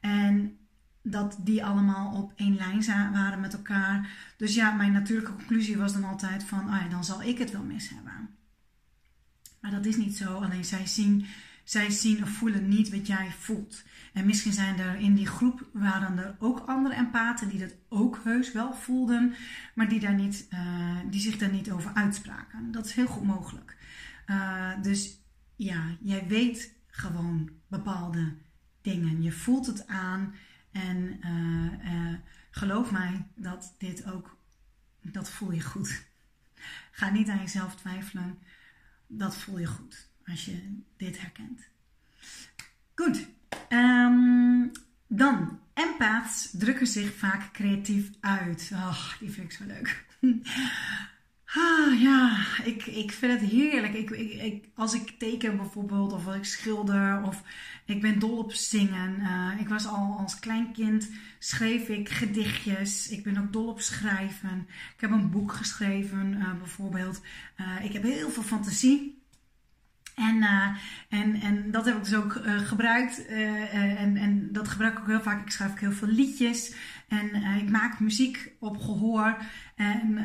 En 0.00 0.56
dat 1.02 1.36
die 1.40 1.64
allemaal 1.64 2.22
op 2.22 2.32
één 2.36 2.54
lijn 2.54 2.84
waren 3.12 3.40
met 3.40 3.52
elkaar. 3.52 4.10
Dus 4.36 4.54
ja, 4.54 4.72
mijn 4.72 4.92
natuurlijke 4.92 5.34
conclusie 5.34 5.76
was 5.76 5.92
dan 5.92 6.04
altijd 6.04 6.44
van, 6.44 6.68
ah 6.68 6.80
ja, 6.82 6.88
dan 6.88 7.04
zal 7.04 7.22
ik 7.22 7.38
het 7.38 7.50
wel 7.50 7.62
mis 7.62 7.88
hebben. 7.88 8.30
Maar 9.60 9.70
dat 9.70 9.86
is 9.86 9.96
niet 9.96 10.16
zo. 10.16 10.34
Alleen 10.34 10.64
zij 10.64 10.86
zien, 10.86 11.26
zij 11.64 11.90
zien 11.90 12.22
of 12.22 12.28
voelen 12.28 12.68
niet 12.68 12.90
wat 12.90 13.06
jij 13.06 13.30
voelt. 13.38 13.82
En 14.12 14.26
misschien 14.26 14.52
zijn 14.52 14.78
er 14.78 14.94
in 14.94 15.14
die 15.14 15.26
groep 15.26 15.68
waren 15.72 16.18
er 16.18 16.36
ook 16.38 16.62
andere 16.66 16.94
empathen 16.94 17.48
die 17.48 17.58
dat 17.58 17.74
ook 17.88 18.20
heus 18.24 18.52
wel 18.52 18.74
voelden, 18.74 19.34
maar 19.74 19.88
die, 19.88 20.00
daar 20.00 20.14
niet, 20.14 20.46
uh, 20.50 20.96
die 21.10 21.20
zich 21.20 21.38
daar 21.38 21.52
niet 21.52 21.70
over 21.70 21.90
uitspraken. 21.94 22.72
Dat 22.72 22.86
is 22.86 22.92
heel 22.92 23.06
goed 23.06 23.24
mogelijk. 23.24 23.76
Uh, 24.26 24.82
dus 24.82 25.20
ja, 25.56 25.96
jij 26.00 26.26
weet 26.28 26.74
gewoon 26.86 27.50
bepaalde 27.68 28.32
dingen. 28.82 29.22
Je 29.22 29.32
voelt 29.32 29.66
het 29.66 29.86
aan. 29.86 30.34
En 30.72 31.20
uh, 31.24 31.92
uh, 31.94 32.14
geloof 32.50 32.90
mij 32.90 33.26
dat 33.34 33.74
dit 33.78 34.10
ook, 34.10 34.36
dat 35.00 35.30
voel 35.30 35.52
je 35.52 35.62
goed. 35.62 36.04
Ga 36.90 37.10
niet 37.10 37.28
aan 37.28 37.38
jezelf 37.38 37.76
twijfelen. 37.76 38.38
Dat 39.06 39.36
voel 39.36 39.58
je 39.58 39.66
goed 39.66 40.08
als 40.26 40.44
je 40.44 40.78
dit 40.96 41.20
herkent. 41.20 41.60
Goed. 42.94 43.26
Um, 43.68 44.72
dan, 45.06 45.60
empaths 45.74 46.50
drukken 46.52 46.86
zich 46.86 47.14
vaak 47.14 47.52
creatief 47.52 48.10
uit. 48.20 48.70
Oh, 48.72 49.18
die 49.18 49.30
vind 49.30 49.52
ik 49.52 49.58
zo 49.58 49.64
leuk. 49.64 50.04
Ah, 51.54 52.00
ja, 52.00 52.46
ik, 52.64 52.86
ik 52.86 53.12
vind 53.12 53.40
het 53.40 53.50
heerlijk. 53.50 53.94
Ik, 53.94 54.10
ik, 54.10 54.68
als 54.74 54.94
ik 54.94 55.18
teken 55.18 55.56
bijvoorbeeld, 55.56 56.12
of 56.12 56.34
ik 56.34 56.44
schilder, 56.44 57.22
of 57.22 57.42
ik 57.84 58.00
ben 58.00 58.18
dol 58.18 58.38
op 58.38 58.52
zingen. 58.52 59.20
Uh, 59.20 59.60
ik 59.60 59.68
was 59.68 59.86
al 59.86 60.16
als 60.18 60.38
klein 60.38 60.72
kind, 60.72 61.10
schreef 61.38 61.88
ik 61.88 62.08
gedichtjes. 62.08 63.08
Ik 63.08 63.22
ben 63.22 63.38
ook 63.38 63.52
dol 63.52 63.68
op 63.68 63.80
schrijven. 63.80 64.66
Ik 64.68 65.00
heb 65.00 65.10
een 65.10 65.30
boek 65.30 65.52
geschreven, 65.52 66.32
uh, 66.38 66.54
bijvoorbeeld. 66.58 67.20
Uh, 67.60 67.84
ik 67.84 67.92
heb 67.92 68.02
heel 68.02 68.30
veel 68.30 68.42
fantasie. 68.42 69.21
En, 70.14 70.42
en, 71.08 71.40
en 71.40 71.70
dat 71.70 71.84
heb 71.84 71.96
ik 71.96 72.04
dus 72.04 72.14
ook 72.14 72.40
gebruikt. 72.64 73.26
en, 73.26 74.16
en 74.16 74.52
dat 74.52 74.68
gebruik 74.68 74.92
ik 74.92 75.00
ook 75.00 75.06
heel 75.06 75.20
vaak. 75.20 75.42
Ik 75.42 75.50
schrijf 75.50 75.70
ook 75.70 75.80
heel 75.80 75.92
veel 75.92 76.08
liedjes. 76.08 76.74
En 77.08 77.34
ik 77.34 77.70
maak 77.70 78.00
muziek 78.00 78.52
op 78.58 78.80
gehoor. 78.80 79.36
En 79.74 80.18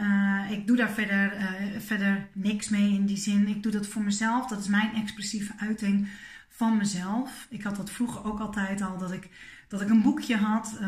ik 0.50 0.68
doe 0.68 0.78
daar 0.78 0.90
verder, 0.90 1.32
verder 1.80 2.28
niks 2.34 2.70
mee 2.70 2.94
in 2.94 3.06
die 3.06 3.18
zin. 3.18 3.48
Ik 3.48 3.64
doe 3.64 3.72
dat 3.72 3.88
voor 3.88 4.02
mezelf. 4.02 4.48
Dat 4.48 4.60
is 4.60 4.68
mijn 4.68 4.94
expressieve 4.96 5.54
uiting 5.58 6.08
van 6.50 6.78
mezelf. 6.78 7.48
Ik 7.50 7.64
had 7.64 7.76
dat 7.76 7.92
vroeger 7.92 8.24
ook 8.26 8.40
altijd 8.40 8.82
al, 8.82 8.98
dat 8.98 9.12
ik, 9.12 9.30
dat 9.68 9.82
ik 9.82 9.90
een 9.90 10.02
boekje 10.02 10.38
had 10.38 10.80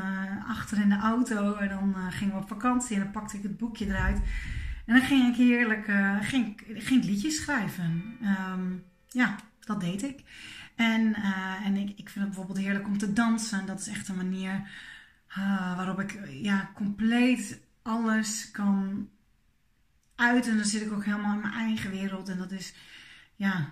achter 0.47 0.81
in 0.81 0.89
de 0.89 0.97
auto. 0.97 1.55
En 1.55 1.69
dan 1.69 1.95
gingen 2.11 2.35
we 2.35 2.41
op 2.41 2.47
vakantie 2.47 2.95
en 2.95 3.03
dan 3.03 3.11
pakte 3.11 3.37
ik 3.37 3.43
het 3.43 3.57
boekje 3.57 3.85
eruit. 3.85 4.21
En 4.89 4.95
dan 4.95 5.07
ging 5.07 5.29
ik 5.29 5.35
heerlijk 5.35 5.87
uh, 5.87 6.17
ging, 6.21 6.61
ging 6.67 7.03
liedjes 7.03 7.35
schrijven. 7.35 8.17
Ehm, 8.21 8.73
ja, 9.07 9.35
dat 9.59 9.79
deed 9.79 10.03
ik. 10.03 10.23
En, 10.75 11.01
uh, 11.01 11.65
en 11.65 11.75
ik, 11.75 11.89
ik 11.89 12.09
vind 12.09 12.25
het 12.25 12.25
bijvoorbeeld 12.25 12.57
heerlijk 12.57 12.87
om 12.87 12.97
te 12.97 13.13
dansen. 13.13 13.65
Dat 13.65 13.79
is 13.79 13.87
echt 13.87 14.07
een 14.07 14.15
manier 14.15 14.69
uh, 15.37 15.75
waarop 15.75 15.99
ik 15.99 16.19
ja, 16.31 16.71
compleet 16.75 17.61
alles 17.81 18.51
kan 18.51 19.09
uiten. 20.15 20.51
En 20.51 20.57
dan 20.57 20.67
zit 20.67 20.81
ik 20.81 20.91
ook 20.91 21.05
helemaal 21.05 21.33
in 21.33 21.41
mijn 21.41 21.53
eigen 21.53 21.91
wereld. 21.91 22.29
En 22.29 22.37
dat 22.37 22.51
is 22.51 22.73
ja, 23.35 23.69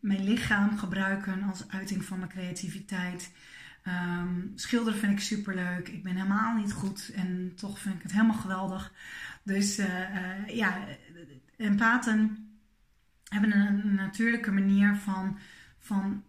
mijn 0.00 0.24
lichaam 0.24 0.78
gebruiken 0.78 1.42
als 1.42 1.68
uiting 1.68 2.04
van 2.04 2.18
mijn 2.18 2.30
creativiteit. 2.30 3.32
Um, 3.86 4.52
schilderen 4.54 4.98
vind 4.98 5.12
ik 5.12 5.20
super 5.20 5.54
leuk. 5.54 5.88
Ik 5.88 6.02
ben 6.02 6.14
helemaal 6.14 6.54
niet 6.54 6.72
goed 6.72 7.10
en 7.14 7.52
toch 7.54 7.78
vind 7.78 7.94
ik 7.94 8.02
het 8.02 8.12
helemaal 8.12 8.36
geweldig. 8.36 8.92
Dus 9.44 9.78
uh, 9.78 9.86
uh, 9.86 10.48
ja, 10.48 10.86
empathen 11.56 12.48
hebben 13.24 13.56
een, 13.56 13.94
natuurlijke 13.94 14.50
manier 14.50 14.96
van, 14.96 15.38
van, 15.78 16.24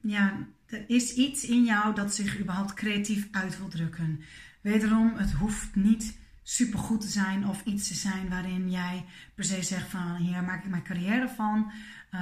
ja, 0.00 0.46
er 0.66 0.84
is 0.86 1.14
iets 1.14 1.44
in 1.44 1.64
jou 1.64 1.94
dat 1.94 2.14
zich 2.14 2.38
überhaupt 2.38 2.74
creatief 2.74 3.28
uit 3.30 3.58
wil 3.58 3.68
drukken. 3.68 4.20
Wederom, 4.60 5.14
het 5.16 5.32
hoeft 5.32 5.74
niet 5.74 6.18
super 6.42 6.78
goed 6.78 7.00
te 7.00 7.08
zijn 7.08 7.46
of 7.46 7.64
iets 7.64 7.88
te 7.88 7.94
zijn 7.94 8.28
waarin 8.28 8.70
jij 8.70 9.04
per 9.34 9.44
se 9.44 9.62
zegt 9.62 9.88
van 9.88 10.16
hier 10.16 10.42
maak 10.42 10.64
ik 10.64 10.70
mijn 10.70 10.82
carrière 10.82 11.28
van. 11.28 11.72
Uh, 12.14 12.20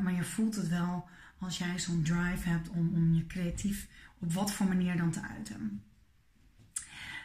maar 0.00 0.12
je 0.14 0.22
voelt 0.22 0.56
het 0.56 0.68
wel 0.68 1.08
als 1.38 1.58
jij 1.58 1.78
zo'n 1.78 2.02
drive 2.02 2.48
hebt 2.48 2.68
om, 2.68 2.94
om 2.94 3.14
je 3.14 3.26
creatief 3.26 3.88
op 4.18 4.32
wat 4.32 4.52
voor 4.52 4.66
manier 4.66 4.96
dan 4.96 5.10
te 5.10 5.20
uiten. 5.20 5.82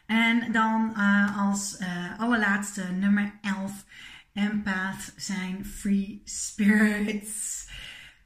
En 0.08 0.52
dan 0.52 0.94
uh, 0.98 1.38
als 1.48 1.78
uh, 1.82 2.20
allerlaatste 2.20 2.84
nummer 2.84 3.34
11. 3.42 3.86
Empath 4.34 5.14
zijn 5.16 5.66
free 5.66 6.22
spirits. 6.24 7.68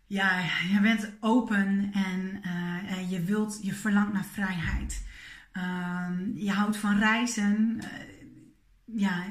Ja, 0.08 0.40
je 0.72 0.80
bent 0.82 1.12
open 1.20 1.92
en 1.94 2.42
uh, 2.46 3.12
je 3.12 3.22
wilt, 3.24 3.60
je 3.62 3.74
verlangt 3.74 4.14
naar 4.14 4.26
vrijheid. 4.26 5.06
Um, 5.54 6.32
je 6.36 6.52
houdt 6.52 6.78
van 6.78 7.00
reizen. 7.00 7.82
ja, 8.86 9.24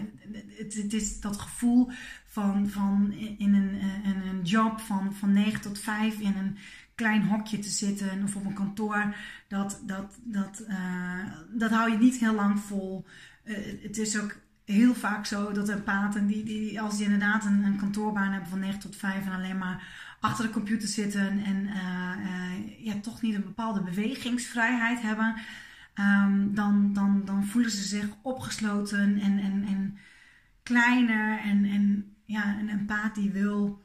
het, 0.57 0.93
is 0.93 1.21
dat 1.21 1.41
gevoel 1.41 1.91
van, 2.27 2.69
van 2.69 3.13
in, 3.13 3.55
een, 3.55 3.81
een 4.05 4.43
job 4.43 4.81
van, 4.81 5.15
van 5.15 5.33
9 5.33 5.61
tot 5.61 5.79
5 5.79 6.19
in 6.19 6.37
een 6.37 6.59
klein 7.01 7.23
hokje 7.23 7.59
te 7.59 7.69
zitten 7.69 8.23
of 8.23 8.37
op 8.37 8.45
een 8.45 8.55
kantoor, 8.55 9.15
dat, 9.49 9.83
dat, 9.87 10.19
dat, 10.23 10.65
uh, 10.69 11.25
dat 11.51 11.71
hou 11.71 11.91
je 11.91 11.99
niet 11.99 12.17
heel 12.17 12.35
lang 12.35 12.61
vol. 12.61 13.05
Uh, 13.45 13.57
het 13.83 13.99
is 13.99 14.21
ook 14.21 14.37
heel 14.65 14.95
vaak 14.95 15.27
zo 15.27 15.53
dat 15.53 15.69
een 15.69 15.83
paten, 15.83 16.27
die, 16.27 16.45
die, 16.45 16.81
als 16.81 16.97
die 16.97 17.05
inderdaad 17.05 17.45
een, 17.45 17.65
een, 17.65 17.77
kantoorbaan 17.77 18.33
hebben 18.33 18.51
van 18.51 18.59
9 18.59 18.81
tot 18.81 18.97
5 18.97 19.27
en 19.27 19.33
alleen 19.33 19.59
maar 19.59 19.83
achter 20.21 20.45
de 20.45 20.51
computer 20.51 20.89
zitten 20.89 21.45
en 21.45 21.67
uh, 21.67 22.85
ja, 22.85 22.95
toch 23.01 23.23
niet 23.23 23.35
een 23.35 23.45
bepaalde 23.45 23.83
bewegingsvrijheid 23.83 25.03
hebben, 25.03 25.35
um, 25.95 26.55
dan, 26.55 26.93
dan, 26.93 27.23
dan 27.25 27.45
voelen 27.45 27.71
ze 27.71 27.83
zich 27.83 28.09
opgesloten 28.23 29.21
en, 29.21 29.39
en, 29.39 29.65
en 29.67 29.99
kleiner. 30.63 31.39
En, 31.39 31.65
en 31.65 32.15
ja, 32.25 32.59
een 32.59 32.69
empaat 32.69 33.15
die 33.15 33.31
wil 33.31 33.83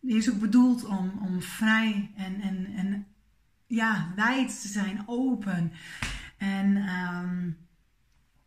die 0.00 0.16
is 0.16 0.30
ook 0.30 0.40
bedoeld 0.40 0.84
om, 0.84 1.12
om 1.22 1.42
vrij 1.42 2.10
en, 2.16 2.40
en, 2.40 2.66
en 2.76 3.06
ja, 3.66 4.12
wijd 4.16 4.60
te 4.60 4.68
zijn, 4.68 5.02
open. 5.06 5.72
En 6.36 6.76
um, 6.76 7.56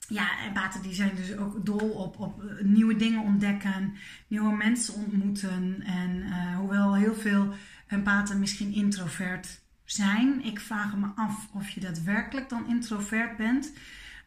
ja, 0.07 0.43
empathen 0.45 0.81
die 0.81 0.93
zijn 0.93 1.15
dus 1.15 1.37
ook 1.37 1.65
dol 1.65 1.89
op, 1.89 2.19
op 2.19 2.43
nieuwe 2.63 2.95
dingen 2.95 3.23
ontdekken, 3.23 3.93
nieuwe 4.27 4.55
mensen 4.55 4.93
ontmoeten. 4.93 5.81
En 5.83 6.09
uh, 6.17 6.57
hoewel 6.57 6.95
heel 6.95 7.15
veel 7.15 7.53
empathen 7.87 8.39
misschien 8.39 8.73
introvert 8.73 9.61
zijn, 9.83 10.45
ik 10.45 10.59
vraag 10.59 10.97
me 10.97 11.07
af 11.15 11.47
of 11.53 11.69
je 11.69 11.79
daadwerkelijk 11.79 12.49
dan 12.49 12.67
introvert 12.67 13.37
bent. 13.37 13.73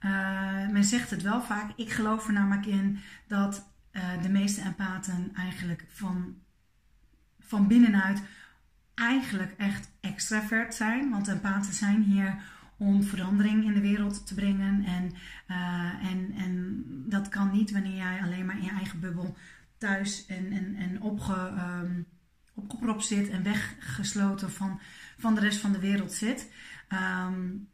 Uh, 0.01 0.69
men 0.69 0.85
zegt 0.85 1.11
het 1.11 1.23
wel 1.23 1.43
vaak. 1.43 1.71
Ik 1.77 1.91
geloof 1.91 2.27
er 2.27 2.33
namelijk 2.33 2.67
in 2.67 2.99
dat 3.27 3.73
de 4.23 4.29
meeste 4.29 4.61
empathen 4.61 5.31
eigenlijk 5.35 5.85
van 5.89 6.35
van 7.55 7.67
binnenuit 7.67 8.23
eigenlijk 8.95 9.55
echt 9.57 9.91
extravert 10.01 10.75
zijn. 10.75 11.11
Want 11.11 11.29
empathen 11.29 11.75
zijn 11.75 12.03
hier 12.03 12.37
om 12.77 13.03
verandering 13.03 13.65
in 13.65 13.73
de 13.73 13.81
wereld 13.81 14.27
te 14.27 14.35
brengen. 14.35 14.85
En, 14.85 15.13
uh, 15.49 16.11
en, 16.11 16.33
en 16.37 16.83
dat 17.07 17.29
kan 17.29 17.51
niet 17.51 17.71
wanneer 17.71 17.97
jij 17.97 18.23
alleen 18.23 18.47
maar 18.47 18.57
in 18.57 18.65
je 18.65 18.71
eigen 18.71 19.01
bubbel 19.01 19.37
thuis 19.79 20.27
en, 20.27 20.53
en, 20.53 20.75
en 20.77 21.01
opge, 21.01 21.53
um, 21.83 22.07
zit 22.99 23.29
en 23.29 23.43
weggesloten 23.43 24.51
van, 24.51 24.81
van 25.19 25.35
de 25.35 25.41
rest 25.41 25.61
van 25.61 25.73
de 25.73 25.81
wereld 25.81 26.13
zit. 26.13 26.53
Um, 26.93 27.69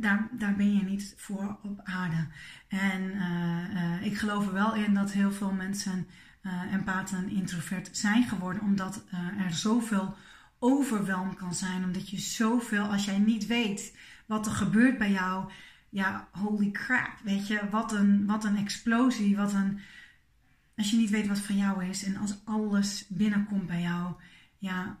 daar, 0.00 0.28
daar 0.32 0.56
ben 0.56 0.74
je 0.74 0.82
niet 0.82 1.14
voor 1.16 1.58
op 1.62 1.80
aarde. 1.84 2.26
En 2.68 3.02
uh, 3.02 3.74
uh, 3.74 4.06
ik 4.06 4.18
geloof 4.18 4.46
er 4.46 4.52
wel 4.52 4.74
in 4.74 4.94
dat 4.94 5.12
heel 5.12 5.32
veel 5.32 5.52
mensen 5.52 6.06
uh, 6.46 6.72
empathen 6.72 7.28
introvert 7.28 7.88
zijn 7.92 8.24
geworden. 8.24 8.62
Omdat 8.62 9.04
uh, 9.14 9.44
er 9.44 9.52
zoveel 9.52 10.16
overwelm 10.58 11.34
kan 11.34 11.54
zijn. 11.54 11.84
Omdat 11.84 12.10
je 12.10 12.18
zoveel, 12.18 12.84
als 12.84 13.04
jij 13.04 13.18
niet 13.18 13.46
weet 13.46 13.96
wat 14.26 14.46
er 14.46 14.52
gebeurt 14.52 14.98
bij 14.98 15.10
jou. 15.10 15.50
Ja, 15.88 16.28
holy 16.32 16.70
crap. 16.70 17.18
Weet 17.22 17.46
je, 17.46 17.60
wat 17.70 17.92
een, 17.92 18.26
wat 18.26 18.44
een 18.44 18.56
explosie. 18.56 19.36
Wat 19.36 19.52
een. 19.52 19.80
Als 20.76 20.90
je 20.90 20.96
niet 20.96 21.10
weet 21.10 21.26
wat 21.26 21.38
van 21.38 21.56
jou 21.56 21.84
is. 21.84 22.04
En 22.04 22.16
als 22.16 22.36
alles 22.44 23.06
binnenkomt 23.08 23.66
bij 23.66 23.80
jou. 23.80 24.14
Ja, 24.58 24.96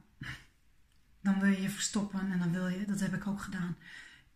dan 1.20 1.40
wil 1.40 1.50
je 1.50 1.62
je 1.62 1.70
verstoppen. 1.70 2.32
En 2.32 2.38
dan 2.38 2.52
wil 2.52 2.68
je, 2.68 2.84
dat 2.86 3.00
heb 3.00 3.14
ik 3.14 3.26
ook 3.26 3.40
gedaan. 3.40 3.76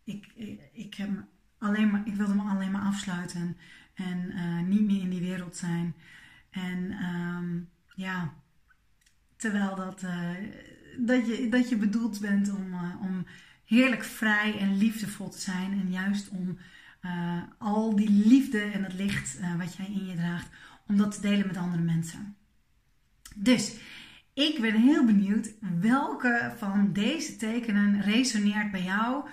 Ik, 0.03 0.27
ik, 0.73 0.93
heb 0.93 1.09
alleen 1.57 1.89
maar, 1.89 2.01
ik 2.05 2.15
wilde 2.15 2.35
me 2.35 2.41
alleen 2.41 2.71
maar 2.71 2.85
afsluiten. 2.85 3.57
En 3.93 4.31
uh, 4.31 4.61
niet 4.61 4.81
meer 4.81 5.01
in 5.01 5.09
die 5.09 5.21
wereld 5.21 5.55
zijn. 5.55 5.95
En 6.51 6.91
um, 7.03 7.69
ja, 7.95 8.33
terwijl 9.35 9.75
dat, 9.75 10.03
uh, 10.03 10.29
dat, 10.97 11.27
je, 11.27 11.49
dat 11.49 11.69
je 11.69 11.75
bedoeld 11.75 12.19
bent 12.19 12.49
om, 12.49 12.73
uh, 12.73 13.01
om 13.01 13.25
heerlijk 13.65 14.03
vrij 14.03 14.57
en 14.57 14.77
liefdevol 14.77 15.29
te 15.29 15.39
zijn. 15.39 15.71
En 15.71 15.91
juist 15.91 16.29
om 16.29 16.57
uh, 17.01 17.41
al 17.57 17.95
die 17.95 18.09
liefde 18.09 18.59
en 18.59 18.83
het 18.83 18.93
licht 18.93 19.39
wat 19.57 19.75
jij 19.75 19.85
in 19.85 20.05
je 20.05 20.15
draagt, 20.15 20.49
om 20.87 20.97
dat 20.97 21.13
te 21.13 21.21
delen 21.21 21.47
met 21.47 21.57
andere 21.57 21.83
mensen. 21.83 22.35
Dus 23.35 23.75
ik 24.33 24.61
ben 24.61 24.81
heel 24.81 25.05
benieuwd 25.05 25.53
welke 25.79 26.53
van 26.57 26.93
deze 26.93 27.35
tekenen 27.35 28.01
resoneert 28.01 28.71
bij 28.71 28.83
jou. 28.83 29.25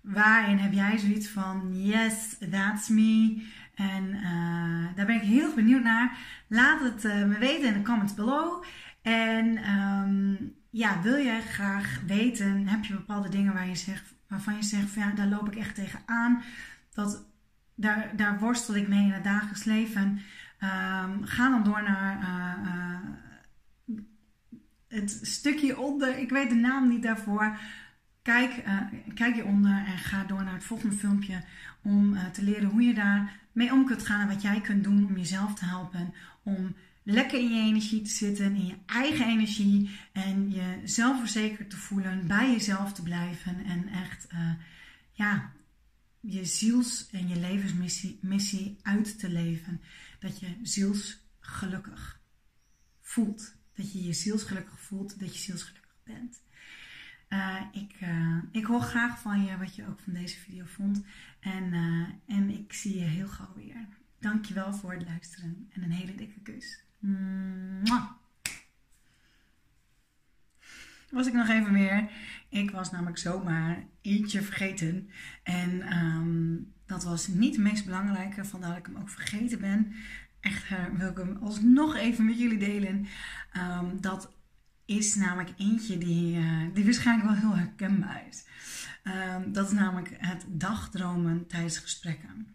Waarin 0.00 0.58
heb 0.58 0.72
jij 0.72 0.98
zoiets 0.98 1.28
van: 1.28 1.82
yes, 1.82 2.36
that's 2.50 2.88
me. 2.88 3.42
En 3.74 4.04
uh, 4.04 4.96
daar 4.96 5.06
ben 5.06 5.16
ik 5.16 5.22
heel 5.22 5.54
benieuwd 5.54 5.82
naar. 5.82 6.18
Laat 6.48 6.80
het 6.80 7.04
uh, 7.04 7.24
me 7.24 7.38
weten 7.38 7.68
in 7.68 7.72
de 7.74 7.82
comments 7.82 8.14
below. 8.14 8.64
En 9.02 9.70
um, 9.70 10.54
ja, 10.70 11.02
wil 11.02 11.24
jij 11.24 11.42
graag 11.42 12.00
weten, 12.06 12.68
heb 12.68 12.84
je 12.84 12.94
bepaalde 12.94 13.28
dingen 13.28 13.52
waar 13.52 13.68
je 13.68 13.74
zegt, 13.74 14.14
waarvan 14.28 14.56
je 14.56 14.62
zegt, 14.62 14.90
van, 14.90 15.02
ja, 15.02 15.10
daar 15.10 15.26
loop 15.26 15.52
ik 15.52 15.56
echt 15.56 15.74
tegenaan. 15.74 16.42
Dat, 16.94 17.26
daar, 17.74 18.10
daar 18.16 18.38
worstel 18.38 18.74
ik 18.74 18.88
mee 18.88 19.04
in 19.04 19.12
het 19.12 19.24
dagelijks 19.24 19.64
leven. 19.64 20.20
Um, 20.60 21.24
ga 21.24 21.50
dan 21.50 21.64
door 21.64 21.82
naar 21.82 22.18
uh, 22.18 23.96
het 24.88 25.18
stukje 25.22 25.78
onder. 25.78 26.18
Ik 26.18 26.30
weet 26.30 26.48
de 26.48 26.54
naam 26.54 26.88
niet 26.88 27.02
daarvoor. 27.02 27.58
Kijk, 28.24 28.64
kijk 29.14 29.34
hieronder 29.34 29.84
en 29.86 29.98
ga 29.98 30.24
door 30.24 30.44
naar 30.44 30.54
het 30.54 30.64
volgende 30.64 30.96
filmpje 30.96 31.42
om 31.82 32.16
te 32.32 32.42
leren 32.42 32.68
hoe 32.68 32.82
je 32.82 32.94
daar 32.94 33.40
mee 33.52 33.72
om 33.72 33.86
kunt 33.86 34.06
gaan 34.06 34.20
en 34.20 34.34
wat 34.34 34.42
jij 34.42 34.60
kunt 34.60 34.84
doen 34.84 35.06
om 35.06 35.16
jezelf 35.16 35.54
te 35.54 35.64
helpen. 35.64 36.14
Om 36.42 36.74
lekker 37.02 37.38
in 37.38 37.54
je 37.54 37.60
energie 37.60 38.02
te 38.02 38.10
zitten, 38.10 38.54
in 38.54 38.66
je 38.66 38.76
eigen 38.86 39.26
energie 39.26 39.90
en 40.12 40.50
je 40.50 40.80
zelfverzekerd 40.84 41.70
te 41.70 41.76
voelen, 41.76 42.26
bij 42.26 42.50
jezelf 42.50 42.92
te 42.92 43.02
blijven 43.02 43.64
en 43.64 43.88
echt 43.88 44.26
uh, 44.32 44.52
ja, 45.12 45.52
je 46.20 46.44
ziels- 46.44 47.08
en 47.10 47.28
je 47.28 47.36
levensmissie 47.36 48.18
missie 48.22 48.76
uit 48.82 49.18
te 49.18 49.28
leven. 49.28 49.80
Dat 50.18 50.40
je 50.40 50.58
zielsgelukkig 50.62 52.20
voelt. 53.00 53.54
Dat 53.74 53.92
je 53.92 54.02
je 54.02 54.12
zielsgelukkig 54.12 54.80
voelt, 54.80 55.20
dat 55.20 55.34
je 55.34 55.40
zielsgelukkig 55.40 55.96
bent. 56.04 56.43
Uh, 57.34 57.60
ik, 57.72 58.00
uh, 58.02 58.36
ik 58.50 58.64
hoor 58.64 58.80
graag 58.80 59.20
van 59.20 59.44
je 59.44 59.58
wat 59.58 59.74
je 59.74 59.86
ook 59.88 60.00
van 60.00 60.12
deze 60.12 60.38
video 60.38 60.64
vond. 60.64 61.04
En, 61.40 61.64
uh, 61.72 62.36
en 62.36 62.50
ik 62.50 62.72
zie 62.72 62.98
je 62.98 63.04
heel 63.04 63.28
gauw 63.28 63.54
weer. 63.54 63.86
Dankjewel 64.18 64.74
voor 64.74 64.92
het 64.92 65.04
luisteren 65.04 65.68
en 65.72 65.82
een 65.82 65.90
hele 65.90 66.14
dikke 66.14 66.40
kus. 66.40 66.84
Was 71.10 71.26
ik 71.26 71.32
nog 71.32 71.48
even 71.48 71.72
meer 71.72 72.10
Ik 72.48 72.70
was 72.70 72.90
namelijk 72.90 73.18
zomaar 73.18 73.84
eentje 74.00 74.42
vergeten. 74.42 75.10
En 75.42 75.82
ehm, 75.82 76.56
dat 76.86 77.04
was 77.04 77.26
niet 77.26 77.56
het 77.56 77.64
meest 77.64 77.84
belangrijke, 77.84 78.44
vandaar 78.44 78.68
dat 78.68 78.78
ik 78.78 78.86
hem 78.86 78.96
ook 78.96 79.10
vergeten 79.10 79.60
ben. 79.60 79.92
Echter 80.40 80.96
wil 80.96 81.10
ik 81.10 81.16
hem 81.16 81.36
alsnog 81.42 81.96
even 81.96 82.24
met 82.24 82.38
jullie 82.38 82.58
delen. 82.58 83.06
Ehm, 83.52 84.00
dat 84.00 84.33
is 84.86 85.14
namelijk 85.14 85.50
eentje 85.56 85.98
die, 85.98 86.38
uh, 86.38 86.62
die 86.74 86.84
waarschijnlijk 86.84 87.28
wel 87.28 87.38
heel 87.38 87.56
herkenbaar 87.56 88.24
is. 88.28 88.44
Ehm, 89.02 89.52
dat 89.52 89.66
is 89.66 89.72
namelijk 89.72 90.16
het 90.18 90.44
dagdromen 90.48 91.46
tijdens 91.46 91.78
gesprekken. 91.78 92.46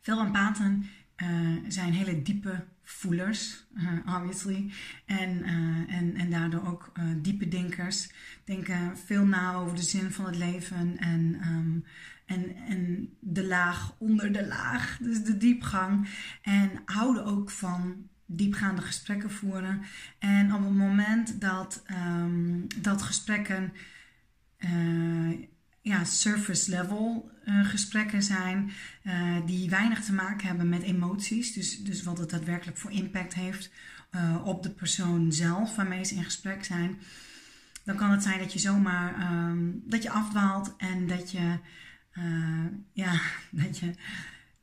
Veel 0.00 0.20
empathen 0.20 0.86
uh, 1.16 1.58
zijn 1.68 1.92
hele 1.92 2.22
diepe 2.22 2.64
voelers, 2.82 3.66
uh, 3.76 4.16
obviously. 4.16 4.72
En, 5.06 5.42
en, 5.88 6.16
en 6.16 6.30
daardoor 6.30 6.66
ook 6.66 6.92
diepe 7.16 7.48
denkers. 7.48 8.12
Denken 8.44 8.98
veel 8.98 9.26
na 9.26 9.54
over 9.54 9.76
de 9.76 9.82
zin 9.82 10.10
van 10.10 10.24
het 10.24 10.36
leven 10.36 10.98
en, 10.98 11.46
um, 11.46 11.84
en, 12.26 12.56
en 12.56 13.08
de 13.20 13.46
laag 13.46 13.94
onder 13.98 14.32
de 14.32 14.46
laag. 14.46 14.98
Dus 15.02 15.24
de 15.24 15.36
diepgang. 15.36 16.08
En 16.42 16.70
houden 16.84 17.24
ook 17.24 17.50
van 17.50 18.08
diepgaande 18.32 18.82
gesprekken 18.82 19.30
voeren. 19.30 19.82
En 20.18 20.54
op 20.54 20.64
het 20.64 20.74
moment 20.74 21.40
dat, 21.40 21.82
um, 21.90 22.66
dat 22.76 23.02
gesprekken 23.02 23.72
uh, 24.58 25.38
ja, 25.80 26.04
surface 26.04 26.70
level 26.70 27.30
uh, 27.44 27.66
gesprekken 27.66 28.22
zijn, 28.22 28.70
uh, 29.04 29.36
die 29.46 29.70
weinig 29.70 30.04
te 30.04 30.12
maken 30.12 30.46
hebben 30.46 30.68
met 30.68 30.82
emoties, 30.82 31.52
dus, 31.52 31.78
dus 31.78 32.02
wat 32.02 32.18
het 32.18 32.30
daadwerkelijk 32.30 32.78
voor 32.78 32.90
impact 32.90 33.34
heeft 33.34 33.70
op 34.44 34.62
de 34.62 34.70
persoon 34.70 35.32
zelf 35.32 35.76
waarmee 35.76 36.04
ze 36.04 36.14
in 36.14 36.24
gesprek 36.24 36.64
zijn, 36.64 36.98
dan 37.84 37.96
kan 37.96 38.10
het 38.10 38.22
zijn 38.22 38.38
dat 38.38 38.52
je 38.52 38.58
zomaar 38.58 39.32
um, 39.32 39.82
dat 39.86 40.02
je 40.02 40.10
afdwaalt 40.10 40.74
en 40.76 41.06
dat 41.06 41.30
je, 41.30 41.58
ja, 42.92 43.20
dat 43.62 43.78
je, 43.78 43.94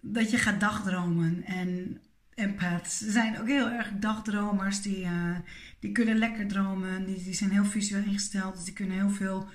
dat 0.02 0.32
je 0.32 0.38
gaat 0.38 0.60
dagdromen. 0.60 1.44
En 1.44 2.02
empaths 2.38 2.98
zijn 2.98 3.40
ook 3.40 3.48
heel 3.48 3.70
erg 3.70 3.92
dagdromers. 4.00 4.82
Die, 4.82 5.04
uh, 5.04 5.38
die 5.80 5.92
kunnen 5.92 6.18
lekker 6.18 6.48
dromen. 6.48 7.06
Die, 7.06 7.24
die 7.24 7.34
zijn 7.34 7.52
heel 7.52 7.66
visueel 7.66 8.04
ingesteld. 8.04 8.56
Dus 8.56 8.64
die 8.64 8.74
kunnen 8.74 8.98
heel 8.98 9.10
veel. 9.10 9.50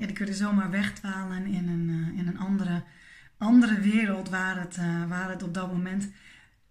Ja, 0.00 0.06
die 0.06 0.12
kunnen 0.12 0.34
zomaar 0.34 0.70
wegdwalen 0.70 1.46
in 1.46 1.68
een, 1.68 1.88
uh, 1.88 2.18
in 2.18 2.26
een 2.26 2.38
andere, 2.38 2.82
andere 3.38 3.80
wereld. 3.80 4.28
Waar 4.28 4.60
het, 4.60 4.76
waar 5.08 5.30
het 5.30 5.42
op 5.42 5.54
dat 5.54 5.72
moment 5.72 6.10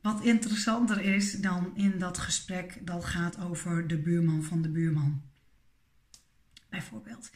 wat 0.02 0.24
interessanter 0.24 1.02
is 1.02 1.32
dan 1.32 1.72
in 1.76 2.00
dat 2.00 2.18
gesprek 2.18 2.80
dat 2.82 3.06
gaat 3.06 3.39
over 3.39 3.88
de 3.88 3.98
buurman 3.98 4.44
van 4.44 4.62
de 4.62 4.70
buurman. 4.70 5.22
Bijvoorbeeld. 6.70 7.32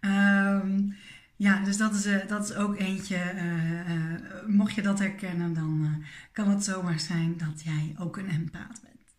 Um, 0.00 0.96
ja, 1.40 1.64
dus 1.64 1.76
dat 1.76 1.94
is, 1.94 2.06
uh, 2.06 2.26
dat 2.26 2.50
is 2.50 2.54
ook 2.54 2.76
eentje. 2.76 3.32
Uh, 3.34 4.46
mocht 4.46 4.74
je 4.74 4.82
dat 4.82 4.98
herkennen, 4.98 5.54
dan 5.54 6.04
kan 6.32 6.48
het 6.48 6.64
zomaar 6.64 7.00
zijn 7.00 7.36
dat 7.36 7.62
jij 7.62 7.94
ook 7.98 8.16
een 8.16 8.28
empaat 8.28 8.80
bent. 8.82 9.14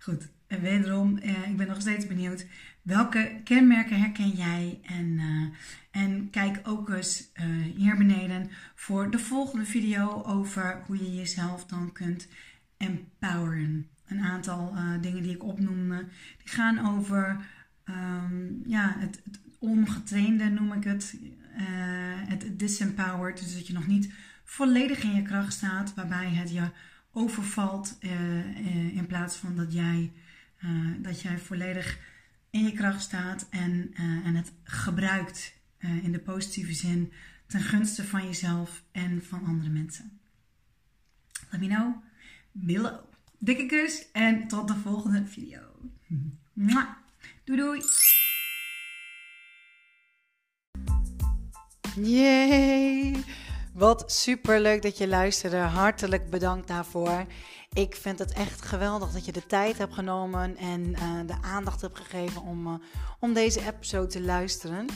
Goed, 0.00 0.28
en 0.46 0.60
wederom, 0.60 1.16
ik 1.18 1.56
ben 1.56 1.66
nog 1.66 1.80
steeds 1.80 2.06
benieuwd. 2.06 2.46
Welke 2.82 3.40
kenmerken 3.44 4.00
herken 4.00 4.30
jij? 4.30 4.80
En, 4.82 5.20
en 5.90 6.30
kijk 6.30 6.60
ook 6.62 6.88
eens 6.88 7.32
hier 7.76 7.96
beneden 7.96 8.50
voor 8.74 9.10
de 9.10 9.18
volgende 9.18 9.64
video 9.64 10.22
over 10.22 10.82
hoe 10.86 10.96
je 10.96 11.14
jezelf 11.14 11.66
dan 11.66 11.92
kunt 11.92 12.28
empoweren. 12.76 13.86
Een 14.06 14.20
aantal 14.20 14.74
dingen 15.00 15.22
die 15.22 15.34
ik 15.34 15.44
opnoemde, 15.44 16.08
die 16.38 16.48
gaan 16.48 16.96
over 16.96 17.36
um, 17.84 18.62
ja, 18.66 18.96
het, 18.98 19.20
het 19.24 19.40
ongetrainde, 19.58 20.44
noem 20.44 20.72
ik 20.72 20.84
het 20.84 21.16
het 22.28 22.58
disempowered, 22.58 23.38
dus 23.38 23.54
dat 23.54 23.66
je 23.66 23.72
nog 23.72 23.86
niet 23.86 24.12
volledig 24.44 25.02
in 25.02 25.14
je 25.14 25.22
kracht 25.22 25.52
staat, 25.52 25.94
waarbij 25.94 26.28
het 26.28 26.52
je 26.52 26.68
overvalt 27.12 27.98
uh, 28.00 28.96
in 28.96 29.06
plaats 29.06 29.36
van 29.36 29.56
dat 29.56 29.72
jij, 29.72 30.12
dat 30.98 31.20
jij 31.20 31.38
volledig 31.38 31.98
in 32.50 32.64
je 32.64 32.72
kracht 32.72 33.02
staat 33.02 33.46
en, 33.50 33.90
en 34.24 34.34
het 34.34 34.52
gebruikt 34.64 35.54
in 36.02 36.12
de 36.12 36.18
positieve 36.18 36.72
zin 36.72 37.12
ten 37.46 37.60
gunste 37.60 38.04
van 38.04 38.24
jezelf 38.24 38.82
en 38.92 39.24
van 39.24 39.44
andere 39.44 39.70
mensen. 39.70 40.20
Let 41.50 41.60
me 41.60 41.66
know 41.66 41.94
below. 42.52 42.98
Dikke 43.38 43.66
kus 43.66 44.06
en 44.12 44.48
tot 44.48 44.68
de 44.68 44.74
volgende 44.74 45.26
video. 45.26 45.60
Mwah. 46.52 46.88
Doei 47.44 47.58
doei! 47.58 48.09
Yay! 52.02 53.24
Wat 53.74 54.12
super 54.12 54.60
leuk 54.60 54.82
dat 54.82 54.98
je 54.98 55.08
luisterde. 55.08 55.56
Hartelijk 55.56 56.30
bedankt 56.30 56.68
daarvoor. 56.68 57.24
Ik 57.72 57.96
vind 57.96 58.18
het 58.18 58.32
echt 58.32 58.62
geweldig 58.62 59.10
dat 59.10 59.24
je 59.24 59.32
de 59.32 59.46
tijd 59.46 59.78
hebt 59.78 59.94
genomen 59.94 60.56
en 60.56 60.80
uh, 60.80 60.98
de 61.26 61.34
aandacht 61.42 61.80
hebt 61.80 61.96
gegeven 61.98 62.42
om, 62.42 62.66
uh, 62.66 62.74
om 63.20 63.32
deze 63.32 63.66
episode 63.66 64.06
te 64.06 64.22
luisteren. 64.22 64.86